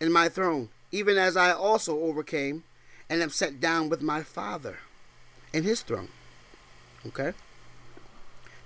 in 0.00 0.10
my 0.12 0.28
throne, 0.28 0.70
even 0.90 1.16
as 1.16 1.36
I 1.36 1.52
also 1.52 2.00
overcame 2.00 2.64
and 3.08 3.22
am 3.22 3.30
set 3.30 3.60
down 3.60 3.88
with 3.88 4.02
my 4.02 4.22
Father 4.22 4.78
in 5.52 5.62
his 5.62 5.82
throne. 5.82 6.08
Okay? 7.06 7.32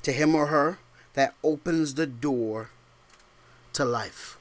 To 0.03 0.13
him 0.13 0.35
or 0.35 0.47
her 0.47 0.79
that 1.13 1.35
opens 1.45 1.95
the 1.95 2.07
door 2.07 2.71
to 3.75 3.85
life. 3.85 4.39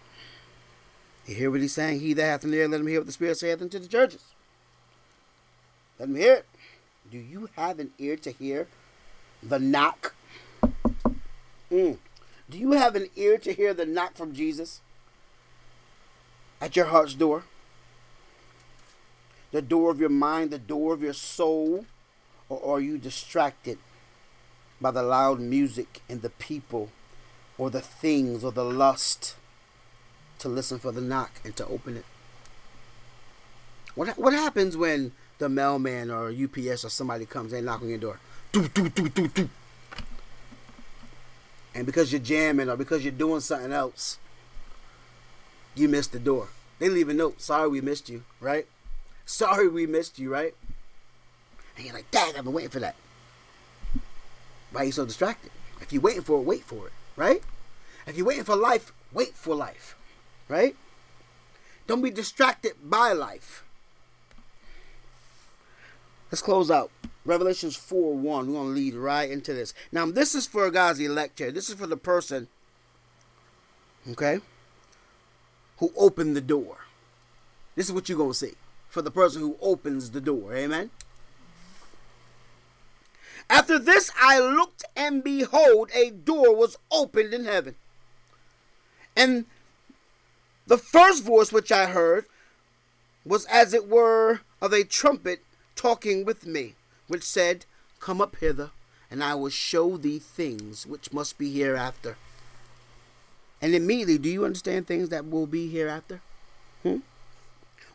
You 1.25 1.35
hear 1.35 1.51
what 1.51 1.59
he's 1.59 1.73
saying? 1.73 1.99
He 1.99 2.13
that 2.13 2.23
hath 2.23 2.43
an 2.45 2.53
ear, 2.53 2.69
let 2.69 2.79
him 2.79 2.87
hear 2.87 3.01
what 3.01 3.07
the 3.07 3.11
Spirit 3.11 3.37
saith 3.37 3.61
unto 3.61 3.79
the 3.79 3.87
churches. 3.87 4.23
Let 5.99 6.07
him 6.07 6.15
hear 6.15 6.33
it. 6.35 6.45
Do 7.11 7.17
you 7.17 7.49
have 7.57 7.79
an 7.79 7.91
ear 7.99 8.15
to 8.15 8.31
hear 8.31 8.67
the 9.43 9.59
knock? 9.59 10.15
Mm. 11.69 11.97
Do 12.49 12.57
you 12.57 12.71
have 12.71 12.95
an 12.95 13.09
ear 13.15 13.37
to 13.37 13.53
hear 13.53 13.73
the 13.73 13.85
knock 13.85 14.15
from 14.15 14.33
Jesus 14.33 14.81
at 16.59 16.75
your 16.75 16.85
heart's 16.85 17.13
door? 17.13 17.43
The 19.51 19.61
door 19.61 19.91
of 19.91 19.99
your 19.99 20.09
mind, 20.09 20.51
the 20.51 20.57
door 20.57 20.93
of 20.93 21.01
your 21.01 21.13
soul? 21.13 21.85
Or 22.47 22.77
are 22.77 22.81
you 22.81 22.97
distracted 22.97 23.77
by 24.81 24.91
the 24.91 25.03
loud 25.03 25.39
music 25.39 26.01
and 26.09 26.21
the 26.21 26.31
people 26.31 26.89
or 27.57 27.69
the 27.69 27.81
things 27.81 28.43
or 28.43 28.51
the 28.51 28.63
lust 28.63 29.35
to 30.39 30.49
listen 30.49 30.79
for 30.79 30.91
the 30.91 31.01
knock 31.01 31.41
and 31.43 31.55
to 31.57 31.67
open 31.67 31.97
it? 31.97 32.05
What, 33.93 34.17
what 34.17 34.33
happens 34.33 34.75
when 34.75 35.11
the 35.37 35.49
mailman 35.49 36.09
or 36.09 36.29
UPS 36.29 36.83
or 36.83 36.89
somebody 36.89 37.25
comes 37.25 37.53
in 37.53 37.65
knocking 37.65 37.89
your 37.89 37.97
door? 37.99 38.19
Do, 38.51 38.67
do, 38.67 38.89
do, 38.89 39.09
do, 39.09 39.27
do 39.27 39.49
and 41.79 41.85
because 41.85 42.11
you're 42.11 42.19
jamming 42.19 42.67
or 42.67 42.75
because 42.75 43.05
you're 43.05 43.13
doing 43.13 43.39
something 43.39 43.71
else, 43.71 44.17
you 45.75 45.87
missed 45.87 46.11
the 46.11 46.19
door. 46.19 46.49
They 46.77 46.89
leave 46.89 47.07
a 47.07 47.13
note. 47.13 47.39
Sorry 47.39 47.69
we 47.69 47.79
missed 47.79 48.09
you, 48.09 48.25
right? 48.41 48.67
Sorry 49.25 49.69
we 49.69 49.87
missed 49.87 50.19
you, 50.19 50.29
right? 50.29 50.53
And 51.77 51.85
you're 51.85 51.95
like, 51.95 52.11
Dad, 52.11 52.35
I've 52.37 52.43
been 52.43 52.51
waiting 52.51 52.69
for 52.69 52.81
that. 52.81 52.95
Why 54.73 54.81
are 54.81 54.85
you 54.87 54.91
so 54.91 55.05
distracted? 55.05 55.51
If 55.79 55.93
you're 55.93 56.01
waiting 56.01 56.21
for 56.21 56.41
it, 56.41 56.43
wait 56.43 56.65
for 56.65 56.87
it, 56.87 56.93
right? 57.15 57.41
If 58.05 58.17
you're 58.17 58.27
waiting 58.27 58.43
for 58.43 58.57
life, 58.57 58.91
wait 59.13 59.33
for 59.35 59.55
life, 59.55 59.95
right? 60.49 60.75
Don't 61.87 62.01
be 62.01 62.11
distracted 62.11 62.73
by 62.83 63.13
life. 63.13 63.63
Let's 66.31 66.41
close 66.41 66.69
out. 66.69 66.91
Revelations 67.25 67.75
4 67.75 68.15
1. 68.15 68.47
We're 68.47 68.53
going 68.53 68.67
to 68.67 68.73
lead 68.73 68.93
right 68.95 69.29
into 69.29 69.53
this. 69.53 69.73
Now, 69.91 70.05
this 70.05 70.35
is 70.35 70.47
for 70.47 70.69
God's 70.69 70.99
elect 70.99 71.39
here. 71.39 71.51
This 71.51 71.69
is 71.69 71.75
for 71.75 71.87
the 71.87 71.97
person, 71.97 72.47
okay, 74.11 74.39
who 75.77 75.91
opened 75.97 76.35
the 76.35 76.41
door. 76.41 76.77
This 77.75 77.87
is 77.87 77.93
what 77.93 78.09
you're 78.09 78.17
going 78.17 78.31
to 78.31 78.37
see 78.37 78.53
for 78.89 79.01
the 79.01 79.11
person 79.11 79.41
who 79.41 79.57
opens 79.61 80.11
the 80.11 80.21
door. 80.21 80.53
Amen. 80.53 80.89
After 83.49 83.79
this, 83.79 84.11
I 84.19 84.39
looked, 84.39 84.83
and 84.95 85.23
behold, 85.23 85.89
a 85.93 86.11
door 86.11 86.55
was 86.55 86.77
opened 86.91 87.33
in 87.33 87.45
heaven. 87.45 87.75
And 89.15 89.45
the 90.67 90.77
first 90.77 91.23
voice 91.23 91.51
which 91.51 91.71
I 91.71 91.87
heard 91.87 92.25
was 93.25 93.45
as 93.45 93.73
it 93.73 93.87
were 93.87 94.41
of 94.61 94.71
a 94.71 94.83
trumpet 94.83 95.43
talking 95.79 96.25
with 96.25 96.45
me, 96.45 96.75
which 97.07 97.23
said, 97.23 97.65
Come 98.01 98.19
up 98.19 98.35
hither, 98.35 98.71
and 99.09 99.23
I 99.23 99.33
will 99.35 99.49
show 99.49 99.95
thee 99.95 100.19
things 100.19 100.85
which 100.85 101.13
must 101.13 101.37
be 101.37 101.51
hereafter. 101.53 102.17
And 103.61 103.73
immediately, 103.73 104.17
do 104.17 104.29
you 104.29 104.43
understand 104.43 104.87
things 104.87 105.07
that 105.09 105.29
will 105.29 105.47
be 105.47 105.69
hereafter? 105.69 106.19
Hmm? 106.83 106.97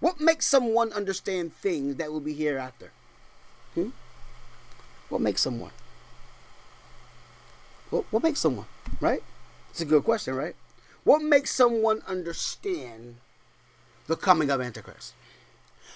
What 0.01 0.19
makes 0.19 0.47
someone 0.47 0.93
understand 0.95 1.55
things 1.55 1.97
that 1.97 2.11
will 2.11 2.21
be 2.21 2.33
hereafter? 2.33 2.91
Hmm? 3.75 3.91
What 5.11 5.21
makes 5.21 5.43
someone? 5.43 5.73
What, 7.91 8.05
what 8.11 8.23
makes 8.23 8.41
someone, 8.41 8.67
right? 9.01 9.23
It's 9.71 9.83
a 9.83 9.85
good 9.85 10.05
question, 10.05 10.35
right? 10.35 10.57
What 11.05 11.23
makes 11.23 11.53
someone 11.53 12.03
understand 12.07 13.17
the 14.07 14.17
coming 14.17 14.51
of 14.51 14.63
Antichrist? 14.63 15.13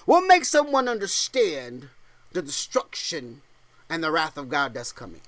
What 0.09 0.27
makes 0.27 0.49
someone 0.49 0.89
understand 0.89 1.91
the 2.33 2.41
destruction 2.41 3.43
and 3.91 4.03
the 4.03 4.11
wrath 4.11 4.39
of 4.39 4.49
God 4.49 4.73
that's 4.73 4.91
coming? 4.91 5.21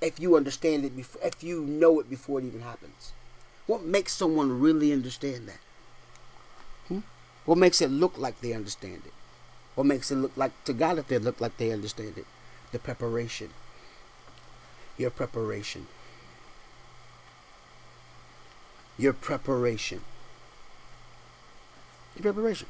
If 0.00 0.20
you 0.20 0.36
understand 0.36 0.84
it 0.84 0.94
before, 0.94 1.20
if 1.24 1.42
you 1.42 1.62
know 1.62 1.98
it 1.98 2.08
before 2.08 2.38
it 2.38 2.44
even 2.44 2.60
happens, 2.60 3.10
what 3.66 3.82
makes 3.82 4.12
someone 4.12 4.60
really 4.60 4.92
understand 4.92 5.48
that? 5.48 5.58
Hmm? 6.86 7.00
What 7.44 7.58
makes 7.58 7.82
it 7.82 7.90
look 7.90 8.16
like 8.16 8.40
they 8.40 8.52
understand 8.52 9.02
it? 9.04 9.12
What 9.74 9.88
makes 9.88 10.12
it 10.12 10.14
look 10.14 10.36
like 10.36 10.52
to 10.66 10.72
God 10.72 10.98
if 10.98 11.08
they 11.08 11.18
look 11.18 11.40
like 11.40 11.56
they 11.56 11.72
understand 11.72 12.18
it? 12.18 12.26
The 12.70 12.78
preparation. 12.78 13.50
Your 14.96 15.10
preparation. 15.10 15.88
Your 18.96 19.12
preparation. 19.12 20.02
Your 22.14 22.32
preparation. 22.32 22.68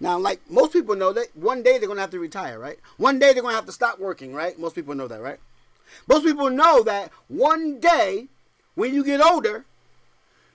Now, 0.00 0.18
like 0.18 0.40
most 0.48 0.72
people 0.72 0.94
know 0.94 1.12
that 1.12 1.36
one 1.36 1.62
day 1.62 1.78
they're 1.78 1.88
gonna 1.88 2.00
have 2.00 2.10
to 2.10 2.20
retire, 2.20 2.58
right? 2.58 2.78
One 2.96 3.18
day 3.18 3.32
they're 3.32 3.42
gonna 3.42 3.56
have 3.56 3.66
to 3.66 3.72
stop 3.72 3.98
working, 3.98 4.32
right? 4.32 4.58
Most 4.58 4.74
people 4.74 4.94
know 4.94 5.08
that, 5.08 5.20
right? 5.20 5.38
Most 6.06 6.24
people 6.24 6.50
know 6.50 6.82
that 6.84 7.10
one 7.28 7.80
day 7.80 8.28
when 8.74 8.94
you 8.94 9.04
get 9.04 9.20
older, 9.20 9.64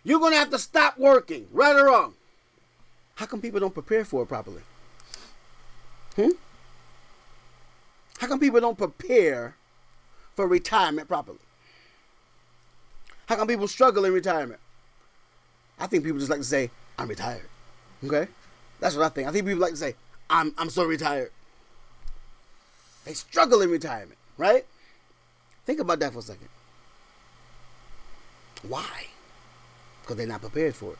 you're 0.03 0.19
gonna 0.19 0.37
have 0.37 0.51
to 0.51 0.59
stop 0.59 0.97
working, 0.97 1.47
right 1.51 1.75
or 1.75 1.85
wrong. 1.85 2.13
How 3.15 3.25
come 3.25 3.41
people 3.41 3.59
don't 3.59 3.73
prepare 3.73 4.05
for 4.05 4.23
it 4.23 4.27
properly? 4.27 4.61
Hmm? 6.15 6.29
How 8.19 8.27
come 8.27 8.39
people 8.39 8.61
don't 8.61 8.77
prepare 8.77 9.55
for 10.35 10.47
retirement 10.47 11.07
properly? 11.07 11.39
How 13.25 13.35
come 13.35 13.47
people 13.47 13.67
struggle 13.67 14.05
in 14.05 14.13
retirement? 14.13 14.59
I 15.79 15.87
think 15.87 16.03
people 16.03 16.19
just 16.19 16.29
like 16.29 16.39
to 16.39 16.45
say, 16.45 16.71
I'm 16.97 17.07
retired. 17.07 17.47
Okay? 18.03 18.27
That's 18.83 18.97
what 18.97 19.05
I 19.05 19.09
think. 19.09 19.29
I 19.29 19.31
think 19.31 19.45
people 19.45 19.61
like 19.61 19.71
to 19.71 19.77
say, 19.77 19.95
I'm 20.29 20.53
I'm 20.57 20.69
so 20.69 20.83
retired. 20.83 21.31
They 23.05 23.13
struggle 23.13 23.61
in 23.61 23.69
retirement, 23.69 24.17
right? 24.37 24.65
Think 25.65 25.79
about 25.79 25.99
that 25.99 26.11
for 26.11 26.19
a 26.19 26.21
second. 26.21 26.49
Why? 28.61 29.07
Because 30.01 30.17
they're 30.17 30.27
not 30.27 30.41
prepared 30.41 30.75
for 30.75 30.91
it. 30.91 30.99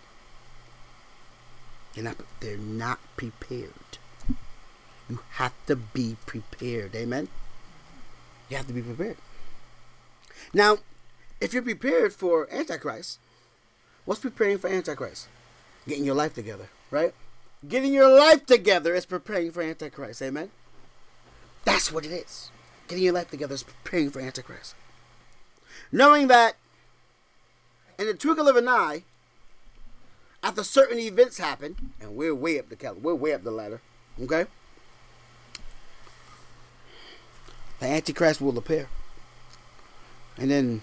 They're 1.93 2.05
not 2.05 2.15
they're 2.39 2.55
not 2.55 2.99
prepared. 3.17 3.97
You 5.09 5.19
have 5.31 5.53
to 5.65 5.75
be 5.75 6.15
prepared. 6.25 6.95
Amen. 6.95 7.27
You 8.49 8.55
have 8.55 8.67
to 8.67 8.73
be 8.73 8.81
prepared. 8.81 9.17
Now, 10.53 10.77
if 11.41 11.53
you're 11.53 11.61
prepared 11.61 12.13
for 12.13 12.47
Antichrist, 12.49 13.19
what's 14.05 14.21
preparing 14.21 14.57
for 14.57 14.69
Antichrist? 14.69 15.27
Getting 15.85 16.05
your 16.05 16.15
life 16.15 16.33
together, 16.33 16.69
right? 16.89 17.13
Getting 17.67 17.93
your 17.93 18.09
life 18.09 18.45
together 18.45 18.93
is 18.93 19.05
preparing 19.05 19.51
for 19.51 19.61
Antichrist. 19.61 20.21
Amen. 20.21 20.51
That's 21.63 21.91
what 21.91 22.05
it 22.05 22.11
is. 22.11 22.51
Getting 22.87 23.05
your 23.05 23.13
life 23.13 23.29
together 23.29 23.55
is 23.55 23.63
preparing 23.63 24.09
for 24.09 24.19
Antichrist. 24.19 24.75
Knowing 25.91 26.27
that 26.27 26.55
in 27.97 28.07
the 28.07 28.13
twinkle 28.13 28.49
of 28.49 28.55
an 28.55 28.67
eye, 28.67 29.03
after 30.41 30.63
certain 30.63 30.99
events 30.99 31.37
happen, 31.37 31.93
and 32.01 32.15
we're 32.15 32.35
way 32.35 32.59
up 32.59 32.67
the 32.67 32.75
cal- 32.75 32.95
we're 32.95 33.15
way 33.15 33.33
up 33.33 33.43
the 33.43 33.51
ladder, 33.51 33.79
okay? 34.21 34.45
The 37.79 37.85
Antichrist 37.87 38.41
will 38.41 38.57
appear. 38.57 38.89
And 40.37 40.51
then 40.51 40.81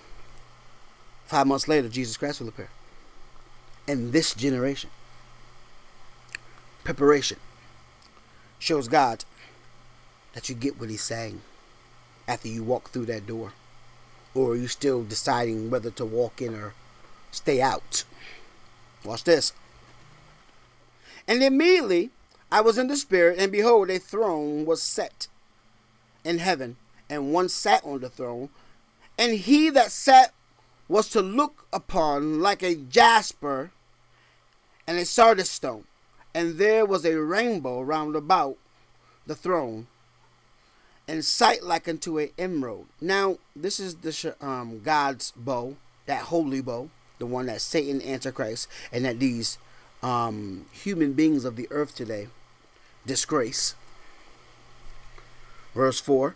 five 1.27 1.47
months 1.47 1.69
later, 1.69 1.89
Jesus 1.89 2.17
Christ 2.17 2.41
will 2.41 2.49
appear. 2.49 2.71
In 3.87 4.13
this 4.13 4.33
generation. 4.35 4.91
Preparation 6.91 7.39
shows 8.59 8.89
God 8.89 9.25
that 10.33 10.49
you 10.49 10.57
get 10.57 10.81
what 10.81 10.91
He's 10.91 11.03
saying 11.03 11.41
after 12.27 12.49
you 12.49 12.65
walk 12.65 12.91
through 12.91 13.07
that 13.07 13.29
door. 13.29 13.53
Or 14.35 14.51
are 14.51 14.57
you 14.57 14.67
still 14.67 15.05
deciding 15.05 15.71
whether 15.71 15.93
to 15.93 16.05
walk 16.05 16.43
in 16.43 16.53
or 16.53 16.75
stay 17.31 17.61
out? 17.63 18.03
Watch 19.05 19.23
this. 19.23 19.53
And 21.29 21.45
immediately 21.45 22.11
I 22.51 22.61
was 22.61 22.77
in 22.77 22.89
the 22.89 22.97
Spirit, 22.97 23.39
and 23.39 23.53
behold, 23.53 23.89
a 23.89 24.01
throne 24.01 24.67
was 24.67 24.83
set 24.83 25.29
in 26.25 26.39
heaven, 26.39 26.75
and 27.09 27.33
one 27.33 27.49
sat 27.49 27.85
on 27.85 28.01
the 28.01 28.11
throne. 28.11 28.49
And 29.17 29.35
he 29.35 29.71
that 29.71 29.93
sat 29.93 30.35
was 30.89 31.09
to 31.11 31.23
look 31.23 31.67
upon 31.73 32.41
like 32.41 32.65
a 32.65 32.75
jasper 32.75 33.71
and 34.89 34.99
a 34.99 35.05
sardis 35.05 35.49
stone. 35.49 35.85
And 36.35 36.59
there 36.59 36.87
was 36.87 37.05
a 37.05 37.21
rainbow 37.21 37.81
round 37.83 38.15
about 38.15 38.57
the 39.27 39.35
throne, 39.35 39.87
and 41.07 41.25
sight 41.25 41.63
like 41.65 41.89
unto 41.89 42.19
an 42.19 42.31
emerald. 42.39 42.87
Now, 43.01 43.39
this 43.55 43.81
is 43.81 43.97
the 43.97 44.35
um, 44.41 44.81
God's 44.81 45.33
bow, 45.33 45.77
that 46.07 46.25
holy 46.25 46.61
bow, 46.61 46.91
the 47.19 47.27
one 47.27 47.47
that 47.47 47.61
Satan, 47.61 48.01
Antichrist, 48.03 48.69
and 48.93 49.05
that 49.05 49.19
these 49.19 49.59
um, 50.03 50.67
human 50.73 51.13
beings 51.13 51.45
of 51.45 51.57
the 51.57 51.69
earth 51.71 51.95
today 51.95 52.29
disgrace. 53.07 53.75
Verse 55.75 56.01
4 56.01 56.35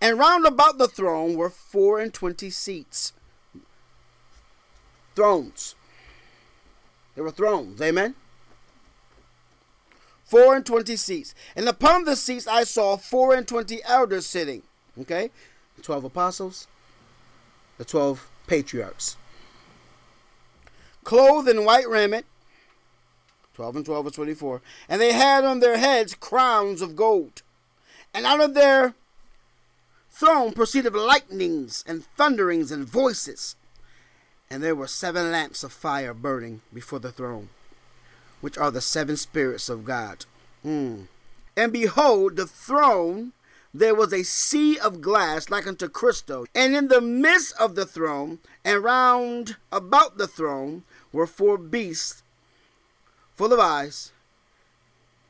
And 0.00 0.18
round 0.18 0.46
about 0.46 0.78
the 0.78 0.88
throne 0.88 1.36
were 1.36 1.50
four 1.50 2.00
and 2.00 2.12
twenty 2.12 2.50
seats. 2.50 3.12
Thrones. 5.14 5.74
There 7.14 7.24
were 7.24 7.30
thrones. 7.30 7.80
Amen. 7.82 8.14
Four 10.30 10.54
and 10.54 10.64
twenty 10.64 10.94
seats. 10.94 11.34
And 11.56 11.68
upon 11.68 12.04
the 12.04 12.14
seats 12.14 12.46
I 12.46 12.62
saw 12.62 12.96
four 12.96 13.34
and 13.34 13.48
twenty 13.48 13.82
elders 13.82 14.26
sitting. 14.26 14.62
Okay? 15.00 15.28
The 15.74 15.82
twelve 15.82 16.04
apostles, 16.04 16.68
the 17.78 17.84
twelve 17.84 18.30
patriarchs. 18.46 19.16
Clothed 21.02 21.48
in 21.48 21.64
white 21.64 21.88
raiment. 21.88 22.26
12 23.54 23.76
and 23.76 23.84
12 23.84 24.06
is 24.06 24.12
24. 24.12 24.62
And 24.88 25.00
they 25.00 25.12
had 25.12 25.44
on 25.44 25.58
their 25.58 25.78
heads 25.78 26.14
crowns 26.14 26.80
of 26.80 26.94
gold. 26.94 27.42
And 28.14 28.24
out 28.24 28.40
of 28.40 28.54
their 28.54 28.94
throne 30.10 30.52
proceeded 30.52 30.94
lightnings 30.94 31.82
and 31.88 32.04
thunderings 32.16 32.70
and 32.70 32.86
voices. 32.86 33.56
And 34.48 34.62
there 34.62 34.76
were 34.76 34.86
seven 34.86 35.32
lamps 35.32 35.64
of 35.64 35.72
fire 35.72 36.14
burning 36.14 36.60
before 36.72 37.00
the 37.00 37.10
throne, 37.10 37.48
which 38.40 38.58
are 38.58 38.70
the 38.70 38.80
seven 38.80 39.16
spirits 39.16 39.68
of 39.68 39.84
God. 39.84 40.24
Mm. 40.64 41.06
And 41.56 41.72
behold, 41.72 42.36
the 42.36 42.46
throne, 42.46 43.32
there 43.72 43.94
was 43.94 44.12
a 44.12 44.22
sea 44.22 44.78
of 44.78 45.00
glass 45.00 45.50
like 45.50 45.66
unto 45.66 45.88
crystal. 45.88 46.46
And 46.54 46.74
in 46.74 46.88
the 46.88 47.00
midst 47.00 47.54
of 47.58 47.74
the 47.74 47.86
throne, 47.86 48.38
and 48.64 48.82
round 48.82 49.56
about 49.70 50.18
the 50.18 50.26
throne, 50.26 50.84
were 51.12 51.26
four 51.26 51.58
beasts 51.58 52.22
full 53.36 53.52
of 53.52 53.60
eyes 53.60 54.12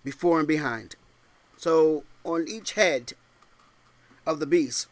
before 0.05 0.39
and 0.39 0.49
behind. 0.49 0.97
So 1.57 2.05
on 2.25 2.47
each 2.49 2.73
head 2.73 3.13
of 4.27 4.41
the 4.41 4.47
beast 4.47 4.89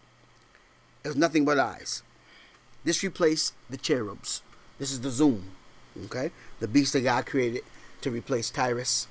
is 1.05 1.17
nothing 1.17 1.45
but 1.45 1.59
eyes. 1.59 2.03
This 2.85 3.03
replaced 3.03 3.55
the 3.69 3.77
cherubs. 3.77 4.43
This 4.79 4.93
is 4.93 5.01
the 5.01 5.11
zoon. 5.11 5.51
Okay? 6.07 6.31
The 6.61 6.69
beast 6.69 6.93
that 6.93 7.03
God 7.03 7.27
created 7.27 7.63
to 8.01 8.11
replace 8.11 8.51
Tyrus 8.51 9.09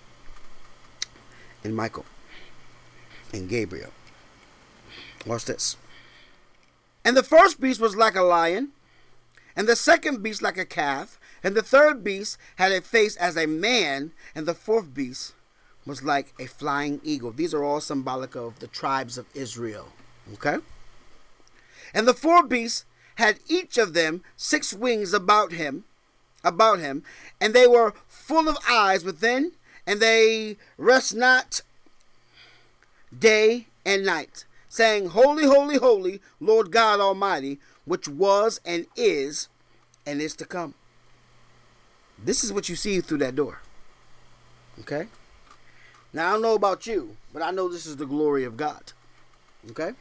and 1.64 1.76
Michael 1.76 2.06
and 3.34 3.50
Gabriel. 3.50 3.92
Watch 5.26 5.46
this. 5.46 5.78
And 7.04 7.16
the 7.16 7.24
first 7.24 7.60
beast 7.60 7.80
was 7.80 7.96
like 7.96 8.16
a 8.16 8.22
lion, 8.22 8.70
and 9.56 9.68
the 9.68 9.76
second 9.76 10.22
beast 10.22 10.42
like 10.42 10.58
a 10.58 10.66
calf, 10.66 11.20
And 11.44 11.56
the 11.56 11.62
third 11.62 12.04
beast 12.04 12.38
had 12.58 12.72
a 12.72 12.82
face 12.82 13.16
as 13.16 13.38
a 13.38 13.46
man, 13.46 14.12
and 14.36 14.46
the 14.46 14.54
fourth 14.54 14.94
beast 14.94 15.34
was 15.86 16.04
like 16.04 16.34
a 16.40 16.46
flying 16.46 17.00
eagle. 17.04 17.32
These 17.32 17.54
are 17.54 17.64
all 17.64 17.80
symbolic 17.80 18.36
of 18.36 18.60
the 18.60 18.68
tribes 18.68 19.18
of 19.18 19.28
Israel. 19.34 19.88
Okay? 20.34 20.58
And 21.94 22.08
the 22.08 22.14
four 22.14 22.44
beasts 22.44 22.86
had 23.16 23.40
each 23.48 23.78
of 23.78 23.94
them 23.94 24.24
six 24.36 24.74
wings 24.74 25.14
about 25.14 25.54
him, 25.54 25.86
about 26.44 26.80
him, 26.80 27.04
and 27.40 27.54
they 27.54 27.68
were 27.68 27.94
full 28.28 28.49
of 28.49 28.57
eyes 28.69 29.05
within, 29.05 29.53
and 29.86 30.01
they 30.01 30.57
rest 30.78 31.15
not 31.15 31.61
day 33.17 33.67
and 33.86 34.05
night, 34.05 34.43
saying, 34.67 35.07
Holy, 35.07 35.45
holy, 35.45 35.78
holy, 35.78 36.19
Lord 36.41 36.69
God 36.69 36.99
Almighty, 36.99 37.57
which 37.86 38.09
was 38.09 38.59
and 38.65 38.86
is 38.97 39.47
and 40.05 40.21
is 40.21 40.36
to 40.36 40.45
come. 40.45 40.73
This 42.21 42.43
is 42.43 42.51
what 42.51 42.67
you 42.67 42.75
see 42.75 42.99
through 42.99 43.19
that 43.19 43.36
door. 43.36 43.61
Okay? 44.82 45.07
Now, 46.11 46.28
I 46.28 46.32
don't 46.34 46.41
know 46.41 46.55
about 46.55 46.86
you, 46.86 47.15
but 47.32 47.41
I 47.41 47.51
know 47.51 47.69
this 47.69 47.86
is 47.86 47.95
the 47.95 48.05
glory 48.05 48.43
of 48.43 48.57
God. 48.57 48.91
Okay? 49.69 49.93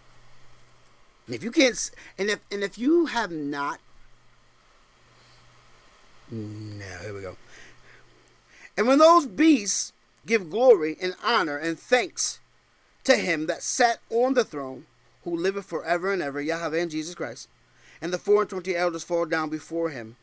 And 1.26 1.34
if 1.34 1.44
you 1.44 1.52
can't, 1.52 1.90
and 2.18 2.28
if 2.28 2.40
and 2.50 2.64
if 2.64 2.76
you 2.76 3.06
have 3.06 3.30
not, 3.30 3.78
mm, 6.32 6.78
now 6.78 6.98
here 7.02 7.14
we 7.14 7.20
go. 7.20 7.36
And 8.76 8.86
when 8.86 8.98
those 8.98 9.26
beasts 9.26 9.92
give 10.26 10.50
glory 10.50 10.96
and 11.00 11.14
honor 11.24 11.56
and 11.56 11.78
thanks 11.78 12.40
to 13.04 13.16
him 13.16 13.46
that 13.46 13.62
sat 13.62 14.00
on 14.10 14.34
the 14.34 14.44
throne, 14.44 14.86
who 15.24 15.36
liveth 15.36 15.66
forever 15.66 16.12
and 16.12 16.22
ever, 16.22 16.40
Yahweh 16.40 16.78
and 16.78 16.90
Jesus 16.90 17.14
Christ, 17.14 17.48
and 18.00 18.12
the 18.12 18.18
four 18.18 18.42
and 18.42 18.50
twenty 18.50 18.76
elders 18.76 19.02
fall 19.04 19.24
down 19.24 19.48
before 19.48 19.90
him 19.90 20.16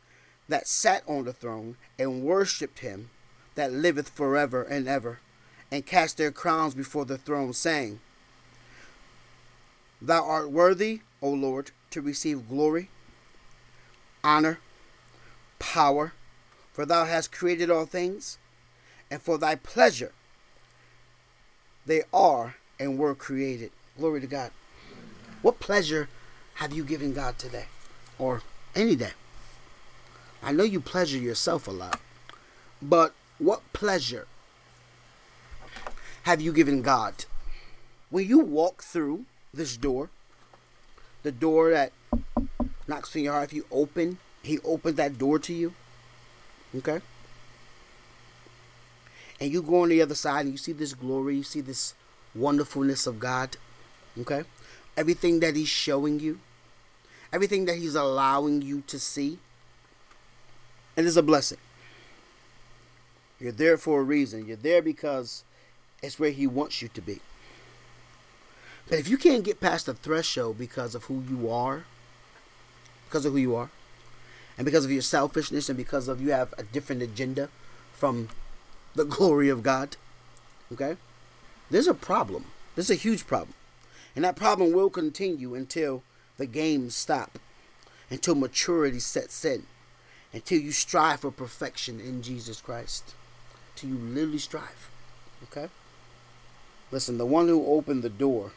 that 0.48 0.68
sat 0.68 1.02
on 1.06 1.24
the 1.24 1.32
throne 1.32 1.76
and 1.98 2.22
worshipped 2.22 2.80
him 2.80 3.10
that 3.54 3.72
liveth 3.72 4.08
forever 4.08 4.62
and 4.62 4.88
ever, 4.88 5.20
and 5.70 5.86
cast 5.86 6.16
their 6.16 6.30
crowns 6.30 6.74
before 6.74 7.04
the 7.04 7.18
throne, 7.18 7.52
saying, 7.52 8.00
Thou 10.00 10.24
art 10.24 10.50
worthy, 10.50 11.00
O 11.22 11.30
Lord, 11.30 11.70
to 11.90 12.00
receive 12.00 12.48
glory, 12.48 12.90
honor, 14.22 14.58
power, 15.58 16.12
for 16.72 16.84
thou 16.84 17.04
hast 17.04 17.32
created 17.32 17.70
all 17.70 17.86
things, 17.86 18.38
and 19.10 19.20
for 19.20 19.38
thy 19.38 19.54
pleasure 19.54 20.12
they 21.86 22.02
are 22.12 22.56
and 22.78 22.98
were 22.98 23.14
created. 23.14 23.70
Glory 23.98 24.20
to 24.20 24.26
God. 24.26 24.50
What 25.42 25.60
pleasure 25.60 26.08
have 26.54 26.72
you 26.72 26.84
given 26.84 27.12
God 27.12 27.38
today? 27.38 27.66
Or 28.18 28.42
any 28.74 28.96
day? 28.96 29.12
I 30.42 30.52
know 30.52 30.64
you 30.64 30.80
pleasure 30.80 31.18
yourself 31.18 31.68
a 31.68 31.70
lot, 31.70 32.00
but 32.80 33.14
what 33.38 33.60
pleasure 33.72 34.26
have 36.24 36.40
you 36.40 36.52
given 36.52 36.82
God? 36.82 37.24
When 38.10 38.26
you 38.26 38.40
walk 38.40 38.82
through 38.82 39.24
this 39.52 39.76
door, 39.76 40.10
the 41.22 41.32
door 41.32 41.70
that 41.70 41.92
knocks 42.86 43.14
on 43.16 43.22
your 43.22 43.32
heart, 43.32 43.44
if 43.44 43.52
you 43.52 43.66
open, 43.70 44.18
He 44.42 44.58
opens 44.60 44.96
that 44.96 45.18
door 45.18 45.38
to 45.38 45.52
you. 45.52 45.74
Okay? 46.76 47.00
And 49.44 49.52
you 49.52 49.60
go 49.60 49.82
on 49.82 49.90
the 49.90 50.00
other 50.00 50.14
side 50.14 50.46
and 50.46 50.52
you 50.52 50.56
see 50.56 50.72
this 50.72 50.94
glory, 50.94 51.36
you 51.36 51.42
see 51.42 51.60
this 51.60 51.92
wonderfulness 52.34 53.06
of 53.06 53.20
God. 53.20 53.58
Okay? 54.18 54.44
Everything 54.96 55.40
that 55.40 55.54
He's 55.54 55.68
showing 55.68 56.18
you, 56.18 56.40
everything 57.30 57.66
that 57.66 57.76
He's 57.76 57.94
allowing 57.94 58.62
you 58.62 58.82
to 58.86 58.98
see. 58.98 59.38
And 60.96 61.04
It 61.04 61.08
is 61.08 61.18
a 61.18 61.22
blessing. 61.22 61.58
You're 63.38 63.52
there 63.52 63.76
for 63.76 64.00
a 64.00 64.02
reason. 64.02 64.46
You're 64.46 64.56
there 64.56 64.80
because 64.80 65.44
it's 66.02 66.18
where 66.18 66.30
He 66.30 66.46
wants 66.46 66.80
you 66.80 66.88
to 66.88 67.02
be. 67.02 67.20
But 68.88 68.98
if 68.98 69.10
you 69.10 69.18
can't 69.18 69.44
get 69.44 69.60
past 69.60 69.84
the 69.84 69.92
threshold 69.92 70.56
because 70.56 70.94
of 70.94 71.04
who 71.04 71.22
you 71.28 71.50
are, 71.50 71.84
because 73.08 73.26
of 73.26 73.34
who 73.34 73.38
you 73.40 73.54
are, 73.56 73.68
and 74.56 74.64
because 74.64 74.86
of 74.86 74.90
your 74.90 75.02
selfishness, 75.02 75.68
and 75.68 75.76
because 75.76 76.08
of 76.08 76.22
you 76.22 76.30
have 76.30 76.54
a 76.56 76.62
different 76.62 77.02
agenda 77.02 77.50
from 77.92 78.30
the 78.96 79.04
glory 79.04 79.48
of 79.48 79.62
God, 79.62 79.96
okay, 80.72 80.96
there's 81.70 81.86
a 81.86 81.94
problem. 81.94 82.46
There's 82.74 82.90
a 82.90 82.94
huge 82.94 83.26
problem. 83.26 83.54
And 84.16 84.24
that 84.24 84.36
problem 84.36 84.72
will 84.72 84.90
continue 84.90 85.54
until 85.54 86.02
the 86.36 86.46
games 86.46 86.94
stop, 86.94 87.38
until 88.10 88.34
maturity 88.34 89.00
sets 89.00 89.44
in, 89.44 89.64
until 90.32 90.60
you 90.60 90.72
strive 90.72 91.20
for 91.20 91.30
perfection 91.30 92.00
in 92.00 92.22
Jesus 92.22 92.60
Christ, 92.60 93.14
till 93.74 93.90
you 93.90 93.96
literally 93.96 94.38
strive. 94.38 94.90
Okay? 95.44 95.68
Listen, 96.90 97.18
the 97.18 97.26
one 97.26 97.48
who 97.48 97.66
opened 97.66 98.02
the 98.02 98.08
door 98.08 98.52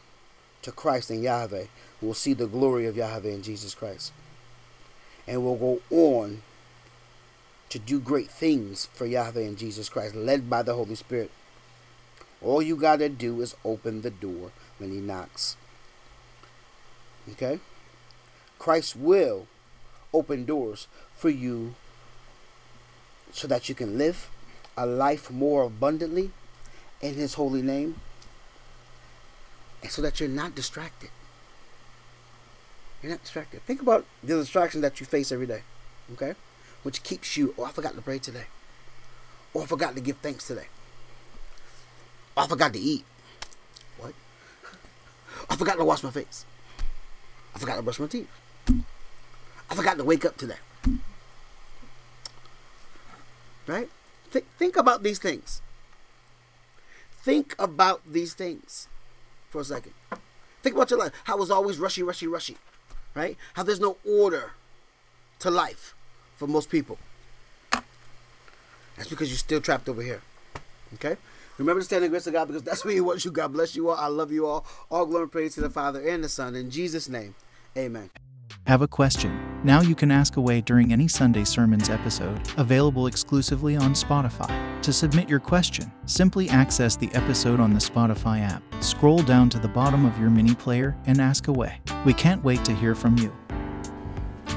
to 0.62 0.72
Christ 0.72 1.10
and 1.10 1.22
Yahweh 1.22 1.66
will 2.00 2.14
see 2.14 2.34
the 2.34 2.46
glory 2.46 2.86
of 2.86 2.96
Yahweh 2.96 3.30
in 3.30 3.42
Jesus 3.42 3.74
Christ. 3.74 4.12
And 5.26 5.44
will 5.44 5.56
go 5.56 5.80
on 5.90 6.42
to 7.70 7.78
do 7.78 8.00
great 8.00 8.30
things 8.30 8.86
for 8.92 9.06
Yahweh 9.06 9.42
and 9.42 9.58
Jesus 9.58 9.88
Christ, 9.88 10.14
led 10.14 10.48
by 10.48 10.62
the 10.62 10.74
Holy 10.74 10.94
Spirit. 10.94 11.30
All 12.42 12.62
you 12.62 12.76
got 12.76 13.00
to 13.00 13.08
do 13.08 13.40
is 13.40 13.54
open 13.64 14.02
the 14.02 14.10
door 14.10 14.52
when 14.78 14.90
He 14.90 14.98
knocks. 14.98 15.56
Okay? 17.32 17.60
Christ 18.58 18.96
will 18.96 19.46
open 20.12 20.44
doors 20.44 20.86
for 21.14 21.28
you 21.28 21.74
so 23.32 23.46
that 23.46 23.68
you 23.68 23.74
can 23.74 23.98
live 23.98 24.30
a 24.76 24.86
life 24.86 25.30
more 25.30 25.64
abundantly 25.64 26.30
in 27.00 27.14
His 27.14 27.34
holy 27.34 27.62
name 27.62 28.00
and 29.82 29.90
so 29.90 30.00
that 30.02 30.20
you're 30.20 30.28
not 30.28 30.54
distracted. 30.54 31.10
You're 33.02 33.12
not 33.12 33.22
distracted. 33.22 33.62
Think 33.62 33.82
about 33.82 34.04
the 34.22 34.36
distraction 34.36 34.80
that 34.80 34.98
you 34.98 35.06
face 35.06 35.30
every 35.30 35.46
day, 35.46 35.62
okay? 36.14 36.34
Which 36.82 37.02
keeps 37.02 37.36
you, 37.36 37.54
oh, 37.58 37.64
I 37.64 37.70
forgot 37.70 37.94
to 37.94 38.02
pray 38.02 38.18
today. 38.18 38.44
Oh, 39.54 39.62
I 39.62 39.66
forgot 39.66 39.94
to 39.94 40.00
give 40.00 40.18
thanks 40.18 40.46
today. 40.46 40.66
Oh, 42.36 42.42
I 42.42 42.46
forgot 42.46 42.72
to 42.72 42.78
eat. 42.78 43.04
What? 43.98 44.14
I 45.50 45.56
forgot 45.56 45.76
to 45.76 45.84
wash 45.84 46.02
my 46.02 46.10
face. 46.10 46.44
I 47.54 47.58
forgot 47.58 47.76
to 47.76 47.82
brush 47.82 47.98
my 47.98 48.06
teeth. 48.06 48.28
I 49.70 49.74
forgot 49.74 49.98
to 49.98 50.04
wake 50.04 50.24
up 50.24 50.36
today. 50.36 50.58
Right? 53.66 53.88
Think, 54.30 54.46
think 54.58 54.76
about 54.76 55.02
these 55.02 55.18
things. 55.18 55.60
Think 57.22 57.54
about 57.58 58.00
these 58.10 58.32
things 58.34 58.88
for 59.50 59.60
a 59.60 59.64
second. 59.64 59.92
Think 60.62 60.76
about 60.76 60.90
your 60.90 61.00
life. 61.00 61.12
How 61.24 61.40
it's 61.42 61.50
always 61.50 61.78
rushy, 61.78 62.02
rushy, 62.02 62.26
rushy. 62.26 62.56
Right? 63.14 63.36
How 63.54 63.62
there's 63.62 63.80
no 63.80 63.96
order 64.06 64.52
to 65.40 65.50
life 65.50 65.94
for 66.38 66.46
most 66.46 66.70
people. 66.70 66.96
That's 68.96 69.10
because 69.10 69.28
you're 69.28 69.38
still 69.38 69.60
trapped 69.60 69.88
over 69.88 70.00
here. 70.00 70.22
Okay? 70.94 71.16
Remember 71.58 71.80
to 71.80 71.84
stand 71.84 72.04
in 72.04 72.10
the 72.10 72.14
grace 72.14 72.26
of 72.28 72.32
God 72.32 72.46
because 72.46 72.62
that's 72.62 72.84
where 72.84 72.94
He 72.94 73.00
wants 73.00 73.24
you. 73.24 73.32
God 73.32 73.52
bless 73.52 73.74
you 73.76 73.90
all. 73.90 73.96
I 73.96 74.06
love 74.06 74.32
you 74.32 74.46
all. 74.46 74.64
All 74.90 75.04
glory 75.04 75.24
and 75.24 75.32
praise 75.32 75.54
to 75.54 75.60
the 75.60 75.70
Father 75.70 76.00
and 76.08 76.22
the 76.22 76.28
Son. 76.28 76.54
In 76.54 76.70
Jesus' 76.70 77.08
name, 77.08 77.34
amen. 77.76 78.10
Have 78.66 78.82
a 78.82 78.88
question? 78.88 79.36
Now 79.64 79.80
you 79.80 79.94
can 79.94 80.10
ask 80.10 80.36
away 80.36 80.60
during 80.60 80.92
any 80.92 81.08
Sunday 81.08 81.44
Sermons 81.44 81.90
episode, 81.90 82.40
available 82.56 83.06
exclusively 83.06 83.76
on 83.76 83.92
Spotify. 83.94 84.80
To 84.82 84.92
submit 84.92 85.28
your 85.28 85.40
question, 85.40 85.90
simply 86.06 86.48
access 86.48 86.94
the 86.94 87.10
episode 87.14 87.60
on 87.60 87.72
the 87.72 87.80
Spotify 87.80 88.40
app, 88.42 88.62
scroll 88.80 89.22
down 89.22 89.48
to 89.50 89.58
the 89.58 89.68
bottom 89.68 90.04
of 90.04 90.18
your 90.18 90.30
mini 90.30 90.54
player, 90.54 90.96
and 91.06 91.20
ask 91.20 91.48
away. 91.48 91.80
We 92.04 92.14
can't 92.14 92.44
wait 92.44 92.64
to 92.66 92.74
hear 92.74 92.94
from 92.94 93.18
you. 93.18 93.34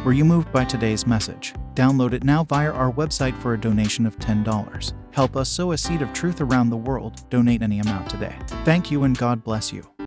Were 0.03 0.13
you 0.13 0.25
moved 0.25 0.51
by 0.51 0.65
today's 0.65 1.05
message? 1.05 1.53
Download 1.75 2.13
it 2.13 2.23
now 2.23 2.43
via 2.43 2.71
our 2.71 2.91
website 2.91 3.39
for 3.39 3.53
a 3.53 3.59
donation 3.59 4.07
of 4.07 4.17
$10. 4.17 4.93
Help 5.13 5.35
us 5.35 5.47
sow 5.47 5.73
a 5.73 5.77
seed 5.77 6.01
of 6.01 6.11
truth 6.11 6.41
around 6.41 6.71
the 6.71 6.77
world. 6.77 7.29
Donate 7.29 7.61
any 7.61 7.79
amount 7.79 8.09
today. 8.09 8.35
Thank 8.65 8.89
you 8.89 9.03
and 9.03 9.15
God 9.15 9.43
bless 9.43 9.71
you. 9.71 9.90